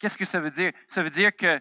Qu'est-ce 0.00 0.16
que 0.16 0.24
ça 0.24 0.40
veut 0.40 0.50
dire? 0.50 0.72
Ça 0.88 1.02
veut 1.02 1.10
dire 1.10 1.36
que 1.36 1.60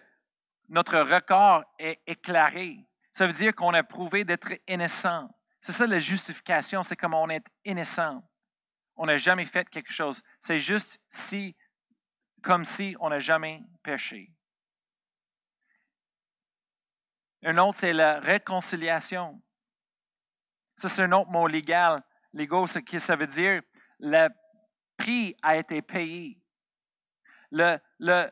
notre 0.69 0.97
record 0.99 1.63
est 1.77 1.99
éclairé. 2.07 2.77
Ça 3.11 3.27
veut 3.27 3.33
dire 3.33 3.53
qu'on 3.53 3.73
a 3.73 3.83
prouvé 3.83 4.23
d'être 4.23 4.53
innocent. 4.67 5.29
C'est 5.61 5.73
ça 5.73 5.85
la 5.85 5.99
justification, 5.99 6.81
c'est 6.83 6.95
comme 6.95 7.13
on 7.13 7.29
est 7.29 7.43
innocent. 7.65 8.23
On 8.95 9.05
n'a 9.05 9.17
jamais 9.17 9.45
fait 9.45 9.69
quelque 9.69 9.91
chose. 9.91 10.23
C'est 10.39 10.59
juste 10.59 11.01
si, 11.09 11.55
comme 12.41 12.63
si 12.63 12.95
on 13.01 13.09
n'a 13.09 13.19
jamais 13.19 13.61
péché. 13.83 14.31
Un 17.43 17.57
autre, 17.57 17.79
c'est 17.79 17.93
la 17.93 18.19
réconciliation. 18.19 19.41
Ça, 20.77 20.87
c'est 20.87 21.01
un 21.01 21.11
autre 21.11 21.29
mot 21.29 21.47
légal. 21.47 22.01
Légal, 22.31 22.67
ce 22.67 22.79
que 22.79 22.99
ça 22.99 23.17
veut 23.17 23.27
dire, 23.27 23.61
le 23.99 24.29
prix 24.97 25.35
a 25.41 25.57
été 25.57 25.81
payé. 25.81 26.38
Le, 27.51 27.79
le, 27.99 28.29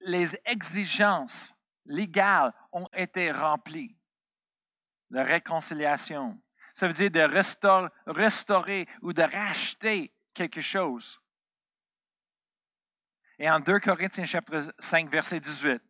les, 0.00 0.40
exigences 0.44 1.54
légales 1.84 2.52
ont 2.72 2.88
été 2.92 3.30
remplies. 3.30 3.96
La 5.10 5.24
réconciliation. 5.24 6.40
Ça 6.74 6.88
veut 6.88 6.94
dire 6.94 7.10
de 7.10 7.20
restaurer, 8.06 8.88
ou 9.02 9.12
de 9.12 9.22
racheter 9.22 10.12
quelque 10.34 10.60
chose. 10.60 11.20
Et 13.38 13.50
en 13.50 13.60
2 13.60 13.80
Corinthiens 13.80 14.24
chapitre 14.24 14.72
5, 14.78 15.10
verset 15.10 15.40
18, 15.40 15.82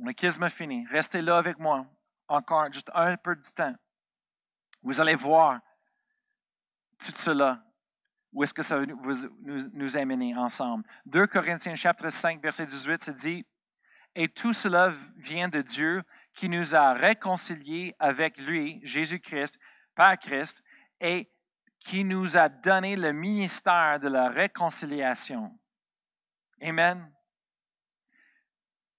on 0.00 0.06
a 0.06 0.14
quasiment 0.14 0.50
fini. 0.50 0.86
Restez 0.90 1.22
là 1.22 1.38
avec 1.38 1.58
moi 1.58 1.86
encore 2.28 2.72
juste 2.72 2.90
un 2.94 3.16
peu 3.16 3.36
de 3.36 3.46
temps. 3.54 3.74
Vous 4.82 5.00
allez 5.00 5.14
voir 5.14 5.60
tout 6.98 7.12
cela. 7.16 7.62
Où 8.34 8.42
est-ce 8.42 8.52
que 8.52 8.62
ça 8.62 8.78
va 8.78 8.84
nous, 8.84 9.70
nous, 9.72 9.96
amener 9.96 10.36
ensemble? 10.36 10.84
2 11.06 11.26
Corinthiens 11.28 11.76
chapitre 11.76 12.10
5, 12.10 12.42
verset 12.42 12.66
18, 12.66 13.04
se 13.04 13.10
dit, 13.12 13.46
Et 14.14 14.28
tout 14.28 14.52
cela 14.52 14.92
vient 15.16 15.48
de 15.48 15.62
Dieu 15.62 16.02
qui 16.34 16.48
nous 16.48 16.74
a 16.74 16.92
réconciliés 16.92 17.94
avec 17.98 18.36
lui, 18.36 18.80
Jésus-Christ, 18.82 19.58
par 19.94 20.18
Christ, 20.18 20.62
et 21.00 21.30
qui 21.78 22.04
nous 22.04 22.36
a 22.36 22.48
donné 22.48 22.96
le 22.96 23.12
ministère 23.12 24.00
de 24.00 24.08
la 24.08 24.28
réconciliation. 24.28 25.56
Amen 26.60 27.08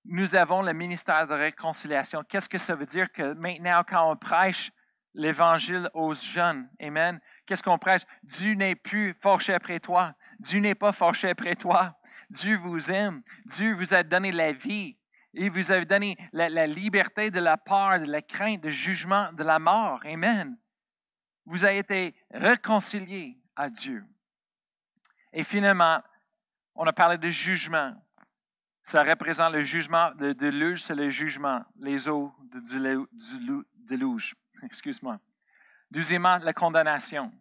nous 0.05 0.35
avons 0.35 0.61
le 0.61 0.73
ministère 0.73 1.27
de 1.27 1.33
réconciliation. 1.33 2.23
Qu'est-ce 2.23 2.49
que 2.49 2.57
ça 2.57 2.75
veut 2.75 2.85
dire 2.85 3.11
que 3.11 3.33
maintenant, 3.33 3.83
quand 3.87 4.11
on 4.11 4.15
prêche 4.15 4.71
l'évangile 5.15 5.89
aux 5.93 6.13
jeunes, 6.13 6.69
Amen, 6.79 7.19
qu'est-ce 7.45 7.63
qu'on 7.63 7.79
prêche? 7.79 8.03
Dieu 8.23 8.53
n'est 8.53 8.75
plus 8.75 9.13
fâché 9.21 9.53
après 9.53 9.79
toi. 9.79 10.13
Dieu 10.39 10.59
n'est 10.59 10.75
pas 10.75 10.91
fâché 10.91 11.29
après 11.29 11.55
toi. 11.55 11.97
Dieu 12.29 12.57
vous 12.57 12.91
aime. 12.91 13.23
Dieu 13.45 13.73
vous 13.73 13.93
a 13.93 14.03
donné 14.03 14.31
la 14.31 14.51
vie. 14.51 14.97
Il 15.33 15.51
vous 15.51 15.71
a 15.71 15.83
donné 15.83 16.17
la, 16.31 16.67
liberté 16.67 17.31
de 17.31 17.39
la 17.39 17.57
peur, 17.57 17.99
de 17.99 18.05
la 18.05 18.21
crainte, 18.21 18.61
du 18.61 18.71
jugement, 18.71 19.31
de 19.33 19.43
la 19.43 19.59
mort. 19.59 19.99
Amen. 20.05 20.57
Vous 21.45 21.65
avez 21.65 21.79
été 21.79 22.15
réconciliés 22.31 23.37
à 23.55 23.69
Dieu. 23.69 24.03
Et 25.33 25.43
finalement, 25.43 26.01
on 26.73 26.85
a 26.85 26.93
parlé 26.93 27.17
de 27.17 27.29
jugement. 27.29 27.93
Ça 28.83 29.03
représente 29.03 29.53
le 29.53 29.61
jugement. 29.61 30.11
Le 30.17 30.33
déluge, 30.33 30.83
c'est 30.83 30.95
le 30.95 31.09
jugement, 31.09 31.63
les 31.77 32.07
eaux 32.07 32.33
du 32.41 33.65
déluge. 33.75 34.35
Excuse-moi. 34.63 35.19
Deuxièmement, 35.91 36.37
la 36.37 36.53
condamnation. 36.53 37.31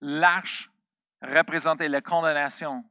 L'arche 0.00 0.70
représentait 1.22 1.88
la 1.88 2.00
condamnation. 2.00 2.84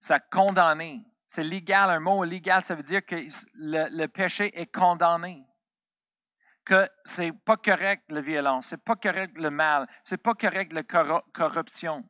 Ça 0.00 0.18
condamné. 0.18 1.04
C'est 1.26 1.44
légal, 1.44 1.90
un 1.90 2.00
mot 2.00 2.24
légal, 2.24 2.64
ça 2.64 2.74
veut 2.74 2.82
dire 2.82 3.04
que 3.04 3.16
le, 3.54 4.06
péché 4.06 4.58
est 4.60 4.66
condamné. 4.66 5.46
Que 6.64 6.88
c'est 7.04 7.32
pas 7.32 7.56
correct 7.56 8.04
la 8.08 8.20
violence, 8.20 8.66
c'est 8.66 8.82
pas 8.82 8.96
correct 8.96 9.36
le 9.36 9.50
mal, 9.50 9.88
c'est 10.02 10.18
pas 10.18 10.34
correct 10.34 10.72
la 10.72 10.82
corruption. 10.82 12.04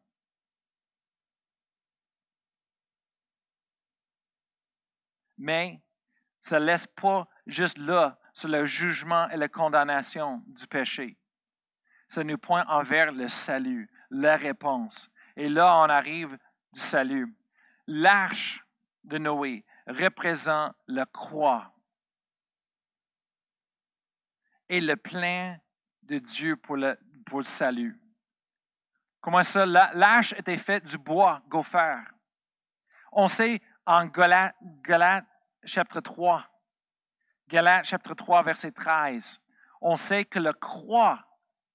mais 5.41 5.83
ça 6.43 6.61
ne 6.61 6.67
laisse 6.67 6.87
pas 6.87 7.27
juste 7.47 7.79
là 7.79 8.20
sur 8.33 8.49
le 8.49 8.67
jugement 8.67 9.29
et 9.31 9.37
la 9.37 9.49
condamnation 9.49 10.43
du 10.47 10.67
péché. 10.67 11.17
Ça 12.09 12.25
nous 12.25 12.39
pointe 12.39 12.67
envers 12.69 13.13
le 13.13 13.29
salut, 13.29 13.89
la 14.11 14.37
réponse. 14.37 15.11
Et 15.37 15.49
là, 15.49 15.79
on 15.79 15.89
arrive 15.89 16.37
du 16.73 16.81
salut. 16.81 17.35
L'arche 17.87 18.65
de 19.05 19.19
Noé 19.19 19.65
représente 19.87 20.75
la 20.87 21.07
croix 21.07 21.73
et 24.69 24.81
le 24.81 24.97
plein 24.97 25.59
de 26.03 26.19
Dieu 26.19 26.57
pour 26.57 26.77
le, 26.77 26.99
pour 27.27 27.39
le 27.39 27.45
salut. 27.45 27.99
Comment 29.21 29.43
ça? 29.43 29.67
L'arche 29.67 30.33
était 30.33 30.59
faite 30.59 30.85
du 30.85 30.97
bois 30.97 31.43
gopher. 31.49 31.99
On 33.13 33.29
sait 33.29 33.61
en 33.85 34.07
Galates, 34.07 35.27
chapitre 35.65 36.01
3, 36.01 36.47
Galates 37.51 37.87
chapitre 37.87 38.15
3, 38.15 38.45
verset 38.45 38.71
13, 38.71 39.41
on 39.81 39.97
sait 39.97 40.25
que 40.25 40.39
la 40.39 40.53
croix 40.53 41.19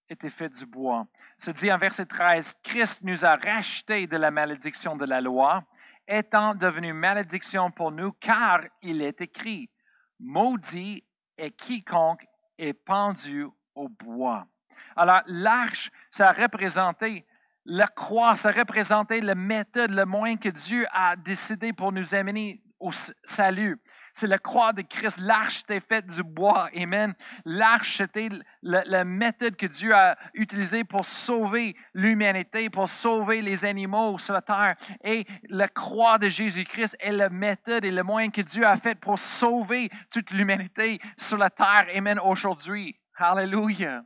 était 0.07 0.29
faite 0.29 0.53
du 0.53 0.65
bois. 0.65 1.05
C'est 1.37 1.57
dit 1.57 1.69
en 1.69 1.77
verset 1.77 2.05
13, 2.05 2.55
Christ 2.63 2.99
nous 3.01 3.25
a 3.25 3.35
rachetés 3.35 4.07
de 4.07 4.15
la 4.15 4.31
malédiction 4.31 4.95
de 4.95 5.03
la 5.03 5.19
loi, 5.19 5.65
étant 6.07 6.55
devenu 6.55 6.93
malédiction 6.93 7.71
pour 7.71 7.91
nous, 7.91 8.13
car 8.13 8.61
il 8.81 9.01
est 9.01 9.19
écrit, 9.19 9.69
maudit 10.17 11.03
est 11.37 11.51
quiconque 11.51 12.25
est 12.57 12.73
pendu 12.73 13.45
au 13.75 13.89
bois. 13.89 14.47
Alors, 14.95 15.23
l'arche, 15.25 15.91
ça 16.09 16.29
a 16.29 16.31
représenté 16.31 17.25
la 17.65 17.87
croix, 17.87 18.37
ça 18.37 18.51
représentait 18.51 19.19
la 19.19 19.35
méthode, 19.35 19.91
le 19.91 20.05
moyen 20.05 20.37
que 20.37 20.47
Dieu 20.47 20.85
a 20.93 21.17
décidé 21.17 21.73
pour 21.73 21.91
nous 21.91 22.15
amener 22.15 22.61
au 22.79 22.91
salut. 23.25 23.77
C'est 24.15 24.27
la 24.27 24.37
croix 24.37 24.71
de 24.71 24.81
Christ. 24.81 25.19
L'arche 25.19 25.63
était 25.63 25.81
faite 25.81 26.07
du 26.07 26.23
bois. 26.23 26.69
Amen. 26.73 27.13
L'arche, 27.43 27.97
c'était 27.97 28.29
la, 28.61 29.03
méthode 29.03 29.57
que 29.57 29.65
Dieu 29.65 29.93
a 29.93 30.17
utilisée 30.33 30.85
pour 30.85 31.05
sauver 31.05 31.75
l'humanité, 31.93 32.69
pour 32.69 32.87
sauver 32.87 33.41
les 33.41 33.65
animaux 33.65 34.17
sur 34.17 34.33
la 34.33 34.41
terre. 34.41 34.75
Et 35.03 35.27
la 35.49 35.67
croix 35.67 36.17
de 36.17 36.29
Jésus-Christ 36.29 36.95
est 37.01 37.11
la 37.11 37.27
méthode 37.27 37.83
et 37.83 37.91
le 37.91 38.03
moyen 38.03 38.29
que 38.29 38.39
Dieu 38.39 38.65
a 38.65 38.77
fait 38.77 38.95
pour 38.95 39.19
sauver 39.19 39.89
toute 40.09 40.31
l'humanité 40.31 41.01
sur 41.17 41.37
la 41.37 41.49
terre. 41.49 41.87
Amen. 41.93 42.17
Aujourd'hui. 42.17 42.97
Hallelujah. 43.17 44.01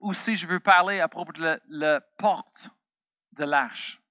Aussi, 0.00 0.36
je 0.36 0.46
veux 0.46 0.60
parler 0.60 1.00
à 1.00 1.08
propos 1.08 1.32
de 1.32 1.60
la 1.68 2.00
porte 2.16 2.70
de 3.32 3.44
l'arche. 3.44 4.01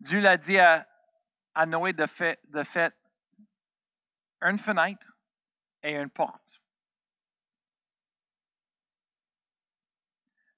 Dieu 0.00 0.20
l'a 0.20 0.36
dit 0.36 0.58
à, 0.58 0.86
Noé 1.66 1.92
de 1.92 2.06
faire 2.06 2.36
de 2.44 2.62
fait 2.62 2.94
une 4.40 4.58
fenêtre 4.58 5.06
et 5.82 5.94
une 5.94 6.10
porte. 6.10 6.62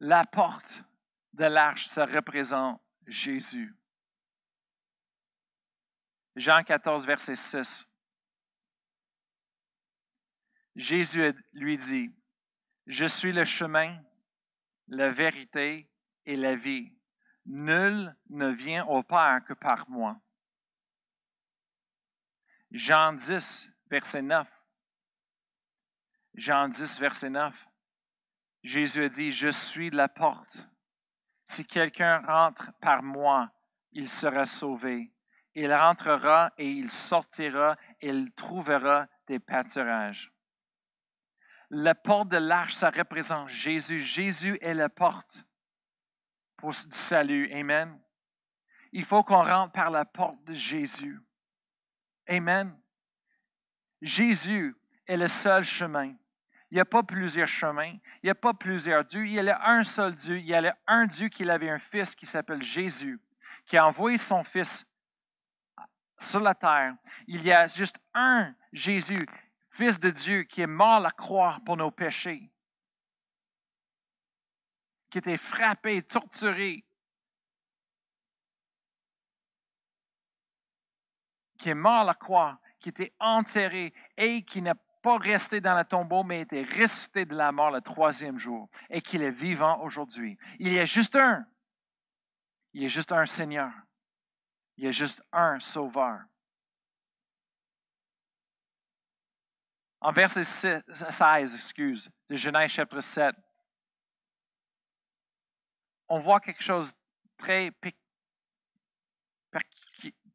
La 0.00 0.26
porte 0.26 0.82
de 1.32 1.44
l'arche, 1.44 1.86
ça 1.86 2.04
représente 2.04 2.80
Jésus. 3.06 3.74
Jean 6.36 6.62
14, 6.62 7.06
verset 7.06 7.36
6. 7.36 7.86
Jésus 10.76 11.34
lui 11.52 11.76
dit, 11.76 12.14
Je 12.86 13.06
suis 13.06 13.32
le 13.32 13.44
chemin, 13.44 14.00
la 14.88 15.10
vérité 15.10 15.90
et 16.24 16.36
la 16.36 16.54
vie. 16.54 16.92
Nul 17.52 18.14
ne 18.28 18.46
vient 18.46 18.86
au 18.86 19.02
Père 19.02 19.40
que 19.44 19.54
par 19.54 19.90
moi. 19.90 20.16
Jean 22.70 23.12
10, 23.12 23.68
verset 23.90 24.22
9. 24.22 24.48
Jean 26.34 26.68
10, 26.68 27.00
verset 27.00 27.28
9. 27.28 27.52
Jésus 28.62 29.02
a 29.02 29.08
dit, 29.08 29.32
je 29.32 29.48
suis 29.48 29.90
la 29.90 30.08
porte. 30.08 30.64
Si 31.44 31.66
quelqu'un 31.66 32.20
rentre 32.20 32.70
par 32.80 33.02
moi, 33.02 33.50
il 33.90 34.08
sera 34.08 34.46
sauvé. 34.46 35.12
Il 35.56 35.74
rentrera 35.74 36.52
et 36.56 36.70
il 36.70 36.92
sortira 36.92 37.76
et 38.00 38.10
il 38.10 38.32
trouvera 38.32 39.08
des 39.26 39.40
pâturages. 39.40 40.32
La 41.70 41.96
porte 41.96 42.28
de 42.28 42.36
l'arche, 42.36 42.74
ça 42.74 42.90
représente 42.90 43.48
Jésus. 43.48 44.02
Jésus 44.02 44.56
est 44.60 44.74
la 44.74 44.88
porte 44.88 45.44
du 46.62 46.96
salut. 46.96 47.50
Amen. 47.52 47.98
Il 48.92 49.04
faut 49.04 49.22
qu'on 49.22 49.44
rentre 49.44 49.72
par 49.72 49.90
la 49.90 50.04
porte 50.04 50.42
de 50.44 50.54
Jésus. 50.54 51.20
Amen. 52.28 52.76
Jésus 54.02 54.76
est 55.06 55.16
le 55.16 55.28
seul 55.28 55.64
chemin. 55.64 56.14
Il 56.70 56.74
n'y 56.74 56.80
a 56.80 56.84
pas 56.84 57.02
plusieurs 57.02 57.48
chemins. 57.48 57.96
Il 58.22 58.26
n'y 58.26 58.30
a 58.30 58.34
pas 58.34 58.54
plusieurs 58.54 59.04
dieux. 59.04 59.26
Il 59.26 59.32
y 59.32 59.50
a 59.50 59.68
un 59.68 59.82
seul 59.82 60.14
Dieu. 60.14 60.38
Il 60.38 60.46
y 60.46 60.54
a 60.54 60.76
un 60.86 61.06
Dieu 61.06 61.28
qui 61.28 61.48
avait 61.48 61.70
un 61.70 61.80
fils 61.80 62.14
qui 62.14 62.26
s'appelle 62.26 62.62
Jésus, 62.62 63.20
qui 63.66 63.76
a 63.76 63.86
envoyé 63.86 64.16
son 64.16 64.44
fils 64.44 64.86
sur 66.16 66.40
la 66.40 66.54
terre. 66.54 66.94
Il 67.26 67.44
y 67.44 67.52
a 67.52 67.66
juste 67.66 67.98
un 68.14 68.54
Jésus, 68.72 69.26
fils 69.72 69.98
de 69.98 70.10
Dieu, 70.10 70.44
qui 70.44 70.60
est 70.60 70.66
mort 70.66 70.94
à 70.94 71.00
la 71.00 71.10
croix 71.10 71.58
pour 71.64 71.76
nos 71.76 71.90
péchés, 71.90 72.50
qui 75.10 75.18
était 75.18 75.36
frappé, 75.36 76.02
torturé, 76.02 76.84
qui 81.58 81.68
est 81.68 81.74
mort 81.74 82.00
à 82.00 82.04
la 82.04 82.14
croix, 82.14 82.58
qui 82.78 82.88
était 82.88 83.12
enterré 83.18 83.92
et 84.16 84.44
qui 84.44 84.62
n'a 84.62 84.74
pas 85.02 85.18
resté 85.18 85.60
dans 85.60 85.76
le 85.76 85.84
tombeau, 85.84 86.22
mais 86.22 86.40
était 86.42 86.62
resté 86.62 87.24
de 87.24 87.34
la 87.34 87.52
mort 87.52 87.70
le 87.70 87.80
troisième 87.80 88.38
jour 88.38 88.68
et 88.88 89.02
qu'il 89.02 89.22
est 89.22 89.30
vivant 89.30 89.82
aujourd'hui. 89.82 90.38
Il 90.58 90.72
y 90.72 90.78
a 90.78 90.84
juste 90.84 91.16
un. 91.16 91.44
Il 92.72 92.82
y 92.82 92.86
a 92.86 92.88
juste 92.88 93.12
un 93.12 93.26
Seigneur. 93.26 93.72
Il 94.76 94.84
y 94.84 94.88
a 94.88 94.92
juste 94.92 95.22
un 95.32 95.58
Sauveur. 95.58 96.20
En 100.02 100.12
verset 100.12 100.44
16, 100.44 101.54
excuse, 101.54 102.10
de 102.30 102.36
Genèse 102.36 102.70
chapitre 102.70 103.02
7, 103.02 103.36
on 106.10 106.18
voit 106.18 106.40
quelque 106.40 106.62
chose 106.62 106.92
de 106.92 106.98
très 107.38 107.72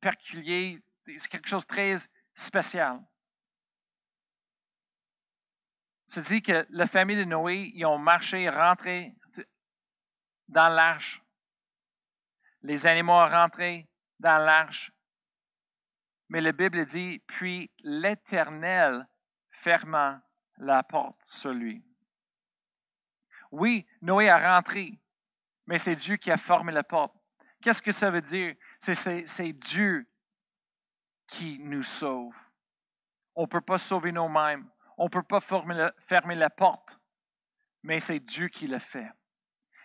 particulier, 0.01 0.81
c'est 1.05 1.27
quelque 1.27 1.49
chose 1.49 1.63
de 1.63 1.67
très 1.67 1.95
spécial. 2.33 3.01
C'est 6.07 6.25
dit 6.27 6.41
que 6.41 6.65
la 6.69 6.87
famille 6.87 7.17
de 7.17 7.25
Noé, 7.25 7.71
ils 7.75 7.85
ont 7.85 7.97
marché, 7.97 8.49
rentré 8.49 9.13
dans 10.47 10.69
l'arche. 10.69 11.21
Les 12.61 12.87
animaux 12.87 13.11
ont 13.11 13.29
rentré 13.29 13.89
dans 14.19 14.37
l'arche. 14.37 14.91
Mais 16.29 16.39
la 16.39 16.53
Bible 16.53 16.85
dit, 16.85 17.19
puis 17.27 17.69
l'Éternel 17.79 19.05
ferma 19.49 20.21
la 20.57 20.83
porte 20.83 21.19
sur 21.27 21.51
lui. 21.51 21.83
Oui, 23.51 23.85
Noé 24.01 24.29
a 24.29 24.55
rentré, 24.55 24.97
mais 25.67 25.77
c'est 25.77 25.95
Dieu 25.95 26.17
qui 26.17 26.31
a 26.31 26.37
formé 26.37 26.71
la 26.71 26.83
porte. 26.83 27.15
Qu'est-ce 27.61 27.81
que 27.81 27.91
ça 27.91 28.11
veut 28.11 28.21
dire? 28.21 28.55
C'est 28.79 29.53
Dieu 29.53 30.07
qui 31.27 31.57
nous 31.59 31.83
sauve. 31.83 32.35
On 33.33 33.43
ne 33.43 33.47
peut 33.47 33.61
pas 33.61 33.77
sauver 33.77 34.11
nous-mêmes. 34.11 34.69
On 34.97 35.05
ne 35.05 35.09
peut 35.09 35.23
pas 35.23 35.41
fermer 35.41 36.35
la 36.35 36.49
porte. 36.49 36.99
Mais 37.83 37.99
c'est 37.99 38.19
Dieu 38.19 38.47
qui 38.47 38.67
l'a 38.67 38.79
fait. 38.79 39.09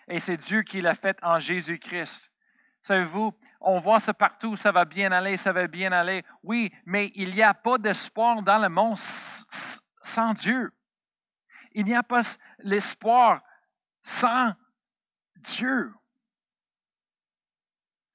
Et 0.09 0.20
c'est 0.20 0.37
Dieu 0.37 0.62
qui 0.62 0.81
l'a 0.81 0.95
fait 0.95 1.18
en 1.22 1.39
Jésus-Christ. 1.39 2.31
Savez-vous, 2.83 3.33
on 3.61 3.81
voit 3.81 4.01
ça 4.01 4.14
partout, 4.14 4.57
ça 4.57 4.72
va 4.72 4.85
bien 4.85 5.12
aller, 5.12 5.37
ça 5.37 5.53
va 5.53 5.66
bien 5.66 5.93
aller. 5.93 6.24
Oui, 6.43 6.72
mais 6.85 7.12
il 7.14 7.35
n'y 7.35 7.43
a 7.43 7.55
pas 7.55 7.78
d'espoir 7.78 8.43
dans 8.43 8.59
le 8.59 8.68
monde 8.68 8.99
sans 10.03 10.33
Dieu. 10.35 10.72
Il 11.72 11.85
n'y 11.85 11.95
a 11.95 12.03
pas 12.03 12.22
l'espoir 12.61 13.43
sans 14.03 14.53
Dieu. 15.41 15.93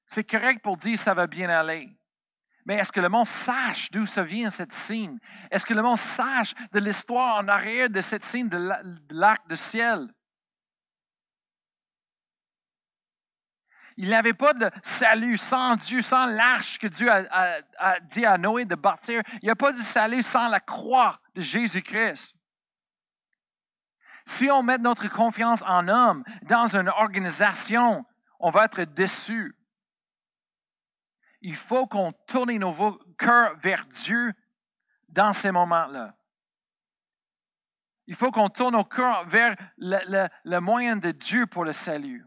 C'est 0.06 0.24
correct 0.24 0.62
pour 0.62 0.76
dire 0.76 0.98
ça 0.98 1.14
va 1.14 1.26
bien 1.26 1.48
aller. 1.48 1.88
Mais 2.64 2.76
est-ce 2.76 2.90
que 2.90 3.00
le 3.00 3.08
monde 3.08 3.26
sache 3.26 3.90
d'où 3.92 4.06
ça 4.06 4.24
vient 4.24 4.50
cette 4.50 4.74
signe? 4.74 5.18
Est-ce 5.50 5.64
que 5.64 5.74
le 5.74 5.82
monde 5.82 5.98
sache 5.98 6.52
de 6.72 6.80
l'histoire 6.80 7.36
en 7.36 7.48
arrière 7.48 7.88
de 7.88 8.00
cette 8.00 8.24
signe 8.24 8.48
de 8.48 8.70
l'arc 9.10 9.46
de 9.48 9.54
ciel? 9.54 10.08
Il 13.96 14.08
n'y 14.08 14.14
avait 14.14 14.34
pas 14.34 14.52
de 14.52 14.70
salut 14.82 15.38
sans 15.38 15.76
Dieu, 15.76 16.02
sans 16.02 16.26
l'arche 16.26 16.78
que 16.78 16.86
Dieu 16.86 17.08
a, 17.10 18.00
dit 18.00 18.26
à 18.26 18.36
Noé 18.36 18.64
de 18.66 18.74
bâtir. 18.74 19.22
Il 19.40 19.46
n'y 19.46 19.50
a 19.50 19.56
pas 19.56 19.72
de 19.72 19.78
salut 19.78 20.22
sans 20.22 20.48
la 20.48 20.60
croix 20.60 21.20
de 21.34 21.40
Jésus-Christ. 21.40 22.36
Si 24.26 24.50
on 24.50 24.62
met 24.62 24.78
notre 24.78 25.08
confiance 25.08 25.62
en 25.62 25.88
homme, 25.88 26.24
dans 26.42 26.76
une 26.76 26.88
organisation, 26.88 28.04
on 28.38 28.50
va 28.50 28.66
être 28.66 28.82
déçu 28.82 29.56
il 31.46 31.56
faut 31.56 31.86
qu'on 31.86 32.12
tourne 32.26 32.52
nos 32.56 32.98
cœurs 33.16 33.56
vers 33.58 33.86
Dieu 33.86 34.32
dans 35.08 35.32
ces 35.32 35.52
moments-là. 35.52 36.16
Il 38.08 38.16
faut 38.16 38.32
qu'on 38.32 38.48
tourne 38.48 38.74
nos 38.74 38.84
cœurs 38.84 39.24
vers 39.28 39.56
le, 39.76 40.58
moyen 40.58 40.96
de 40.96 41.12
Dieu 41.12 41.46
pour 41.46 41.64
le 41.64 41.72
salut. 41.72 42.26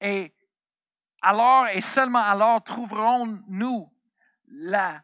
Et 0.00 0.32
alors 1.20 1.66
et 1.66 1.80
seulement 1.80 2.22
alors 2.22 2.62
trouverons-nous 2.62 3.92
la 4.46 5.02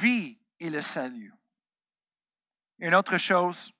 vie 0.00 0.38
et 0.58 0.70
le 0.70 0.80
salut. 0.80 1.34
Une 2.78 2.94
autre 2.94 3.18
chose, 3.18 3.74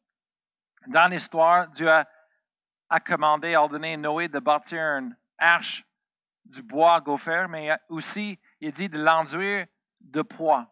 dans 0.86 1.10
l'histoire, 1.10 1.68
Dieu 1.68 1.90
a, 1.90 2.06
a 2.88 3.00
commandé, 3.00 3.56
ordonné 3.56 3.94
à 3.94 3.96
Noé 3.96 4.28
de 4.28 4.38
bâtir 4.38 4.80
une 4.80 5.16
arche 5.38 5.84
du 6.44 6.62
bois 6.62 7.00
gopher, 7.00 7.46
mais 7.48 7.70
aussi 7.88 8.38
il 8.60 8.72
dit 8.72 8.88
de 8.88 9.02
l'enduire 9.02 9.66
de 10.00 10.22
poids. 10.22 10.66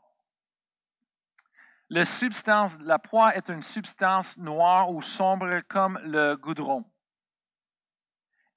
La 1.90 2.04
substance, 2.04 2.78
la 2.80 2.98
poids 2.98 3.34
est 3.34 3.48
une 3.48 3.62
substance 3.62 4.36
noire 4.36 4.90
ou 4.90 5.00
sombre 5.00 5.60
comme 5.68 5.98
le 6.02 6.36
goudron. 6.36 6.84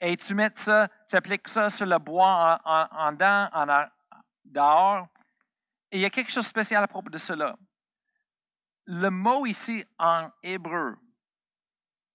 Et 0.01 0.17
tu 0.17 0.33
mets 0.33 0.51
ça, 0.55 0.89
tu 1.07 1.15
appliques 1.15 1.47
ça 1.47 1.69
sur 1.69 1.85
le 1.85 1.97
bois 1.99 2.59
en, 2.65 2.87
en, 2.91 3.11
dedans, 3.11 3.49
en 3.53 3.85
dehors. 4.43 5.07
Et 5.91 5.97
il 5.97 6.01
y 6.01 6.05
a 6.05 6.09
quelque 6.09 6.31
chose 6.31 6.43
de 6.43 6.49
spécial 6.49 6.83
à 6.83 6.87
propos 6.87 7.09
de 7.09 7.17
cela. 7.17 7.55
Le 8.85 9.09
mot 9.09 9.45
ici 9.45 9.85
en 9.99 10.29
hébreu 10.41 10.97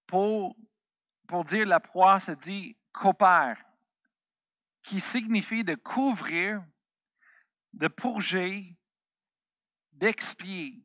pour, 0.06 0.56
pour 1.26 1.44
dire 1.44 1.66
la 1.66 1.80
poix 1.80 2.18
se 2.18 2.32
dit 2.32 2.76
coopère, 2.92 3.58
qui 4.82 5.00
signifie 5.00 5.64
de 5.64 5.74
couvrir 5.74 6.62
de 7.76 7.88
purger, 7.88 8.74
d'expier. 9.92 10.82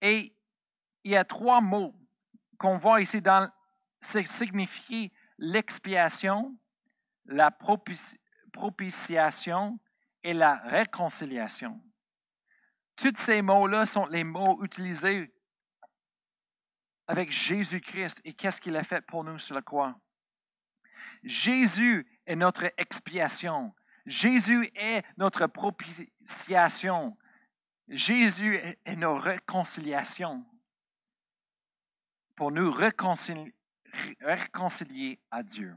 Et 0.00 0.34
il 1.04 1.12
y 1.12 1.16
a 1.16 1.24
trois 1.24 1.60
mots 1.60 1.94
qu'on 2.58 2.76
voit 2.76 3.00
ici 3.00 3.22
dans 3.22 3.50
signifier 4.00 5.12
l'expiation, 5.38 6.56
la 7.24 7.56
propitiation 8.52 9.78
et 10.22 10.34
la 10.34 10.56
réconciliation. 10.56 11.80
Tous 12.96 13.16
ces 13.18 13.40
mots-là 13.42 13.86
sont 13.86 14.06
les 14.06 14.24
mots 14.24 14.62
utilisés 14.62 15.32
avec 17.06 17.30
Jésus-Christ 17.30 18.20
et 18.24 18.34
qu'est-ce 18.34 18.60
qu'il 18.60 18.76
a 18.76 18.84
fait 18.84 19.00
pour 19.06 19.24
nous 19.24 19.38
sur 19.38 19.54
la 19.54 19.62
croix? 19.62 19.98
Jésus 21.22 22.06
est 22.26 22.36
notre 22.36 22.72
expiation. 22.76 23.74
Jésus 24.06 24.70
est 24.74 25.04
notre 25.16 25.46
propitiation. 25.46 27.16
Jésus 27.88 28.56
est 28.84 28.96
nos 28.96 29.18
réconciliations 29.18 30.44
pour 32.36 32.50
nous 32.50 32.70
réconcilier, 32.70 33.54
réconcilier 34.20 35.20
à 35.30 35.42
Dieu. 35.42 35.76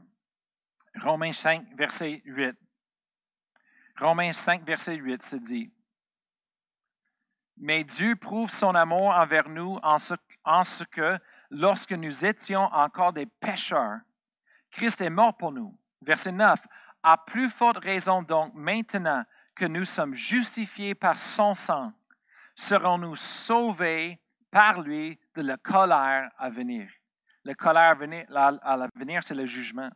Romains 1.00 1.32
5, 1.32 1.76
verset 1.76 2.22
8. 2.24 2.56
Romains 3.98 4.32
5, 4.32 4.64
verset 4.64 4.96
8 4.96 5.22
se 5.22 5.36
dit, 5.36 5.72
Mais 7.56 7.84
Dieu 7.84 8.16
prouve 8.16 8.50
son 8.50 8.74
amour 8.74 9.10
envers 9.10 9.48
nous 9.48 9.78
en 9.82 9.98
ce, 9.98 10.14
en 10.48 10.64
ce 10.64 10.82
que, 10.84 11.18
lorsque 11.50 11.92
nous 11.92 12.24
étions 12.24 12.64
encore 12.72 13.12
des 13.12 13.26
pécheurs, 13.26 13.98
Christ 14.70 15.00
est 15.02 15.10
mort 15.10 15.36
pour 15.36 15.52
nous. 15.52 15.78
Verset 16.00 16.32
9. 16.32 16.58
À 17.02 17.18
plus 17.18 17.50
forte 17.50 17.78
raison 17.78 18.22
donc, 18.22 18.54
maintenant 18.54 19.24
que 19.54 19.66
nous 19.66 19.84
sommes 19.84 20.14
justifiés 20.14 20.94
par 20.94 21.18
son 21.18 21.52
sang, 21.54 21.92
serons-nous 22.54 23.16
sauvés 23.16 24.18
par 24.50 24.80
lui 24.80 25.18
de 25.34 25.42
la 25.42 25.58
colère 25.58 26.30
à 26.38 26.48
venir. 26.48 26.90
La 27.44 27.54
colère 27.54 27.96
à 28.32 28.88
venir, 28.94 29.22
c'est 29.22 29.34
le 29.34 29.46
jugement. 29.46 29.90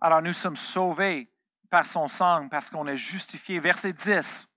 Alors 0.00 0.22
nous 0.22 0.32
sommes 0.32 0.56
sauvés 0.56 1.30
par 1.70 1.86
son 1.86 2.08
sang, 2.08 2.48
parce 2.48 2.70
qu'on 2.70 2.86
est 2.86 2.96
justifié. 2.96 3.60
Verset 3.60 3.92
10. 3.92 4.48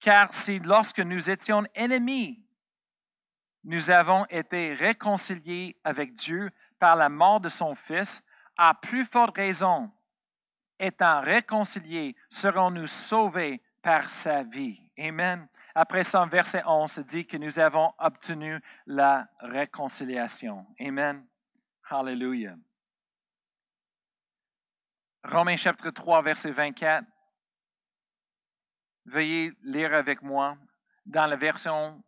Car 0.00 0.32
si 0.32 0.58
lorsque 0.60 1.00
nous 1.00 1.28
étions 1.30 1.64
ennemis, 1.74 2.42
nous 3.64 3.90
avons 3.90 4.24
été 4.26 4.74
réconciliés 4.74 5.76
avec 5.84 6.14
Dieu 6.14 6.50
par 6.78 6.96
la 6.96 7.08
mort 7.08 7.40
de 7.40 7.48
son 7.48 7.74
Fils, 7.74 8.22
à 8.56 8.74
plus 8.74 9.04
forte 9.04 9.36
raison, 9.36 9.90
étant 10.78 11.20
réconciliés, 11.20 12.16
serons-nous 12.30 12.86
sauvés 12.86 13.60
par 13.82 14.10
sa 14.10 14.42
vie. 14.42 14.80
Amen. 14.98 15.48
Après 15.74 16.04
ça, 16.04 16.24
verset 16.26 16.62
11 16.66 16.98
dit 17.00 17.26
que 17.26 17.36
nous 17.36 17.58
avons 17.58 17.92
obtenu 17.98 18.60
la 18.86 19.28
réconciliation. 19.40 20.66
Amen. 20.80 21.24
Hallelujah. 21.88 22.56
Romains 25.24 25.56
chapitre 25.56 25.90
3, 25.90 26.22
verset 26.22 26.50
24. 26.50 27.04
Veuillez 29.06 29.52
lire 29.62 29.94
avec 29.94 30.22
moi 30.22 30.56
dans 31.06 31.26
la 31.26 31.36
version 31.36 32.02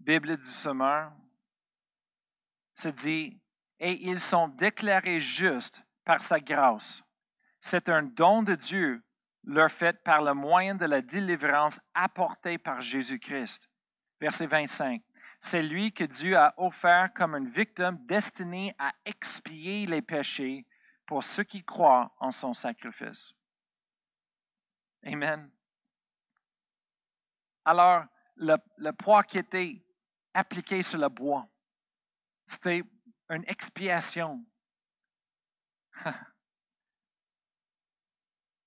Bible 0.00 0.36
du 0.36 0.46
Sommeur. 0.50 1.12
Se 2.76 2.88
dit, 2.88 3.40
et 3.78 3.92
ils 4.08 4.20
sont 4.20 4.48
déclarés 4.48 5.20
justes 5.20 5.82
par 6.04 6.22
sa 6.22 6.40
grâce. 6.40 7.02
C'est 7.60 7.88
un 7.88 8.02
don 8.02 8.42
de 8.42 8.54
Dieu 8.54 9.02
leur 9.44 9.70
fait 9.70 10.02
par 10.02 10.22
le 10.22 10.34
moyen 10.34 10.74
de 10.74 10.86
la 10.86 11.02
délivrance 11.02 11.80
apportée 11.94 12.58
par 12.58 12.80
Jésus-Christ. 12.80 13.68
Verset 14.20 14.46
25. 14.46 15.02
C'est 15.40 15.62
lui 15.62 15.92
que 15.92 16.04
Dieu 16.04 16.36
a 16.36 16.54
offert 16.56 17.12
comme 17.14 17.34
une 17.34 17.50
victime 17.50 17.98
destinée 18.06 18.74
à 18.78 18.92
expier 19.04 19.86
les 19.86 20.00
péchés 20.00 20.66
pour 21.06 21.22
ceux 21.22 21.44
qui 21.44 21.62
croient 21.62 22.14
en 22.18 22.30
son 22.30 22.54
sacrifice. 22.54 23.34
Amen. 25.04 25.50
Alors, 27.66 28.04
le, 28.36 28.56
le 28.78 28.92
poids 28.92 29.22
qui 29.22 29.38
était 29.38 29.83
appliqué 30.34 30.82
sur 30.82 30.98
le 30.98 31.08
bois, 31.08 31.48
c'était 32.46 32.82
une 33.30 33.44
expiation. 33.46 34.44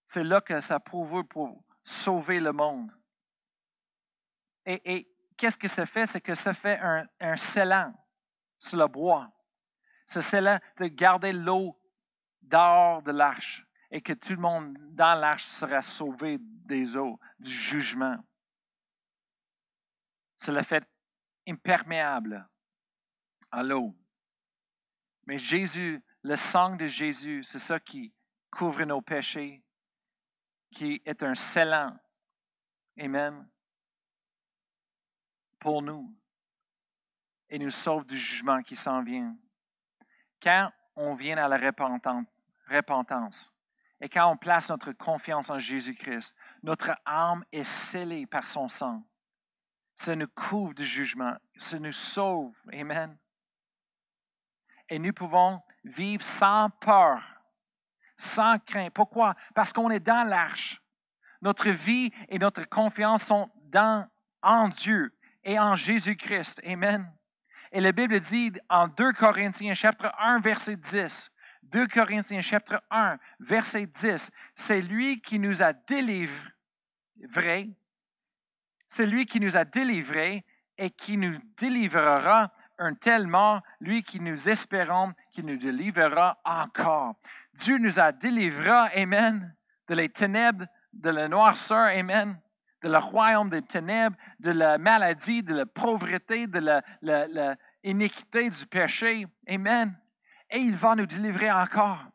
C'est 0.07 0.23
là 0.23 0.41
que 0.41 0.61
ça 0.61 0.79
prouve 0.79 1.25
pour 1.25 1.63
sauver 1.83 2.39
le 2.39 2.53
monde. 2.53 2.91
Et, 4.65 5.07
qu'est-ce 5.37 5.57
que 5.57 5.67
ça 5.67 5.85
fait? 5.85 6.07
C'est 6.07 6.21
que 6.21 6.33
ça 6.33 6.53
fait 6.53 6.79
un, 6.79 7.05
un 7.19 7.37
scellant 7.37 7.93
sur 8.57 8.77
le 8.77 8.87
bois. 8.87 9.29
Ce 10.07 10.21
scellant 10.21 10.59
de 10.77 10.87
garder 10.87 11.33
l'eau 11.33 11.79
dehors 12.41 13.01
de 13.03 13.11
l'arche 13.11 13.65
et 13.91 14.01
que 14.01 14.13
tout 14.13 14.33
le 14.33 14.39
monde 14.39 14.77
dans 14.93 15.15
l'arche 15.15 15.45
sera 15.45 15.81
sauvé 15.81 16.37
des 16.39 16.97
eaux, 16.97 17.19
du 17.39 17.51
jugement. 17.51 18.17
C'est 20.35 20.51
le 20.51 20.63
fait 20.63 20.83
imperméable 21.47 22.47
à 23.51 23.63
l'eau. 23.63 23.95
Mais 25.25 25.37
Jésus, 25.37 26.03
le 26.23 26.35
sang 26.35 26.75
de 26.75 26.87
Jésus, 26.87 27.43
c'est 27.43 27.59
ça 27.59 27.79
qui 27.79 28.13
couvre 28.51 28.83
nos 28.83 29.01
péchés, 29.01 29.63
qui 30.71 31.01
est 31.05 31.23
un 31.23 31.35
scellant. 31.35 31.97
Amen. 32.99 33.47
Pour 35.59 35.81
nous. 35.81 36.15
Et 37.49 37.59
nous 37.59 37.69
sauve 37.69 38.05
du 38.05 38.17
jugement 38.17 38.61
qui 38.61 38.75
s'en 38.75 39.03
vient. 39.03 39.35
Quand 40.41 40.71
on 40.95 41.15
vient 41.15 41.37
à 41.37 41.47
la 41.47 41.57
repentance 41.57 43.53
et 44.01 44.09
quand 44.09 44.31
on 44.31 44.37
place 44.37 44.69
notre 44.69 44.91
confiance 44.91 45.49
en 45.49 45.59
Jésus-Christ, 45.59 46.35
notre 46.61 46.91
âme 47.05 47.43
est 47.51 47.63
scellée 47.63 48.25
par 48.27 48.47
son 48.47 48.67
sang. 48.67 49.03
Ça 49.97 50.15
nous 50.15 50.27
couvre 50.29 50.73
du 50.73 50.85
jugement. 50.85 51.35
Ça 51.57 51.77
nous 51.77 51.91
sauve. 51.91 52.55
Amen. 52.71 53.17
Et 54.87 54.97
nous 54.97 55.11
pouvons 55.11 55.61
vivre 55.83 56.23
sans 56.23 56.69
peur 56.69 57.21
sans 58.17 58.57
crainte. 58.59 58.93
Pourquoi? 58.93 59.35
Parce 59.53 59.71
qu'on 59.71 59.89
est 59.89 59.99
dans 59.99 60.27
l'arche. 60.27 60.81
Notre 61.41 61.69
vie 61.69 62.11
et 62.29 62.39
notre 62.39 62.67
confiance 62.67 63.23
sont 63.23 63.49
dans, 63.65 64.07
en 64.41 64.69
Dieu 64.69 65.13
et 65.43 65.59
en 65.59 65.75
Jésus-Christ. 65.75 66.61
Amen. 66.65 67.11
Et 67.71 67.79
la 67.79 67.91
Bible 67.91 68.19
dit 68.21 68.53
en 68.69 68.87
2 68.87 69.13
Corinthiens 69.13 69.75
chapitre 69.75 70.11
1 70.17 70.39
verset 70.39 70.77
10, 70.77 71.31
2 71.63 71.87
Corinthiens 71.87 72.41
chapitre 72.41 72.81
1 72.89 73.17
verset 73.39 73.85
10, 73.85 74.31
c'est 74.55 74.81
lui 74.81 75.21
qui 75.21 75.37
nous 75.37 75.61
a 75.61 75.73
délivrés, 75.73 77.69
c'est 78.87 79.05
lui 79.05 79.25
qui 79.25 79.39
nous 79.39 79.57
a 79.57 79.65
délivrés 79.65 80.45
et 80.77 80.89
qui 80.89 81.17
nous 81.17 81.37
délivrera 81.57 82.51
un 82.79 82.93
tellement, 82.93 83.61
lui 83.79 84.03
qui 84.03 84.19
nous 84.19 84.47
espérons, 84.47 85.13
qui 85.31 85.43
nous 85.43 85.57
délivrera 85.57 86.37
encore. 86.45 87.15
Dieu 87.55 87.77
nous 87.77 87.99
a 87.99 88.11
délivrés, 88.11 89.01
Amen, 89.01 89.55
de 89.87 89.95
les 89.95 90.09
ténèbres, 90.09 90.65
de 90.93 91.09
la 91.09 91.27
noirceur, 91.27 91.87
Amen, 91.87 92.39
de 92.83 92.89
le 92.89 92.97
royaume 92.97 93.49
des 93.49 93.63
ténèbres, 93.63 94.15
de 94.39 94.51
la 94.51 94.77
maladie, 94.77 95.41
de 95.41 95.55
la 95.55 95.65
pauvreté, 95.65 96.47
de 96.47 96.59
l'iniquité, 97.83 98.49
du 98.49 98.65
péché. 98.67 99.25
Amen. 99.49 99.97
Et 100.49 100.59
il 100.59 100.75
va 100.75 100.95
nous 100.95 101.05
délivrer 101.07 101.51
encore. 101.51 102.05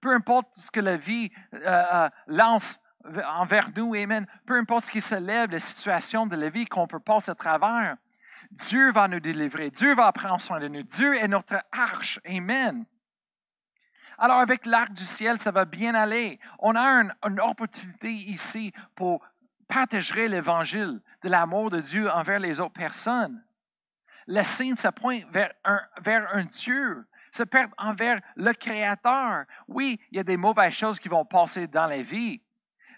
Peu 0.00 0.10
importe 0.10 0.48
ce 0.56 0.70
que 0.70 0.80
la 0.80 0.96
vie 0.96 1.30
euh, 1.54 1.58
euh, 1.66 2.08
lance 2.26 2.78
envers 3.04 3.70
nous, 3.76 3.94
Amen. 3.94 4.26
Peu 4.46 4.56
importe 4.56 4.86
ce 4.86 4.90
qui 4.90 5.00
se 5.00 5.14
lève, 5.14 5.50
la 5.50 5.60
situation 5.60 6.26
de 6.26 6.36
la 6.36 6.48
vie 6.48 6.66
qu'on 6.66 6.86
peut 6.86 7.00
passer 7.00 7.30
à 7.30 7.34
travers, 7.34 7.96
Dieu 8.50 8.92
va 8.92 9.08
nous 9.08 9.20
délivrer. 9.20 9.70
Dieu 9.70 9.94
va 9.94 10.10
prendre 10.12 10.40
soin 10.40 10.60
de 10.60 10.68
nous. 10.68 10.82
Dieu 10.82 11.14
est 11.16 11.28
notre 11.28 11.62
arche. 11.72 12.20
Amen. 12.26 12.84
Alors 14.18 14.38
avec 14.38 14.66
l'arc 14.66 14.92
du 14.92 15.04
ciel, 15.04 15.40
ça 15.40 15.50
va 15.50 15.64
bien 15.64 15.94
aller. 15.94 16.38
On 16.58 16.76
a 16.76 17.10
une, 17.22 17.40
opportunité 17.40 18.12
ici 18.12 18.72
pour 18.94 19.24
partager 19.66 20.28
l'évangile 20.28 21.00
de 21.22 21.28
l'amour 21.28 21.70
de 21.70 21.80
Dieu 21.80 22.10
envers 22.10 22.38
les 22.38 22.60
autres 22.60 22.74
personnes. 22.74 23.42
Le 24.26 24.42
signe 24.42 24.76
se 24.76 24.88
pointe 24.88 25.24
vers 25.30 25.52
un, 25.64 25.80
vers 26.02 26.28
un 26.34 26.44
Dieu, 26.44 27.06
se 27.32 27.44
perd 27.44 27.70
envers 27.78 28.20
le 28.36 28.52
Créateur. 28.52 29.44
Oui, 29.68 29.98
il 30.10 30.16
y 30.16 30.20
a 30.20 30.24
des 30.24 30.36
mauvaises 30.36 30.74
choses 30.74 30.98
qui 30.98 31.08
vont 31.08 31.24
passer 31.24 31.66
dans 31.66 31.86
la 31.86 32.02
vie, 32.02 32.42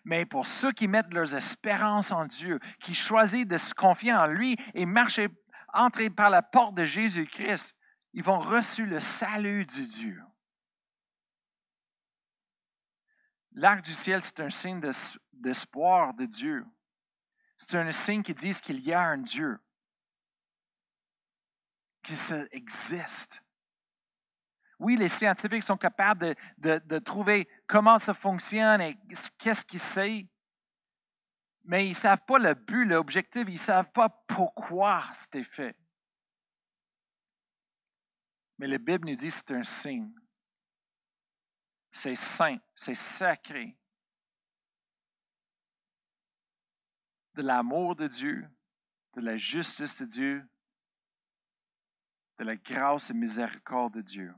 mais 0.04 0.24
pour 0.24 0.46
ceux 0.46 0.72
qui 0.72 0.88
mettent 0.88 1.12
leurs 1.12 1.34
espérances 1.34 2.10
en 2.10 2.26
Dieu, 2.26 2.58
qui 2.80 2.94
choisissent 2.94 3.46
de 3.46 3.56
se 3.56 3.74
confier 3.74 4.12
en 4.12 4.26
lui 4.26 4.56
et 4.74 4.86
marcher, 4.86 5.28
entrer 5.72 6.10
par 6.10 6.30
la 6.30 6.42
porte 6.42 6.74
de 6.74 6.84
Jésus-Christ, 6.84 7.74
ils 8.12 8.24
vont 8.24 8.38
reçu 8.38 8.84
le 8.84 9.00
salut 9.00 9.64
du 9.66 9.86
Dieu. 9.86 10.22
L'arc 13.52 13.82
du 13.82 13.92
ciel, 13.92 14.22
c'est 14.24 14.40
un 14.40 14.50
signe 14.50 14.80
d'espoir 15.32 16.14
de 16.14 16.24
Dieu. 16.26 16.64
C'est 17.58 17.76
un 17.76 17.90
signe 17.92 18.22
qui 18.22 18.34
dit 18.34 18.52
qu'il 18.54 18.80
y 18.80 18.92
a 18.92 19.00
un 19.00 19.18
Dieu, 19.18 19.58
ça 22.16 22.44
existe. 22.50 23.42
Oui, 24.82 24.96
les 24.96 25.08
scientifiques 25.08 25.62
sont 25.62 25.76
capables 25.76 26.34
de, 26.58 26.98
trouver 26.98 27.48
comment 27.68 27.98
ça 27.98 28.14
fonctionne 28.14 28.80
et 28.80 28.98
qu'est-ce 29.38 29.64
qu'ils 29.64 29.78
savent, 29.78 30.26
mais 31.64 31.86
ils 31.86 31.90
ne 31.90 31.94
savent 31.94 32.24
pas 32.26 32.38
le 32.38 32.54
but, 32.54 32.84
l'objectif, 32.84 33.44
ils 33.46 33.54
ne 33.54 33.58
savent 33.58 33.92
pas 33.92 34.08
pourquoi 34.08 35.04
c'était 35.14 35.44
fait. 35.44 35.76
Mais 38.58 38.66
la 38.66 38.78
Bible 38.78 39.08
nous 39.08 39.16
dit 39.16 39.28
que 39.28 39.32
c'est 39.32 39.50
un 39.52 39.62
signe 39.62 40.12
c'est 41.92 42.14
saint, 42.14 42.58
c'est 42.74 42.94
sacré. 42.94 43.76
De 47.34 47.42
l'amour 47.42 47.96
de 47.96 48.08
Dieu, 48.08 48.48
de 49.14 49.20
la 49.20 49.36
justice 49.36 50.00
de 50.00 50.06
Dieu, 50.06 50.48
de 52.38 52.44
la 52.44 52.56
grâce 52.56 53.10
et 53.10 53.14
miséricorde 53.14 53.94
de 53.94 54.00
Dieu. 54.00 54.34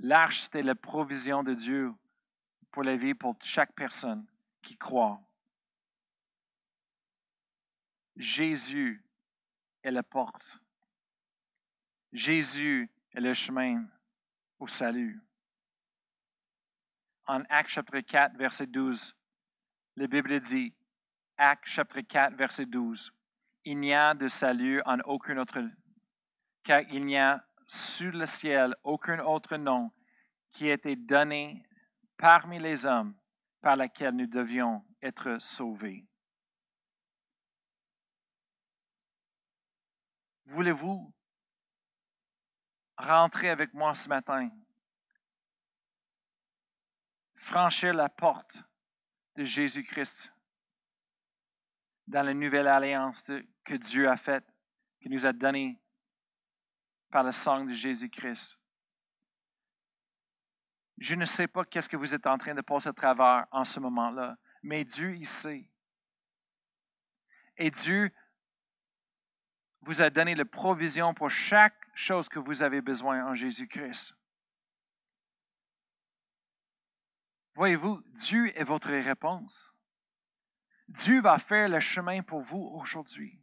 L'arche, 0.00 0.40
c'était 0.42 0.62
la 0.62 0.74
provision 0.74 1.42
de 1.42 1.54
Dieu 1.54 1.94
pour 2.70 2.82
la 2.82 2.96
vie 2.96 3.14
pour 3.14 3.36
chaque 3.40 3.72
personne 3.74 4.26
qui 4.62 4.76
croit. 4.76 5.20
Jésus 8.16 9.02
est 9.82 9.90
la 9.90 10.02
porte. 10.02 10.58
Jésus 12.12 12.90
est 13.12 13.20
le 13.20 13.34
chemin 13.34 13.84
au 14.58 14.66
salut 14.66 15.20
en 17.30 17.44
Actes 17.48 17.70
chapitre 17.70 18.00
4, 18.00 18.36
verset 18.36 18.66
12. 18.66 19.14
La 19.96 20.08
Bible 20.08 20.40
dit, 20.40 20.74
Actes 21.36 21.68
chapitre 21.68 22.00
4, 22.00 22.34
verset 22.34 22.66
12, 22.66 23.12
Il 23.64 23.78
n'y 23.78 23.94
a 23.94 24.14
de 24.14 24.26
salut 24.26 24.82
en 24.84 24.98
aucun 25.04 25.38
autre, 25.38 25.62
car 26.64 26.80
il 26.90 27.04
n'y 27.04 27.16
a 27.16 27.44
sur 27.70 28.10
le 28.10 28.26
ciel 28.26 28.74
aucun 28.82 29.20
autre 29.20 29.56
nom 29.56 29.92
qui 30.50 30.68
a 30.68 30.74
été 30.74 30.96
donné 30.96 31.64
parmi 32.16 32.58
les 32.58 32.84
hommes 32.84 33.14
par 33.60 33.76
laquelle 33.76 34.16
nous 34.16 34.26
devions 34.26 34.84
être 35.00 35.38
sauvés. 35.40 36.04
Voulez-vous 40.46 41.14
rentrer 42.98 43.50
avec 43.50 43.72
moi 43.72 43.94
ce 43.94 44.08
matin? 44.08 44.50
Franchir 47.36 47.94
la 47.94 48.08
porte 48.08 48.58
de 49.36 49.44
Jésus-Christ 49.44 50.32
dans 52.08 52.24
la 52.24 52.34
nouvelle 52.34 52.66
alliance 52.66 53.22
que 53.64 53.74
Dieu 53.74 54.10
a 54.10 54.16
faite, 54.16 54.52
qui 55.00 55.08
nous 55.08 55.24
a 55.24 55.32
donnée 55.32 55.80
par 57.10 57.24
le 57.24 57.32
sang 57.32 57.64
de 57.64 57.72
Jésus-Christ. 57.72 58.58
Je 60.98 61.14
ne 61.14 61.24
sais 61.24 61.46
pas 61.46 61.64
qu'est-ce 61.64 61.88
que 61.88 61.96
vous 61.96 62.14
êtes 62.14 62.26
en 62.26 62.38
train 62.38 62.54
de 62.54 62.60
passer 62.60 62.88
à 62.88 62.92
travers 62.92 63.46
en 63.50 63.64
ce 63.64 63.80
moment-là, 63.80 64.36
mais 64.62 64.84
Dieu, 64.84 65.16
il 65.16 65.26
sait. 65.26 65.68
Et 67.56 67.70
Dieu 67.70 68.10
vous 69.82 70.02
a 70.02 70.10
donné 70.10 70.34
la 70.34 70.44
provision 70.44 71.14
pour 71.14 71.30
chaque 71.30 71.88
chose 71.94 72.28
que 72.28 72.38
vous 72.38 72.62
avez 72.62 72.82
besoin 72.82 73.26
en 73.26 73.34
Jésus-Christ. 73.34 74.14
Voyez-vous, 77.54 78.02
Dieu 78.14 78.56
est 78.58 78.64
votre 78.64 78.90
réponse. 78.90 79.74
Dieu 80.88 81.20
va 81.20 81.38
faire 81.38 81.68
le 81.68 81.80
chemin 81.80 82.22
pour 82.22 82.40
vous 82.42 82.70
aujourd'hui. 82.74 83.40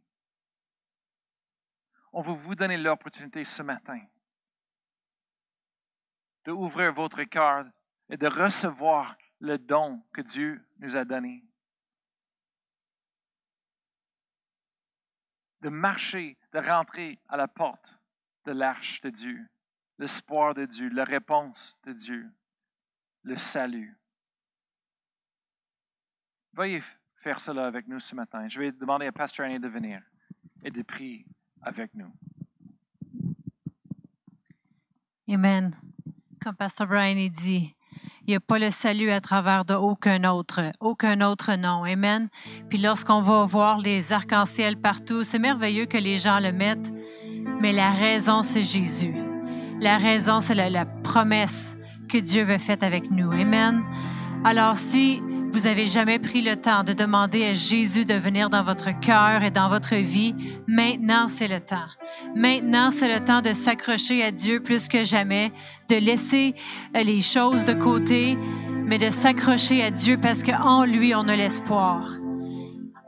On 2.12 2.22
va 2.22 2.32
vous 2.32 2.54
donner 2.54 2.76
l'opportunité 2.76 3.44
ce 3.44 3.62
matin 3.62 4.00
d'ouvrir 6.44 6.94
votre 6.94 7.22
cœur 7.24 7.66
et 8.08 8.16
de 8.16 8.26
recevoir 8.26 9.16
le 9.40 9.58
don 9.58 10.02
que 10.12 10.22
Dieu 10.22 10.64
nous 10.78 10.96
a 10.96 11.04
donné. 11.04 11.44
De 15.60 15.68
marcher, 15.68 16.38
de 16.52 16.58
rentrer 16.58 17.20
à 17.28 17.36
la 17.36 17.48
porte 17.48 17.98
de 18.44 18.52
l'arche 18.52 19.00
de 19.02 19.10
Dieu, 19.10 19.46
l'espoir 19.98 20.54
de 20.54 20.64
Dieu, 20.64 20.88
la 20.88 21.04
réponse 21.04 21.76
de 21.84 21.92
Dieu, 21.92 22.30
le 23.24 23.36
salut. 23.36 23.98
Veuillez 26.54 26.82
faire 27.16 27.40
cela 27.40 27.66
avec 27.66 27.86
nous 27.88 28.00
ce 28.00 28.14
matin. 28.14 28.48
Je 28.48 28.58
vais 28.58 28.72
demander 28.72 29.06
à 29.06 29.12
Pasteur 29.12 29.46
Annie 29.46 29.60
de 29.60 29.68
venir 29.68 30.02
et 30.62 30.70
de 30.70 30.82
prier 30.82 31.26
avec 31.62 31.90
nous. 31.94 32.12
Amen. 35.30 35.74
Comme 36.42 36.54
Pasteur 36.54 36.86
Brian 36.86 37.28
dit, 37.30 37.74
il 38.26 38.32
n'y 38.32 38.36
a 38.36 38.40
pas 38.40 38.58
le 38.58 38.70
salut 38.70 39.10
à 39.10 39.20
travers 39.20 39.64
de 39.64 39.74
aucun 39.74 40.24
autre, 40.24 40.72
aucun 40.80 41.20
autre 41.20 41.54
nom. 41.56 41.84
Amen. 41.84 42.28
Puis 42.68 42.78
lorsqu'on 42.78 43.22
va 43.22 43.44
voir 43.46 43.78
les 43.78 44.12
arcs-en-ciel 44.12 44.76
partout, 44.76 45.24
c'est 45.24 45.38
merveilleux 45.38 45.86
que 45.86 45.98
les 45.98 46.16
gens 46.16 46.38
le 46.38 46.52
mettent, 46.52 46.92
mais 47.60 47.72
la 47.72 47.90
raison, 47.90 48.42
c'est 48.42 48.62
Jésus. 48.62 49.14
La 49.80 49.98
raison, 49.98 50.40
c'est 50.40 50.54
la, 50.54 50.70
la 50.70 50.86
promesse 50.86 51.76
que 52.08 52.18
Dieu 52.18 52.44
veut 52.44 52.58
faite 52.58 52.82
avec 52.82 53.10
nous. 53.10 53.32
Amen. 53.32 53.82
Alors 54.44 54.76
si 54.76 55.20
vous 55.52 55.66
avez 55.66 55.86
jamais 55.86 56.18
pris 56.18 56.42
le 56.42 56.56
temps 56.56 56.84
de 56.84 56.92
demander 56.92 57.44
à 57.46 57.54
Jésus 57.54 58.04
de 58.04 58.14
venir 58.14 58.50
dans 58.50 58.62
votre 58.62 58.98
cœur 59.00 59.42
et 59.42 59.50
dans 59.50 59.68
votre 59.68 59.96
vie, 59.96 60.34
maintenant 60.66 61.26
c'est 61.28 61.48
le 61.48 61.60
temps. 61.60 61.88
Maintenant 62.36 62.90
c'est 62.90 63.12
le 63.12 63.24
temps 63.24 63.40
de 63.40 63.52
s'accrocher 63.52 64.22
à 64.22 64.30
Dieu 64.30 64.60
plus 64.60 64.88
que 64.88 65.04
jamais, 65.04 65.52
de 65.88 65.96
laisser 65.96 66.54
euh, 66.94 67.02
les 67.02 67.20
choses 67.20 67.64
de 67.64 67.72
côté, 67.72 68.36
mais 68.84 68.98
de 68.98 69.10
s'accrocher 69.10 69.82
à 69.82 69.90
Dieu 69.90 70.18
parce 70.20 70.42
qu'en 70.42 70.84
lui 70.84 71.14
on 71.14 71.28
a 71.28 71.36
l'espoir. 71.36 72.10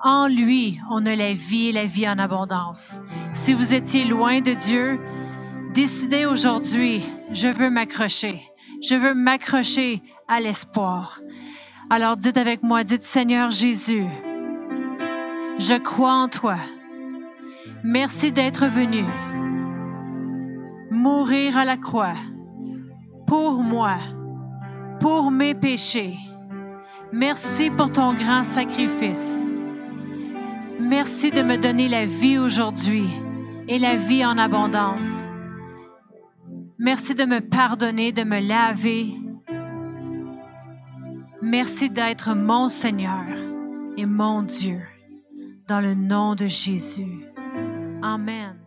En 0.02 0.26
lui 0.26 0.80
on 0.90 1.04
a 1.06 1.14
la 1.14 1.34
vie 1.34 1.68
et 1.68 1.72
la 1.72 1.84
vie 1.84 2.08
en 2.08 2.18
abondance. 2.18 3.00
Si 3.32 3.52
vous 3.52 3.74
étiez 3.74 4.04
loin 4.04 4.40
de 4.40 4.54
Dieu, 4.54 4.98
décidez 5.74 6.24
aujourd'hui, 6.24 7.02
je 7.32 7.48
veux 7.48 7.70
m'accrocher. 7.70 8.50
Je 8.82 8.94
veux 8.94 9.12
m'accrocher 9.12 10.00
à 10.26 10.40
l'espoir. 10.40 11.20
Alors 11.92 12.16
dites 12.16 12.36
avec 12.36 12.62
moi, 12.62 12.84
dites 12.84 13.02
Seigneur 13.02 13.50
Jésus, 13.50 14.06
je 15.58 15.76
crois 15.76 16.12
en 16.12 16.28
toi. 16.28 16.54
Merci 17.82 18.30
d'être 18.30 18.66
venu 18.66 19.02
mourir 20.88 21.56
à 21.56 21.64
la 21.64 21.76
croix 21.76 22.14
pour 23.26 23.64
moi, 23.64 23.96
pour 25.00 25.32
mes 25.32 25.52
péchés. 25.52 26.16
Merci 27.12 27.70
pour 27.70 27.90
ton 27.90 28.14
grand 28.14 28.44
sacrifice. 28.44 29.44
Merci 30.78 31.32
de 31.32 31.42
me 31.42 31.56
donner 31.56 31.88
la 31.88 32.06
vie 32.06 32.38
aujourd'hui 32.38 33.08
et 33.66 33.80
la 33.80 33.96
vie 33.96 34.24
en 34.24 34.38
abondance. 34.38 35.26
Merci 36.78 37.16
de 37.16 37.24
me 37.24 37.40
pardonner, 37.40 38.12
de 38.12 38.22
me 38.22 38.38
laver, 38.38 39.12
Merci 41.42 41.88
d'être 41.88 42.34
mon 42.34 42.68
Seigneur 42.68 43.24
et 43.96 44.04
mon 44.04 44.42
Dieu. 44.42 44.82
Dans 45.66 45.80
le 45.80 45.94
nom 45.94 46.34
de 46.34 46.46
Jésus. 46.46 47.24
Amen. 48.02 48.59